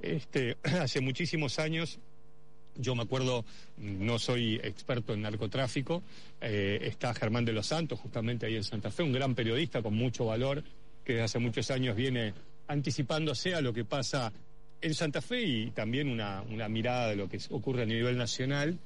este, 0.00 0.56
hace 0.62 1.00
muchísimos 1.00 1.58
años, 1.58 1.98
yo 2.76 2.94
me 2.94 3.02
acuerdo, 3.02 3.44
no 3.76 4.18
soy 4.18 4.60
experto 4.62 5.12
en 5.12 5.22
narcotráfico, 5.22 6.02
eh, 6.40 6.78
está 6.82 7.12
Germán 7.14 7.44
de 7.44 7.52
los 7.52 7.66
Santos, 7.66 7.98
justamente 7.98 8.46
ahí 8.46 8.56
en 8.56 8.64
Santa 8.64 8.90
Fe, 8.90 9.02
un 9.02 9.12
gran 9.12 9.34
periodista 9.34 9.82
con 9.82 9.94
mucho 9.94 10.26
valor, 10.26 10.62
que 11.04 11.14
desde 11.14 11.24
hace 11.24 11.38
muchos 11.38 11.70
años 11.70 11.96
viene 11.96 12.34
anticipándose 12.68 13.54
a 13.54 13.60
lo 13.60 13.72
que 13.72 13.84
pasa 13.84 14.32
en 14.80 14.94
Santa 14.94 15.20
Fe 15.20 15.42
y 15.42 15.70
también 15.70 16.08
una, 16.08 16.42
una 16.42 16.68
mirada 16.68 17.08
de 17.08 17.16
lo 17.16 17.28
que 17.28 17.40
ocurre 17.50 17.82
a 17.82 17.86
nivel 17.86 18.16
nacional. 18.16 18.78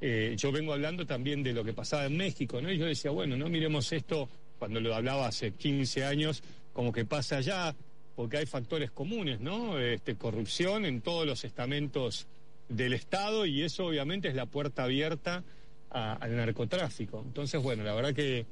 Eh, 0.00 0.34
yo 0.36 0.52
vengo 0.52 0.72
hablando 0.72 1.06
también 1.06 1.42
de 1.42 1.52
lo 1.52 1.64
que 1.64 1.72
pasaba 1.72 2.06
en 2.06 2.16
México, 2.16 2.60
¿no? 2.60 2.70
Y 2.70 2.78
yo 2.78 2.86
decía, 2.86 3.10
bueno, 3.10 3.36
no 3.36 3.48
miremos 3.48 3.92
esto 3.92 4.28
cuando 4.58 4.80
lo 4.80 4.94
hablaba 4.94 5.26
hace 5.26 5.52
15 5.52 6.04
años, 6.04 6.42
como 6.72 6.92
que 6.92 7.04
pasa 7.04 7.38
allá, 7.38 7.74
porque 8.14 8.38
hay 8.38 8.46
factores 8.46 8.90
comunes, 8.90 9.40
¿no? 9.40 9.78
Este, 9.78 10.16
corrupción 10.16 10.84
en 10.84 11.00
todos 11.00 11.26
los 11.26 11.44
estamentos 11.44 12.26
del 12.68 12.92
Estado 12.92 13.46
y 13.46 13.62
eso 13.62 13.86
obviamente 13.86 14.28
es 14.28 14.34
la 14.34 14.46
puerta 14.46 14.84
abierta 14.84 15.44
a, 15.90 16.14
al 16.14 16.36
narcotráfico. 16.36 17.22
Entonces, 17.24 17.62
bueno, 17.62 17.84
la 17.84 17.94
verdad 17.94 18.14
que 18.14 18.44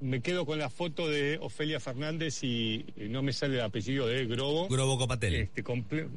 me 0.00 0.20
quedo 0.20 0.46
con 0.46 0.58
la 0.58 0.70
foto 0.70 1.08
de 1.08 1.38
Ofelia 1.40 1.80
Fernández 1.80 2.42
y, 2.44 2.84
y 2.96 3.08
no 3.08 3.22
me 3.22 3.32
sale 3.32 3.56
el 3.56 3.62
apellido 3.62 4.06
de 4.06 4.26
Grobo. 4.26 4.68
Grobo 4.68 4.96
Copatel. 4.96 5.34
Este, 5.34 5.62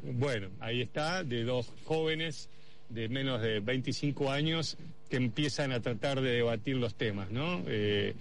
bueno, 0.04 0.50
ahí 0.60 0.82
está, 0.82 1.24
de 1.24 1.44
dos 1.44 1.74
jóvenes 1.86 2.50
de 2.94 3.10
menos 3.10 3.42
de 3.42 3.60
25 3.60 4.32
años 4.32 4.78
que 5.10 5.18
empiezan 5.18 5.72
a 5.72 5.82
tratar 5.82 6.22
de 6.22 6.32
debatir 6.32 6.78
los 6.78 6.96
temas, 6.96 7.32
¿no? 7.32 7.64
Eh, 7.68 8.16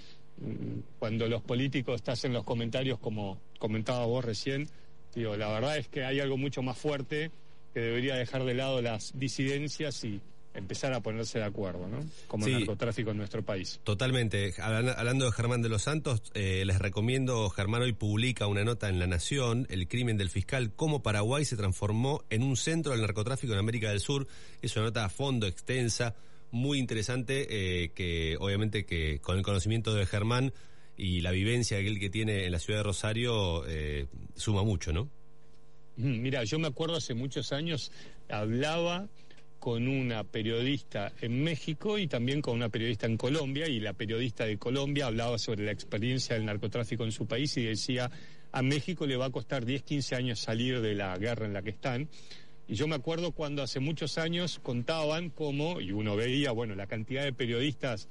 cuando 0.98 1.28
los 1.28 1.42
políticos 1.42 2.02
te 2.02 2.12
hacen 2.12 2.32
los 2.32 2.44
comentarios 2.44 2.98
como 2.98 3.38
comentaba 3.58 4.06
vos 4.06 4.24
recién, 4.24 4.68
digo, 5.14 5.36
la 5.36 5.48
verdad 5.48 5.76
es 5.76 5.88
que 5.88 6.04
hay 6.04 6.20
algo 6.20 6.36
mucho 6.36 6.62
más 6.62 6.78
fuerte 6.78 7.30
que 7.74 7.80
debería 7.80 8.16
dejar 8.16 8.44
de 8.44 8.54
lado 8.54 8.80
las 8.80 9.12
disidencias 9.18 10.02
y 10.04 10.20
empezar 10.54 10.92
a 10.92 11.00
ponerse 11.00 11.38
de 11.38 11.44
acuerdo, 11.44 11.86
¿no? 11.86 12.00
Como 12.26 12.44
sí, 12.44 12.52
el 12.52 12.58
narcotráfico 12.60 13.10
en 13.10 13.18
nuestro 13.18 13.44
país. 13.44 13.80
Totalmente. 13.84 14.52
Hablando 14.60 15.26
de 15.26 15.32
Germán 15.32 15.62
de 15.62 15.68
los 15.68 15.82
Santos, 15.82 16.22
eh, 16.34 16.64
les 16.66 16.78
recomiendo, 16.78 17.48
Germán 17.50 17.82
hoy 17.82 17.92
publica 17.92 18.46
una 18.46 18.64
nota 18.64 18.88
en 18.88 18.98
La 18.98 19.06
Nación, 19.06 19.66
El 19.70 19.88
crimen 19.88 20.16
del 20.16 20.30
fiscal, 20.30 20.72
cómo 20.74 21.02
Paraguay 21.02 21.44
se 21.44 21.56
transformó 21.56 22.24
en 22.30 22.42
un 22.42 22.56
centro 22.56 22.92
del 22.92 23.02
narcotráfico 23.02 23.52
en 23.52 23.58
América 23.58 23.90
del 23.90 24.00
Sur. 24.00 24.26
Es 24.60 24.74
una 24.76 24.86
nota 24.86 25.04
a 25.04 25.08
fondo, 25.08 25.46
extensa, 25.46 26.14
muy 26.50 26.78
interesante, 26.78 27.46
eh, 27.84 27.90
que 27.90 28.36
obviamente 28.40 28.84
que 28.84 29.20
con 29.20 29.36
el 29.36 29.42
conocimiento 29.42 29.94
de 29.94 30.06
Germán 30.06 30.52
y 30.96 31.20
la 31.20 31.30
vivencia 31.30 31.78
que 31.78 31.86
él 31.86 31.98
que 31.98 32.10
tiene 32.10 32.44
en 32.44 32.52
la 32.52 32.58
ciudad 32.58 32.80
de 32.80 32.84
Rosario, 32.84 33.66
eh, 33.66 34.08
suma 34.34 34.64
mucho, 34.64 34.92
¿no? 34.92 35.08
Mira, 35.96 36.44
yo 36.44 36.58
me 36.58 36.68
acuerdo 36.68 36.96
hace 36.96 37.14
muchos 37.14 37.52
años, 37.52 37.92
hablaba 38.28 39.08
con 39.60 39.86
una 39.86 40.24
periodista 40.24 41.12
en 41.20 41.44
México 41.44 41.98
y 41.98 42.08
también 42.08 42.40
con 42.40 42.54
una 42.54 42.70
periodista 42.70 43.06
en 43.06 43.18
Colombia 43.18 43.68
y 43.68 43.78
la 43.78 43.92
periodista 43.92 44.46
de 44.46 44.58
Colombia 44.58 45.06
hablaba 45.06 45.38
sobre 45.38 45.66
la 45.66 45.70
experiencia 45.70 46.34
del 46.34 46.46
narcotráfico 46.46 47.04
en 47.04 47.12
su 47.12 47.26
país 47.26 47.56
y 47.58 47.64
decía 47.64 48.10
a 48.52 48.62
México 48.62 49.06
le 49.06 49.16
va 49.16 49.26
a 49.26 49.30
costar 49.30 49.64
10, 49.64 49.82
15 49.82 50.16
años 50.16 50.40
salir 50.40 50.80
de 50.80 50.94
la 50.94 51.16
guerra 51.18 51.46
en 51.46 51.52
la 51.52 51.62
que 51.62 51.70
están. 51.70 52.08
Y 52.66 52.74
yo 52.74 52.88
me 52.88 52.96
acuerdo 52.96 53.32
cuando 53.32 53.62
hace 53.62 53.80
muchos 53.80 54.16
años 54.16 54.60
contaban 54.62 55.28
cómo, 55.30 55.80
y 55.80 55.92
uno 55.92 56.16
veía, 56.16 56.52
bueno, 56.52 56.74
la 56.74 56.86
cantidad 56.86 57.22
de 57.22 57.32
periodistas, 57.32 58.08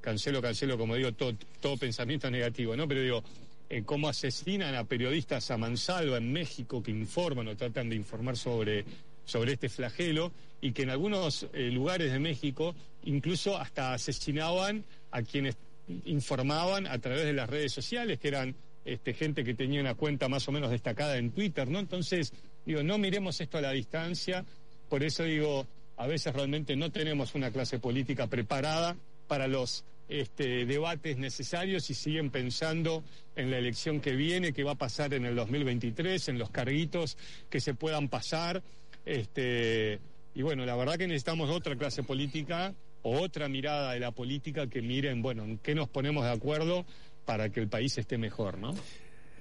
cancelo, 0.00 0.42
cancelo, 0.42 0.76
como 0.76 0.96
digo, 0.96 1.12
todo, 1.12 1.34
todo 1.60 1.76
pensamiento 1.76 2.30
negativo, 2.30 2.76
¿no? 2.76 2.86
Pero 2.86 3.02
digo, 3.02 3.24
eh, 3.68 3.84
cómo 3.84 4.08
asesinan 4.08 4.74
a 4.74 4.84
periodistas 4.84 5.50
a 5.52 5.56
mansalva 5.56 6.18
en 6.18 6.32
México 6.32 6.82
que 6.82 6.90
informan 6.90 7.46
o 7.46 7.56
tratan 7.56 7.88
de 7.88 7.96
informar 7.96 8.36
sobre 8.36 8.84
sobre 9.30 9.52
este 9.52 9.68
flagelo 9.68 10.32
y 10.60 10.72
que 10.72 10.82
en 10.82 10.90
algunos 10.90 11.46
eh, 11.52 11.70
lugares 11.70 12.12
de 12.12 12.18
México 12.18 12.74
incluso 13.04 13.56
hasta 13.56 13.94
asesinaban 13.94 14.84
a 15.10 15.22
quienes 15.22 15.56
informaban 16.04 16.86
a 16.86 16.98
través 16.98 17.24
de 17.24 17.32
las 17.32 17.48
redes 17.48 17.72
sociales, 17.72 18.18
que 18.18 18.28
eran 18.28 18.54
este, 18.84 19.14
gente 19.14 19.44
que 19.44 19.54
tenía 19.54 19.80
una 19.80 19.94
cuenta 19.94 20.28
más 20.28 20.46
o 20.48 20.52
menos 20.52 20.70
destacada 20.70 21.16
en 21.16 21.30
Twitter, 21.30 21.68
¿no? 21.68 21.78
Entonces, 21.78 22.32
digo, 22.64 22.82
no 22.82 22.98
miremos 22.98 23.40
esto 23.40 23.58
a 23.58 23.60
la 23.60 23.72
distancia, 23.72 24.44
por 24.88 25.02
eso 25.02 25.24
digo, 25.24 25.66
a 25.96 26.06
veces 26.06 26.34
realmente 26.34 26.76
no 26.76 26.90
tenemos 26.90 27.34
una 27.34 27.50
clase 27.50 27.78
política 27.78 28.26
preparada 28.26 28.96
para 29.28 29.46
los 29.46 29.84
este, 30.08 30.66
debates 30.66 31.18
necesarios 31.18 31.88
y 31.88 31.94
siguen 31.94 32.30
pensando 32.30 33.04
en 33.36 33.50
la 33.50 33.58
elección 33.58 34.00
que 34.00 34.16
viene, 34.16 34.52
que 34.52 34.64
va 34.64 34.72
a 34.72 34.78
pasar 34.78 35.14
en 35.14 35.24
el 35.24 35.36
2023, 35.36 36.28
en 36.28 36.38
los 36.38 36.50
carguitos 36.50 37.16
que 37.48 37.60
se 37.60 37.74
puedan 37.74 38.08
pasar. 38.08 38.62
Este, 39.04 40.00
y 40.34 40.42
bueno, 40.42 40.64
la 40.66 40.76
verdad 40.76 40.96
que 40.96 41.06
necesitamos 41.06 41.50
otra 41.50 41.76
clase 41.76 42.02
política 42.02 42.74
o 43.02 43.20
otra 43.20 43.48
mirada 43.48 43.92
de 43.92 44.00
la 44.00 44.10
política 44.12 44.66
que 44.68 44.82
miren, 44.82 45.22
bueno, 45.22 45.44
en 45.44 45.58
qué 45.58 45.74
nos 45.74 45.88
ponemos 45.88 46.24
de 46.24 46.30
acuerdo 46.32 46.84
para 47.24 47.48
que 47.50 47.60
el 47.60 47.68
país 47.68 47.96
esté 47.98 48.18
mejor, 48.18 48.58
¿no? 48.58 48.74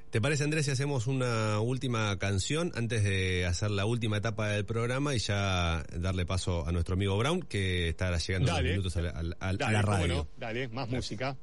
¿Te 0.09 0.19
parece, 0.21 0.43
Andrés, 0.43 0.65
si 0.65 0.71
hacemos 0.71 1.05
una 1.05 1.59
última 1.59 2.17
canción 2.17 2.71
antes 2.73 3.03
de 3.03 3.45
hacer 3.45 3.69
la 3.69 3.85
última 3.85 4.17
etapa 4.17 4.47
del 4.49 4.65
programa 4.65 5.13
y 5.13 5.19
ya 5.19 5.83
darle 5.95 6.25
paso 6.25 6.65
a 6.67 6.71
nuestro 6.71 6.95
amigo 6.95 7.15
Brown, 7.17 7.41
que 7.41 7.89
estará 7.89 8.17
llegando 8.17 8.51
unos 8.51 8.63
minutos 8.63 8.97
a 8.97 9.01
la, 9.03 9.09
a- 9.11 9.49
a 9.49 9.53
Dale, 9.53 9.73
la 9.73 9.81
cómo 9.83 9.97
radio? 9.97 10.15
no, 10.15 10.27
dale, 10.37 10.67
más 10.69 10.89
música. 10.89 11.37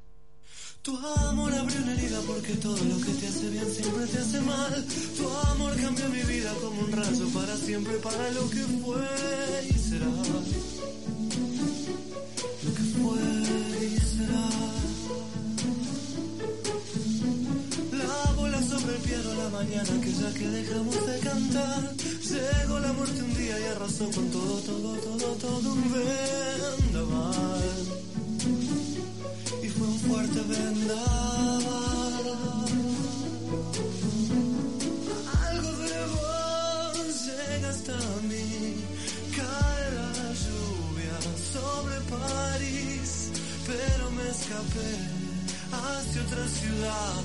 Tu 0.87 0.97
amor 0.97 1.53
abrió 1.53 1.81
una 1.83 1.91
herida 1.91 2.21
porque 2.25 2.53
todo 2.53 2.77
lo 2.77 2.97
que 3.01 3.11
te 3.11 3.27
hace 3.27 3.49
bien 3.49 3.69
siempre 3.69 4.07
te 4.07 4.19
hace 4.19 4.39
mal. 4.39 4.85
Tu 5.17 5.29
amor 5.51 5.75
cambió 5.81 6.07
mi 6.07 6.21
vida 6.21 6.53
como 6.61 6.79
un 6.79 6.91
rayo 6.93 7.27
para 7.33 7.57
siempre, 7.57 7.97
para 7.97 8.31
lo 8.31 8.49
que 8.49 8.63
fue 8.81 9.05
y 9.69 9.73
será. 9.73 10.05
Lo 12.63 12.71
que 12.73 12.83
fue 12.95 13.19
y 13.85 13.99
será. 13.99 14.47
La 17.97 18.31
bola 18.37 18.63
sobre 18.63 18.95
el 18.95 19.01
piano 19.01 19.33
la 19.43 19.49
mañana, 19.49 19.93
aquella 19.93 20.33
que 20.35 20.47
dejamos 20.47 21.05
de 21.05 21.19
cantar. 21.19 21.95
Llegó 21.97 22.79
la 22.79 22.93
muerte 22.93 23.21
un 23.23 23.35
día 23.35 23.59
y 23.59 23.63
arrasó 23.75 24.09
con 24.11 24.31
todo, 24.31 24.59
todo, 24.61 24.95
todo, 24.95 25.33
todo 25.35 25.73
un 25.73 25.91
vendaval 26.81 27.67
y 29.63 29.67
fue 29.69 29.87
un 29.87 29.99
fuerte 29.99 30.41
vendaval. 30.41 31.57
Algo 35.47 35.71
de 35.83 36.05
vos 36.15 37.25
llega 37.25 37.69
hasta 37.69 37.97
mí, 38.29 38.75
cae 39.35 39.85
la 39.99 40.11
lluvia 40.43 41.17
sobre 41.53 41.95
París, 42.15 43.31
pero 43.65 44.11
me 44.11 44.29
escapé 44.29 44.91
hacia 45.71 46.21
otra 46.21 46.47
ciudad 46.47 47.23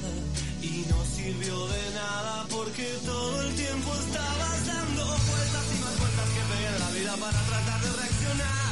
y 0.62 0.84
no 0.88 1.04
sirvió 1.04 1.66
de 1.68 1.90
nada 1.94 2.46
porque 2.50 2.86
todo 3.04 3.42
el 3.42 3.54
tiempo 3.54 3.90
estabas 3.94 4.66
dando 4.66 5.04
vueltas 5.04 5.64
y 5.74 5.78
más 5.82 5.98
vueltas 5.98 6.28
que 6.34 6.42
pegué 6.50 6.68
en 6.68 6.80
la 6.80 6.90
vida 6.90 7.16
para 7.16 7.38
tratar 7.42 7.80
de 7.80 7.90
reaccionar. 8.00 8.71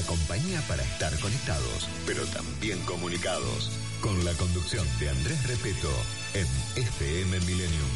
la 0.00 0.06
compañía 0.06 0.62
para 0.68 0.82
estar 0.84 1.12
conectados, 1.18 1.88
pero 2.06 2.24
también 2.26 2.78
comunicados. 2.84 3.70
Con 4.00 4.24
la 4.24 4.32
conducción 4.34 4.86
de 5.00 5.08
Andrés 5.08 5.44
Repeto 5.48 5.90
en 6.34 6.46
FM 6.76 7.40
Millennium. 7.40 7.88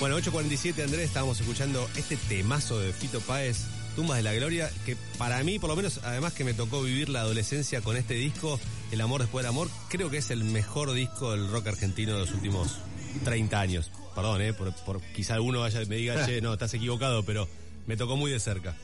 Bueno, 0.00 0.18
8.47 0.18 0.82
Andrés, 0.82 1.04
estábamos 1.04 1.38
escuchando 1.40 1.86
este 1.96 2.16
temazo 2.16 2.78
de 2.78 2.94
Fito 2.94 3.20
Páez, 3.20 3.66
Tumbas 3.96 4.16
de 4.16 4.22
la 4.22 4.32
Gloria, 4.32 4.70
que 4.86 4.96
para 5.18 5.42
mí, 5.42 5.58
por 5.58 5.68
lo 5.68 5.76
menos, 5.76 6.00
además 6.04 6.32
que 6.32 6.44
me 6.44 6.54
tocó 6.54 6.82
vivir 6.82 7.10
la 7.10 7.20
adolescencia 7.20 7.82
con 7.82 7.98
este 7.98 8.14
disco, 8.14 8.58
El 8.92 9.02
Amor 9.02 9.20
Después 9.20 9.42
del 9.42 9.50
Amor, 9.50 9.68
creo 9.90 10.08
que 10.08 10.18
es 10.18 10.30
el 10.30 10.42
mejor 10.42 10.94
disco 10.94 11.32
del 11.32 11.50
rock 11.50 11.66
argentino 11.66 12.14
de 12.14 12.20
los 12.20 12.32
últimos 12.32 12.78
30 13.24 13.60
años. 13.60 13.90
Perdón, 14.14 14.40
eh, 14.40 14.54
por, 14.54 14.74
por 14.86 15.02
quizá 15.02 15.34
alguno 15.34 15.60
vaya, 15.60 15.80
me 15.86 15.96
diga, 15.96 16.24
che, 16.26 16.40
no, 16.40 16.54
estás 16.54 16.72
equivocado, 16.72 17.24
pero 17.24 17.46
me 17.86 17.98
tocó 17.98 18.16
muy 18.16 18.30
de 18.30 18.40
cerca. 18.40 18.74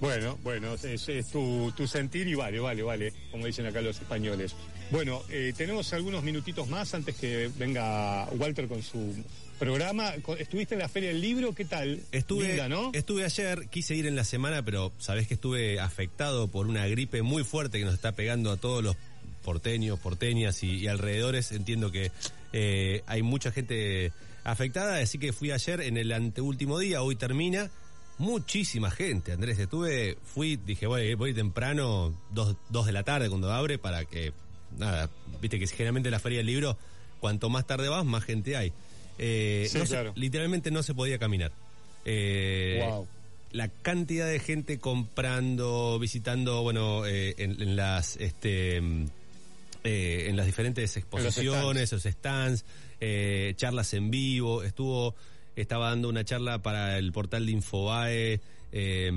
Bueno, 0.00 0.38
bueno, 0.42 0.74
es, 0.74 1.08
es 1.08 1.30
tu, 1.30 1.72
tu 1.76 1.86
sentir 1.86 2.28
y 2.28 2.34
vale, 2.34 2.58
vale, 2.60 2.82
vale, 2.82 3.12
como 3.30 3.46
dicen 3.46 3.66
acá 3.66 3.80
los 3.80 4.00
españoles. 4.00 4.54
Bueno, 4.90 5.22
eh, 5.30 5.52
tenemos 5.56 5.92
algunos 5.92 6.22
minutitos 6.22 6.68
más 6.68 6.92
antes 6.94 7.16
que 7.16 7.50
venga 7.56 8.28
Walter 8.32 8.68
con 8.68 8.82
su 8.82 9.14
programa. 9.58 10.12
¿Estuviste 10.38 10.74
en 10.74 10.80
la 10.80 10.88
Feria 10.88 11.08
del 11.08 11.20
Libro? 11.20 11.54
¿Qué 11.54 11.64
tal? 11.64 12.00
Estuve, 12.12 12.48
Linda, 12.48 12.68
¿no? 12.68 12.90
estuve 12.92 13.24
ayer, 13.24 13.68
quise 13.70 13.94
ir 13.94 14.06
en 14.06 14.16
la 14.16 14.24
semana, 14.24 14.64
pero 14.64 14.92
sabés 14.98 15.26
que 15.26 15.34
estuve 15.34 15.80
afectado 15.80 16.48
por 16.48 16.66
una 16.66 16.86
gripe 16.86 17.22
muy 17.22 17.44
fuerte 17.44 17.78
que 17.78 17.84
nos 17.84 17.94
está 17.94 18.12
pegando 18.12 18.50
a 18.50 18.56
todos 18.56 18.84
los 18.84 18.96
porteños, 19.42 19.98
porteñas 20.00 20.62
y, 20.62 20.76
y 20.76 20.88
alrededores. 20.88 21.52
Entiendo 21.52 21.90
que 21.90 22.10
eh, 22.52 23.02
hay 23.06 23.22
mucha 23.22 23.50
gente 23.52 24.12
afectada, 24.44 24.98
así 24.98 25.18
que 25.18 25.32
fui 25.32 25.50
ayer 25.50 25.80
en 25.80 25.96
el 25.96 26.12
anteúltimo 26.12 26.78
día, 26.78 27.02
hoy 27.02 27.16
termina. 27.16 27.70
Muchísima 28.18 28.90
gente, 28.90 29.32
Andrés. 29.32 29.58
Estuve, 29.58 30.16
fui, 30.24 30.56
dije, 30.56 30.86
voy, 30.86 31.14
voy 31.14 31.34
temprano, 31.34 32.14
dos, 32.30 32.56
dos 32.70 32.86
de 32.86 32.92
la 32.92 33.02
tarde 33.02 33.28
cuando 33.28 33.52
abre, 33.52 33.78
para 33.78 34.04
que, 34.04 34.32
nada, 34.78 35.10
viste 35.40 35.58
que 35.58 35.66
generalmente 35.66 36.10
la 36.10 36.20
feria 36.20 36.38
del 36.38 36.46
libro, 36.46 36.78
cuanto 37.20 37.48
más 37.50 37.66
tarde 37.66 37.88
vas, 37.88 38.04
más 38.04 38.22
gente 38.24 38.56
hay. 38.56 38.72
Eh, 39.18 39.66
Sí, 39.70 39.78
no 39.78 39.86
se- 39.86 39.92
claro. 39.94 40.12
literalmente 40.16 40.70
no 40.70 40.82
se 40.82 40.94
podía 40.94 41.18
caminar. 41.18 41.52
Eh, 42.04 42.84
Wow. 42.88 43.06
La 43.52 43.68
cantidad 43.68 44.26
de 44.26 44.40
gente 44.40 44.80
comprando, 44.80 45.96
visitando, 46.00 46.62
bueno, 46.62 47.06
eh, 47.06 47.34
en, 47.38 47.62
en 47.62 47.76
las, 47.76 48.16
este, 48.16 48.80
mm, 48.80 49.06
eh, 49.84 50.26
en 50.28 50.36
las 50.36 50.46
diferentes 50.46 50.96
exposiciones, 50.96 51.92
los 51.92 52.02
stands, 52.02 52.64
eh, 53.00 53.54
charlas 53.56 53.94
en 53.94 54.10
vivo, 54.10 54.64
estuvo, 54.64 55.14
estaba 55.56 55.90
dando 55.90 56.08
una 56.08 56.24
charla 56.24 56.62
para 56.62 56.98
el 56.98 57.12
portal 57.12 57.46
de 57.46 57.52
Infobae, 57.52 58.40
eh, 58.72 59.10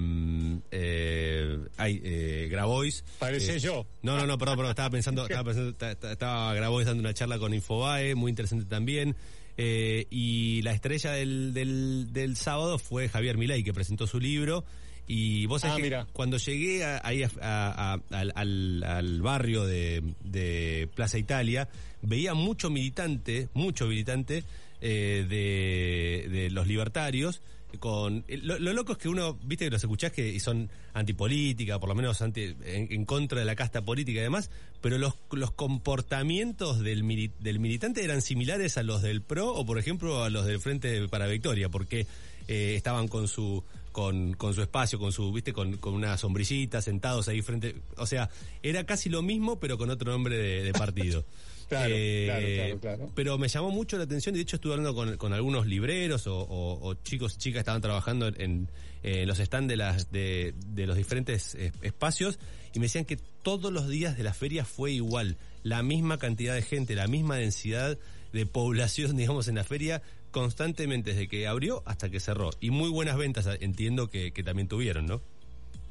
eh, 0.71 1.57
ay, 1.77 2.01
eh, 2.03 2.47
Grabois. 2.51 3.03
Parece 3.19 3.55
Eh, 3.55 3.59
yo. 3.59 3.85
No, 4.01 4.17
no, 4.17 4.25
no, 4.27 4.37
perdón, 4.37 4.57
perdón, 4.57 4.71
estaba 4.71 4.89
pensando, 4.89 5.23
estaba 5.23 5.43
pensando, 5.45 5.73
ta- 5.75 5.95
ta- 5.95 6.11
estaba 6.11 6.53
Grabois 6.53 6.85
dando 6.85 7.01
una 7.01 7.13
charla 7.13 7.39
con 7.39 7.53
Infobae, 7.53 8.15
muy 8.15 8.29
interesante 8.29 8.65
también. 8.65 9.15
Eh, 9.59 10.05
y 10.11 10.61
la 10.61 10.71
estrella 10.73 11.11
del, 11.13 11.53
del, 11.53 12.13
del 12.13 12.35
sábado 12.37 12.77
fue 12.77 13.09
Javier 13.09 13.37
Milei, 13.37 13.63
que 13.63 13.73
presentó 13.73 14.05
su 14.05 14.19
libro 14.19 14.63
Y 15.09 15.45
vos 15.45 15.61
sabés 15.61 15.73
Ah, 15.73 15.77
que 15.77 15.83
mira. 15.83 16.07
cuando 16.11 16.37
llegué 16.37 16.83
a- 16.83 16.99
ahí 17.01 17.23
a- 17.23 17.31
a- 17.41 17.93
a- 17.93 18.01
al, 18.19 18.33
al- 18.35 18.83
al 18.83 19.21
barrio 19.21 19.65
de, 19.65 20.03
de 20.25 20.89
Plaza 20.95 21.17
Italia, 21.17 21.69
veía 22.01 22.33
mucho 22.33 22.69
militante, 22.69 23.47
mucho 23.53 23.87
militante 23.87 24.43
eh, 24.81 25.25
de, 25.27 26.29
de 26.29 26.49
los 26.49 26.67
libertarios. 26.67 27.41
Con, 27.79 28.23
lo, 28.27 28.57
lo 28.59 28.73
loco 28.73 28.93
es 28.93 28.97
que 28.97 29.09
uno, 29.09 29.37
viste 29.43 29.65
que 29.65 29.71
los 29.71 29.83
escuchás 29.83 30.11
que 30.11 30.39
son 30.39 30.69
antipolítica, 30.93 31.79
por 31.79 31.89
lo 31.89 31.95
menos 31.95 32.21
anti, 32.21 32.55
en, 32.63 33.05
contra 33.05 33.39
de 33.39 33.45
la 33.45 33.55
casta 33.55 33.83
política 33.83 34.19
y 34.19 34.23
demás, 34.23 34.49
pero 34.81 34.97
los, 34.97 35.15
los 35.31 35.51
comportamientos 35.51 36.79
del, 36.79 37.31
del 37.39 37.59
militante 37.59 38.03
eran 38.03 38.21
similares 38.21 38.77
a 38.77 38.83
los 38.83 39.01
del 39.01 39.21
PRO 39.21 39.53
o, 39.53 39.65
por 39.65 39.77
ejemplo, 39.77 40.23
a 40.23 40.29
los 40.29 40.45
del 40.45 40.59
Frente 40.59 41.07
para 41.09 41.27
Victoria, 41.27 41.69
porque 41.69 42.07
eh, 42.47 42.75
estaban 42.75 43.07
con 43.07 43.27
su 43.27 43.63
con, 43.91 44.33
con 44.33 44.53
su 44.53 44.61
espacio, 44.61 44.99
con 44.99 45.11
su, 45.11 45.31
viste, 45.33 45.53
con, 45.53 45.77
con 45.77 45.95
una 45.95 46.17
sombrillita, 46.17 46.83
sentados 46.83 47.27
ahí 47.29 47.41
frente, 47.41 47.75
o 47.97 48.05
sea, 48.05 48.29
era 48.61 48.85
casi 48.85 49.09
lo 49.09 49.23
mismo, 49.23 49.59
pero 49.59 49.79
con 49.79 49.89
otro 49.89 50.11
nombre 50.11 50.37
de 50.37 50.71
partido. 50.71 51.25
Claro, 51.67 51.93
Eh, 51.97 52.25
claro, 52.27 52.47
claro, 52.79 52.79
claro. 52.97 53.11
Pero 53.15 53.37
me 53.37 53.47
llamó 53.47 53.71
mucho 53.71 53.97
la 53.97 54.03
atención, 54.05 54.35
de 54.35 54.41
hecho 54.41 54.55
estuve 54.55 54.73
hablando 54.73 54.95
con, 54.95 55.17
con 55.17 55.33
algunos 55.33 55.67
libreros 55.67 56.25
o, 56.27 56.37
o- 56.39 56.79
o 56.87 56.93
chicos 56.95 57.35
y 57.35 57.37
chicas 57.37 57.55
que 57.55 57.59
estaban 57.59 57.81
trabajando 57.81 58.27
en, 58.27 58.69
eh, 59.03 59.25
los 59.25 59.37
stands 59.39 59.67
de, 59.69 59.77
las, 59.77 60.11
de, 60.11 60.53
de 60.67 60.87
los 60.87 60.95
diferentes 60.97 61.55
eh, 61.55 61.71
espacios, 61.81 62.39
y 62.73 62.79
me 62.79 62.85
decían 62.85 63.05
que 63.05 63.17
todos 63.17 63.71
los 63.73 63.87
días 63.89 64.17
de 64.17 64.23
la 64.23 64.33
feria 64.33 64.63
fue 64.65 64.91
igual, 64.91 65.37
la 65.63 65.83
misma 65.83 66.17
cantidad 66.17 66.53
de 66.55 66.61
gente, 66.61 66.95
la 66.95 67.07
misma 67.07 67.35
densidad 67.37 67.97
de 68.33 68.45
población, 68.45 69.15
digamos, 69.17 69.47
en 69.47 69.55
la 69.55 69.63
feria, 69.63 70.01
constantemente 70.31 71.11
desde 71.11 71.27
que 71.27 71.47
abrió 71.47 71.83
hasta 71.85 72.09
que 72.09 72.19
cerró. 72.19 72.51
Y 72.61 72.69
muy 72.69 72.89
buenas 72.89 73.17
ventas, 73.17 73.47
entiendo 73.59 74.09
que, 74.09 74.31
que 74.31 74.43
también 74.43 74.67
tuvieron, 74.67 75.05
¿no? 75.05 75.21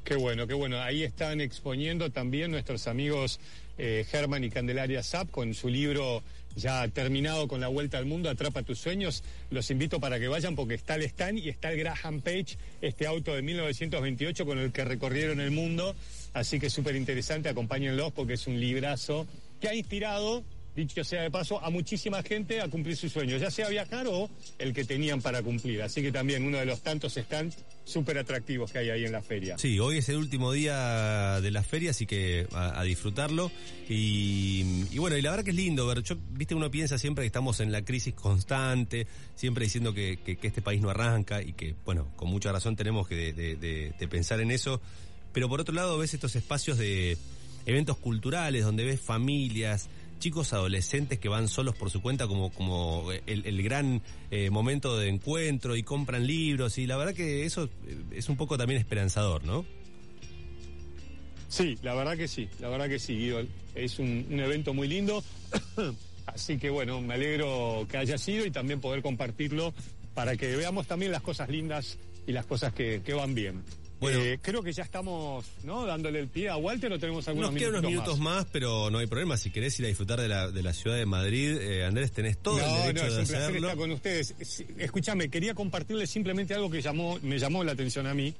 Qué 0.07 0.15
bueno, 0.15 0.47
qué 0.47 0.53
bueno. 0.53 0.81
Ahí 0.81 1.03
están 1.03 1.41
exponiendo 1.41 2.09
también 2.09 2.49
nuestros 2.49 2.87
amigos 2.87 3.41
eh, 3.77 4.05
y 4.41 4.49
Candelaria 4.49 5.03
Zapp 5.03 5.29
con 5.31 5.53
su 5.53 5.67
libro 5.67 6.23
ya 6.55 6.87
terminado 6.87 7.49
con 7.49 7.59
la 7.59 7.67
vuelta 7.67 7.97
al 7.97 8.05
mundo, 8.05 8.29
Atrapa 8.29 8.63
tus 8.63 8.79
sueños. 8.79 9.21
Los 9.49 9.69
invito 9.69 9.99
para 9.99 10.17
que 10.17 10.29
vayan 10.29 10.55
porque 10.55 10.75
está 10.75 10.95
el 10.95 11.03
stand 11.03 11.39
y 11.39 11.49
está 11.49 11.73
el 11.73 11.79
Graham 11.79 12.21
Page, 12.21 12.57
este 12.81 13.05
auto 13.05 13.35
de 13.35 13.41
1928 13.41 14.45
con 14.45 14.59
el 14.59 14.71
que 14.71 14.85
recorrieron 14.85 15.41
el 15.41 15.51
mundo. 15.51 15.93
Así 16.31 16.57
que 16.57 16.69
súper 16.69 16.95
interesante, 16.95 17.49
acompáñenlos 17.49 18.13
porque 18.13 18.35
es 18.35 18.47
un 18.47 18.61
librazo 18.61 19.27
que 19.59 19.67
ha 19.67 19.75
inspirado, 19.75 20.41
dicho 20.77 21.03
sea 21.03 21.23
de 21.23 21.31
paso, 21.31 21.59
a 21.63 21.71
muchísima 21.71 22.21
gente 22.21 22.61
a 22.61 22.69
cumplir 22.69 22.95
sus 22.95 23.11
sueños, 23.11 23.41
ya 23.41 23.49
sea 23.49 23.67
viajar 23.67 24.05
o 24.07 24.29
el 24.59 24.73
que 24.73 24.85
tenían 24.85 25.23
para 25.23 25.41
cumplir. 25.41 25.81
Así 25.81 26.03
que 26.03 26.11
también 26.11 26.45
uno 26.45 26.59
de 26.59 26.67
los 26.67 26.81
tantos 26.81 27.15
stands 27.15 27.57
súper 27.83 28.19
atractivos 28.19 28.71
que 28.71 28.77
hay 28.77 28.91
ahí 28.91 29.03
en 29.03 29.11
la 29.11 29.23
feria. 29.23 29.57
Sí, 29.57 29.79
hoy 29.79 29.97
es 29.97 30.09
el 30.09 30.17
último 30.17 30.51
día 30.51 31.41
de 31.41 31.49
la 31.49 31.63
feria, 31.63 31.89
así 31.89 32.05
que 32.05 32.47
a, 32.53 32.83
disfrutarlo. 32.83 33.51
Y, 33.89 34.85
bueno, 34.97 35.17
y 35.17 35.21
la 35.23 35.31
verdad 35.31 35.43
que 35.43 35.49
es 35.49 35.57
lindo 35.57 35.87
ver, 35.87 36.03
yo, 36.03 36.15
viste, 36.29 36.53
uno 36.53 36.69
piensa 36.69 36.99
siempre 36.99 37.23
que 37.23 37.27
estamos 37.27 37.59
en 37.59 37.71
la 37.71 37.83
crisis 37.83 38.13
constante, 38.13 39.07
siempre 39.35 39.63
diciendo 39.63 39.95
que, 39.95 40.19
este 40.43 40.61
país 40.61 40.79
no 40.79 40.91
arranca 40.91 41.41
y 41.41 41.53
que, 41.53 41.73
bueno, 41.85 42.11
con 42.15 42.29
mucha 42.29 42.51
razón 42.51 42.75
tenemos 42.75 43.07
que 43.07 44.07
pensar 44.09 44.41
en 44.41 44.51
eso. 44.51 44.79
Pero 45.33 45.49
por 45.49 45.59
otro 45.59 45.73
lado 45.73 45.97
ves 45.97 46.13
estos 46.13 46.35
espacios 46.35 46.77
de 46.77 47.17
eventos 47.65 47.97
culturales 47.97 48.63
donde 48.63 48.85
ves 48.85 49.01
familias, 49.01 49.89
chicos 50.19 50.53
adolescentes 50.53 51.19
que 51.19 51.29
van 51.29 51.47
solos 51.47 51.75
por 51.75 51.89
su 51.89 52.01
cuenta 52.01 52.27
como, 52.27 52.51
como 52.51 53.11
el, 53.25 53.45
el 53.45 53.63
gran 53.63 54.01
eh, 54.31 54.49
momento 54.49 54.97
de 54.97 55.09
encuentro 55.09 55.75
y 55.75 55.83
compran 55.83 56.25
libros 56.25 56.77
y 56.77 56.87
la 56.87 56.97
verdad 56.97 57.13
que 57.13 57.45
eso 57.45 57.69
eh, 57.87 57.97
es 58.11 58.29
un 58.29 58.37
poco 58.37 58.57
también 58.57 58.79
esperanzador, 58.79 59.43
¿no? 59.43 59.65
Sí, 61.49 61.77
la 61.81 61.93
verdad 61.93 62.17
que 62.17 62.27
sí, 62.27 62.49
la 62.59 62.69
verdad 62.69 62.89
que 62.89 62.99
sí, 62.99 63.17
Guido. 63.17 63.41
Es 63.73 63.99
un, 63.99 64.25
un 64.29 64.39
evento 64.39 64.73
muy 64.73 64.87
lindo. 64.87 65.23
Así 66.25 66.57
que 66.57 66.69
bueno, 66.69 66.99
me 67.01 67.13
alegro 67.13 67.87
que 67.89 67.97
haya 67.97 68.17
sido 68.17 68.45
y 68.45 68.51
también 68.51 68.81
poder 68.81 69.01
compartirlo 69.01 69.73
para 70.13 70.35
que 70.35 70.55
veamos 70.55 70.87
también 70.87 71.11
las 71.11 71.21
cosas 71.21 71.47
lindas 71.47 71.97
y 72.25 72.33
las 72.33 72.45
cosas 72.45 72.73
que, 72.73 73.01
que 73.01 73.13
van 73.13 73.33
bien. 73.33 73.63
Bueno. 73.99 74.19
Eh, 74.19 74.39
creo 74.41 74.61
que 74.61 74.71
ya 74.73 74.83
estamos 74.83 75.45
¿no? 75.63 75.85
dándole 75.85 76.19
el 76.19 76.27
pie 76.27 76.49
a 76.49 76.57
Walter 76.57 76.91
o 76.93 76.99
tenemos 76.99 77.27
algunos 77.27 77.51
Nos 77.51 77.59
quedan 77.59 77.75
unos 77.75 77.89
minutos 77.89 78.19
más. 78.19 78.45
pero 78.51 78.91
no 78.91 78.99
hay 78.99 79.07
problema. 79.07 79.37
Si 79.37 79.49
querés 79.49 79.79
ir 79.79 79.85
a 79.85 79.87
disfrutar 79.87 80.21
de 80.21 80.27
la, 80.27 80.51
de 80.51 80.61
la 80.61 80.73
ciudad 80.73 80.97
de 80.97 81.05
Madrid, 81.05 81.57
eh, 81.59 81.85
Andrés, 81.85 82.11
tenés 82.11 82.37
todo 82.37 82.59
no, 82.59 82.65
el 82.65 82.93
derecho 82.93 83.07
no, 83.07 83.13
de 83.15 83.23
es 83.23 83.29
un 83.29 83.35
placer 83.35 83.55
estar 83.55 83.77
con 83.77 83.91
ustedes. 83.91 84.35
Escúchame, 84.77 85.29
quería 85.29 85.53
compartirles 85.55 86.09
simplemente 86.09 86.53
algo 86.53 86.69
que 86.69 86.81
llamó, 86.81 87.17
me 87.23 87.39
llamó 87.39 87.63
la 87.63 87.71
atención 87.71 88.05
a 88.05 88.13
mí. 88.13 88.33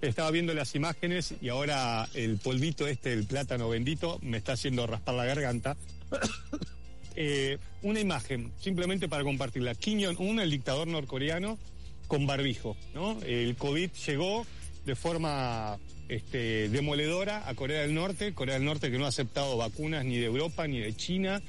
Estaba 0.00 0.30
viendo 0.30 0.52
las 0.54 0.74
imágenes 0.74 1.34
y 1.40 1.48
ahora 1.48 2.08
el 2.14 2.38
polvito 2.38 2.86
este, 2.86 3.12
el 3.12 3.24
plátano 3.24 3.68
bendito, 3.68 4.18
me 4.22 4.38
está 4.38 4.52
haciendo 4.52 4.86
raspar 4.86 5.14
la 5.14 5.24
garganta. 5.24 5.76
Eh, 7.16 7.58
una 7.82 8.00
imagen, 8.00 8.50
simplemente 8.58 9.08
para 9.08 9.22
compartirla. 9.22 9.76
Kim 9.76 10.02
Jong-un, 10.02 10.40
el 10.40 10.50
dictador 10.50 10.88
norcoreano, 10.88 11.60
con 12.08 12.26
barbijo, 12.26 12.76
¿no? 12.92 13.20
El 13.22 13.54
COVID 13.54 13.90
llegó 14.06 14.44
de 14.84 14.94
forma 14.94 15.78
este, 16.08 16.68
demoledora 16.68 17.48
a 17.48 17.54
Corea 17.54 17.82
del 17.82 17.94
Norte, 17.94 18.34
Corea 18.34 18.54
del 18.54 18.64
Norte 18.64 18.90
que 18.90 18.98
no 18.98 19.06
ha 19.06 19.08
aceptado 19.08 19.56
vacunas 19.56 20.04
ni 20.04 20.18
de 20.18 20.26
Europa 20.26 20.66
ni 20.66 20.80
de 20.80 20.94
China, 20.94 21.42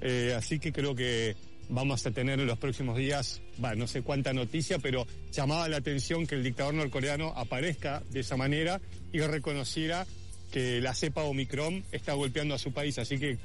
eh, 0.00 0.34
así 0.36 0.58
que 0.58 0.72
creo 0.72 0.94
que 0.94 1.36
vamos 1.68 2.06
a 2.06 2.10
tener 2.10 2.40
en 2.40 2.46
los 2.46 2.58
próximos 2.58 2.96
días, 2.96 3.42
va, 3.62 3.74
no 3.74 3.86
sé 3.86 4.02
cuánta 4.02 4.32
noticia, 4.32 4.78
pero 4.78 5.06
llamaba 5.32 5.68
la 5.68 5.76
atención 5.76 6.26
que 6.26 6.34
el 6.36 6.42
dictador 6.42 6.74
norcoreano 6.74 7.32
aparezca 7.36 8.02
de 8.10 8.20
esa 8.20 8.36
manera 8.36 8.80
y 9.12 9.20
reconociera 9.20 10.06
que 10.50 10.80
la 10.80 10.94
cepa 10.94 11.24
Omicron 11.24 11.84
está 11.92 12.14
golpeando 12.14 12.54
a 12.54 12.58
su 12.58 12.72
país, 12.72 12.98
así 12.98 13.18
que 13.18 13.36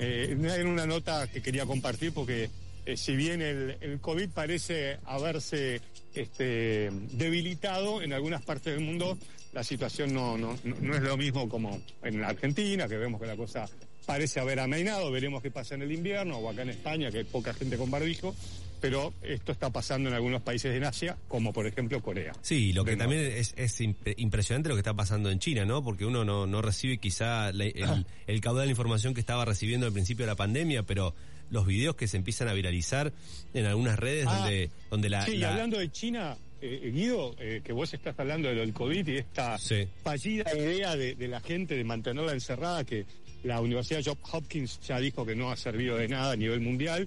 eh, 0.00 0.36
era 0.40 0.68
una 0.68 0.86
nota 0.86 1.28
que 1.28 1.40
quería 1.40 1.66
compartir 1.66 2.12
porque 2.12 2.50
eh, 2.84 2.96
si 2.96 3.14
bien 3.14 3.42
el 3.42 4.00
COVID 4.00 4.30
parece 4.30 4.98
haberse 5.04 5.80
este, 6.20 6.90
debilitado 7.12 8.02
en 8.02 8.12
algunas 8.12 8.42
partes 8.42 8.74
del 8.74 8.84
mundo, 8.84 9.18
la 9.52 9.64
situación 9.64 10.12
no, 10.12 10.36
no, 10.38 10.56
no, 10.64 10.94
es 10.94 11.02
lo 11.02 11.16
mismo 11.16 11.48
como 11.48 11.80
en 12.02 12.20
la 12.20 12.28
Argentina, 12.28 12.86
que 12.88 12.96
vemos 12.96 13.20
que 13.20 13.26
la 13.26 13.36
cosa 13.36 13.68
parece 14.06 14.40
haber 14.40 14.60
amainado, 14.60 15.10
veremos 15.10 15.42
qué 15.42 15.50
pasa 15.50 15.74
en 15.74 15.82
el 15.82 15.92
invierno, 15.92 16.38
o 16.38 16.48
acá 16.50 16.62
en 16.62 16.70
España, 16.70 17.10
que 17.10 17.18
hay 17.18 17.24
poca 17.24 17.52
gente 17.52 17.76
con 17.76 17.90
barbijo, 17.90 18.34
pero 18.80 19.12
esto 19.22 19.52
está 19.52 19.70
pasando 19.70 20.08
en 20.08 20.14
algunos 20.14 20.40
países 20.40 20.72
de 20.78 20.86
Asia, 20.86 21.16
como 21.28 21.52
por 21.52 21.66
ejemplo 21.66 22.00
Corea. 22.00 22.32
Sí, 22.42 22.72
lo 22.72 22.84
que 22.84 22.96
también 22.96 23.22
es, 23.22 23.52
es 23.56 23.80
imp- 23.80 24.14
impresionante 24.16 24.68
lo 24.68 24.76
que 24.76 24.80
está 24.80 24.94
pasando 24.94 25.30
en 25.30 25.40
China, 25.40 25.64
¿no? 25.64 25.82
Porque 25.82 26.06
uno 26.06 26.24
no, 26.24 26.46
no 26.46 26.62
recibe 26.62 26.98
quizá 26.98 27.48
el, 27.50 27.60
el 28.26 28.40
caudal 28.40 28.66
de 28.66 28.70
información 28.70 29.14
que 29.14 29.20
estaba 29.20 29.44
recibiendo 29.44 29.86
al 29.86 29.92
principio 29.92 30.24
de 30.24 30.32
la 30.32 30.36
pandemia, 30.36 30.84
pero 30.84 31.14
los 31.50 31.66
videos 31.66 31.96
que 31.96 32.08
se 32.08 32.16
empiezan 32.16 32.48
a 32.48 32.52
viralizar 32.52 33.12
en 33.54 33.66
algunas 33.66 33.98
redes 33.98 34.26
Ah, 34.28 34.38
donde, 34.38 34.70
donde 34.90 35.08
la... 35.08 35.24
sí, 35.24 35.32
y 35.32 35.36
la- 35.38 35.50
hablando 35.52 35.78
de 35.78 35.90
China, 35.90 36.36
eh, 36.60 36.90
Guido, 36.92 37.34
eh, 37.38 37.60
que 37.64 37.72
vos 37.72 37.92
estás 37.94 38.18
hablando 38.18 38.48
de 38.48 38.54
lo 38.54 38.60
del 38.62 38.72
COVID 38.72 39.06
y 39.08 39.16
esta 39.18 39.56
Sí. 39.58 39.86
fallida 40.02 40.44
idea 40.56 40.96
de, 40.96 41.14
de 41.14 41.28
la 41.28 41.40
gente 41.40 41.74
de 41.76 41.84
mantenerla 41.84 42.32
encerrada, 42.32 42.84
que 42.84 43.06
la 43.44 43.60
Universidad 43.60 44.02
Johns 44.04 44.18
Hopkins 44.32 44.80
ya 44.80 44.98
dijo 44.98 45.24
que 45.24 45.36
no 45.36 45.50
ha 45.52 45.56
servido 45.56 45.96
de 45.96 46.08
nada 46.08 46.32
a 46.32 46.36
nivel 46.36 46.60
mundial. 46.60 47.06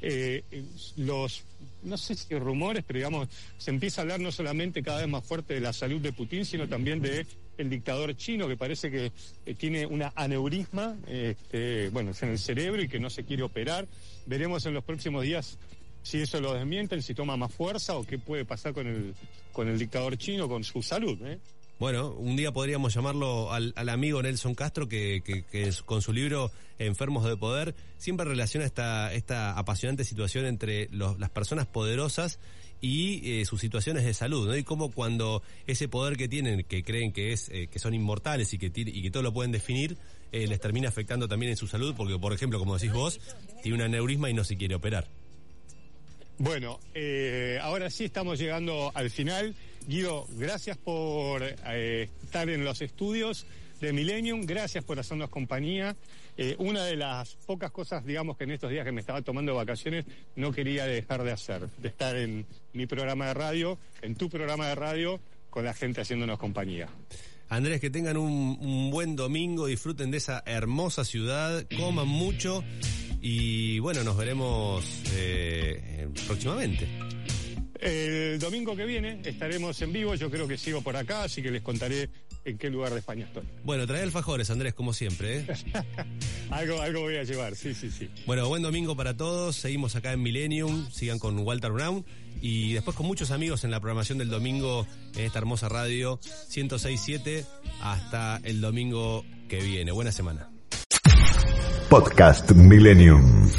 Eh, 0.00 0.44
eh, 0.52 0.64
los, 0.96 1.42
no 1.82 1.96
sé 1.98 2.14
si 2.14 2.34
rumores, 2.38 2.84
pero 2.86 2.98
digamos, 2.98 3.28
se 3.58 3.70
empieza 3.70 4.00
a 4.00 4.02
hablar 4.02 4.20
no 4.20 4.30
solamente 4.30 4.82
cada 4.82 5.00
vez 5.00 5.08
más 5.08 5.24
fuerte 5.24 5.54
de 5.54 5.60
la 5.60 5.72
salud 5.72 6.00
de 6.00 6.12
Putin, 6.12 6.44
sino 6.44 6.68
también 6.68 7.00
de 7.02 7.26
el 7.58 7.68
dictador 7.70 8.16
chino, 8.16 8.48
que 8.48 8.56
parece 8.56 8.90
que 8.90 9.12
eh, 9.46 9.54
tiene 9.54 9.86
una 9.86 10.12
aneurisma, 10.16 10.96
este, 11.06 11.88
bueno, 11.90 12.12
en 12.20 12.28
el 12.30 12.38
cerebro 12.38 12.82
y 12.82 12.88
que 12.88 12.98
no 12.98 13.10
se 13.10 13.24
quiere 13.24 13.42
operar. 13.42 13.86
Veremos 14.26 14.64
en 14.66 14.74
los 14.74 14.84
próximos 14.84 15.22
días 15.22 15.58
si 16.02 16.20
eso 16.20 16.40
lo 16.40 16.54
desmienten, 16.54 17.02
si 17.02 17.14
toma 17.14 17.36
más 17.36 17.52
fuerza 17.52 17.96
o 17.96 18.04
qué 18.04 18.18
puede 18.18 18.44
pasar 18.44 18.72
con 18.72 18.86
el, 18.86 19.14
con 19.52 19.68
el 19.68 19.78
dictador 19.78 20.16
chino, 20.16 20.48
con 20.48 20.64
su 20.64 20.82
salud. 20.82 21.18
¿eh? 21.24 21.38
Bueno, 21.78 22.10
un 22.10 22.36
día 22.36 22.52
podríamos 22.52 22.94
llamarlo 22.94 23.52
al, 23.52 23.72
amigo 23.88 24.22
Nelson 24.22 24.54
Castro, 24.54 24.88
que, 24.88 25.22
con 25.84 26.00
su 26.02 26.12
libro 26.12 26.50
Enfermos 26.78 27.24
de 27.24 27.36
Poder 27.36 27.74
siempre 27.98 28.26
relaciona 28.26 28.66
esta, 28.66 29.12
esta 29.12 29.58
apasionante 29.58 30.04
situación 30.04 30.46
entre 30.46 30.88
los- 30.90 31.18
las 31.18 31.30
personas 31.30 31.66
poderosas 31.66 32.38
y 32.82 33.40
eh, 33.40 33.44
sus 33.46 33.60
situaciones 33.60 34.04
de 34.04 34.12
salud, 34.12 34.48
¿no? 34.48 34.56
Y 34.56 34.64
cómo 34.64 34.90
cuando 34.90 35.42
ese 35.68 35.88
poder 35.88 36.16
que 36.16 36.28
tienen, 36.28 36.64
que 36.64 36.82
creen 36.82 37.12
que 37.12 37.32
es 37.32 37.48
eh, 37.48 37.68
que 37.68 37.78
son 37.78 37.94
inmortales 37.94 38.52
y 38.52 38.58
que 38.58 38.72
y 38.74 39.02
que 39.02 39.10
todo 39.10 39.22
lo 39.22 39.32
pueden 39.32 39.52
definir, 39.52 39.96
eh, 40.32 40.48
les 40.48 40.60
termina 40.60 40.88
afectando 40.88 41.28
también 41.28 41.50
en 41.50 41.56
su 41.56 41.68
salud, 41.68 41.94
porque 41.96 42.18
por 42.18 42.32
ejemplo, 42.32 42.58
como 42.58 42.76
decís 42.76 42.92
vos, 42.92 43.20
tiene 43.62 43.78
un 43.78 43.82
aneurisma 43.82 44.28
y 44.28 44.34
no 44.34 44.42
se 44.42 44.56
quiere 44.56 44.74
operar. 44.74 45.06
Bueno, 46.38 46.80
eh, 46.92 47.60
ahora 47.62 47.88
sí 47.88 48.04
estamos 48.04 48.38
llegando 48.40 48.90
al 48.94 49.10
final. 49.10 49.54
Guido, 49.86 50.26
gracias 50.32 50.76
por 50.76 51.42
estar 51.42 52.48
en 52.48 52.64
los 52.64 52.82
estudios 52.82 53.46
de 53.80 53.92
Millennium, 53.92 54.44
gracias 54.44 54.82
por 54.82 54.98
hacernos 54.98 55.28
compañía. 55.28 55.96
Eh, 56.36 56.56
una 56.58 56.84
de 56.84 56.96
las 56.96 57.36
pocas 57.46 57.70
cosas, 57.70 58.04
digamos, 58.04 58.36
que 58.36 58.44
en 58.44 58.52
estos 58.52 58.70
días 58.70 58.84
que 58.84 58.92
me 58.92 59.00
estaba 59.00 59.22
tomando 59.22 59.54
vacaciones 59.54 60.06
no 60.34 60.50
quería 60.52 60.86
dejar 60.86 61.22
de 61.24 61.32
hacer, 61.32 61.68
de 61.78 61.88
estar 61.88 62.16
en 62.16 62.46
mi 62.72 62.86
programa 62.86 63.26
de 63.26 63.34
radio, 63.34 63.78
en 64.00 64.14
tu 64.14 64.30
programa 64.30 64.68
de 64.68 64.74
radio, 64.74 65.20
con 65.50 65.64
la 65.64 65.74
gente 65.74 66.00
haciéndonos 66.00 66.38
compañía. 66.38 66.88
Andrés, 67.50 67.82
que 67.82 67.90
tengan 67.90 68.16
un, 68.16 68.90
buen 68.90 69.14
domingo, 69.14 69.66
disfruten 69.66 70.10
de 70.10 70.16
esa 70.16 70.42
hermosa 70.46 71.04
ciudad, 71.04 71.66
coman 71.76 72.08
mucho 72.08 72.64
y 73.20 73.78
bueno, 73.80 74.02
nos 74.04 74.16
veremos 74.16 74.82
eh, 75.14 76.08
próximamente. 76.26 76.88
El 77.82 78.38
domingo 78.38 78.76
que 78.76 78.86
viene 78.86 79.20
estaremos 79.24 79.82
en 79.82 79.92
vivo, 79.92 80.14
yo 80.14 80.30
creo 80.30 80.46
que 80.46 80.56
sigo 80.56 80.82
por 80.82 80.96
acá, 80.96 81.24
así 81.24 81.42
que 81.42 81.50
les 81.50 81.62
contaré 81.62 82.08
en 82.44 82.56
qué 82.56 82.70
lugar 82.70 82.92
de 82.92 83.00
España 83.00 83.24
estoy. 83.24 83.42
Bueno, 83.64 83.88
trae 83.88 84.02
alfajores, 84.02 84.50
Andrés, 84.50 84.72
como 84.72 84.92
siempre. 84.92 85.38
¿eh? 85.38 85.46
algo, 86.50 86.80
algo 86.80 87.00
voy 87.00 87.16
a 87.16 87.24
llevar, 87.24 87.56
sí, 87.56 87.74
sí, 87.74 87.90
sí. 87.90 88.08
Bueno, 88.24 88.46
buen 88.48 88.62
domingo 88.62 88.96
para 88.96 89.16
todos. 89.16 89.56
Seguimos 89.56 89.96
acá 89.96 90.12
en 90.12 90.22
Millennium. 90.22 90.88
Sigan 90.92 91.18
con 91.18 91.36
Walter 91.40 91.72
Brown. 91.72 92.04
Y 92.40 92.72
después 92.72 92.96
con 92.96 93.06
muchos 93.06 93.32
amigos 93.32 93.64
en 93.64 93.72
la 93.72 93.80
programación 93.80 94.18
del 94.18 94.28
domingo 94.28 94.86
en 95.16 95.24
esta 95.24 95.40
hermosa 95.40 95.68
radio 95.68 96.20
1067 96.54 97.44
hasta 97.80 98.40
el 98.44 98.60
domingo 98.60 99.24
que 99.48 99.60
viene. 99.60 99.90
Buena 99.90 100.12
semana. 100.12 100.50
Podcast 101.88 102.52
Millennium. 102.52 103.50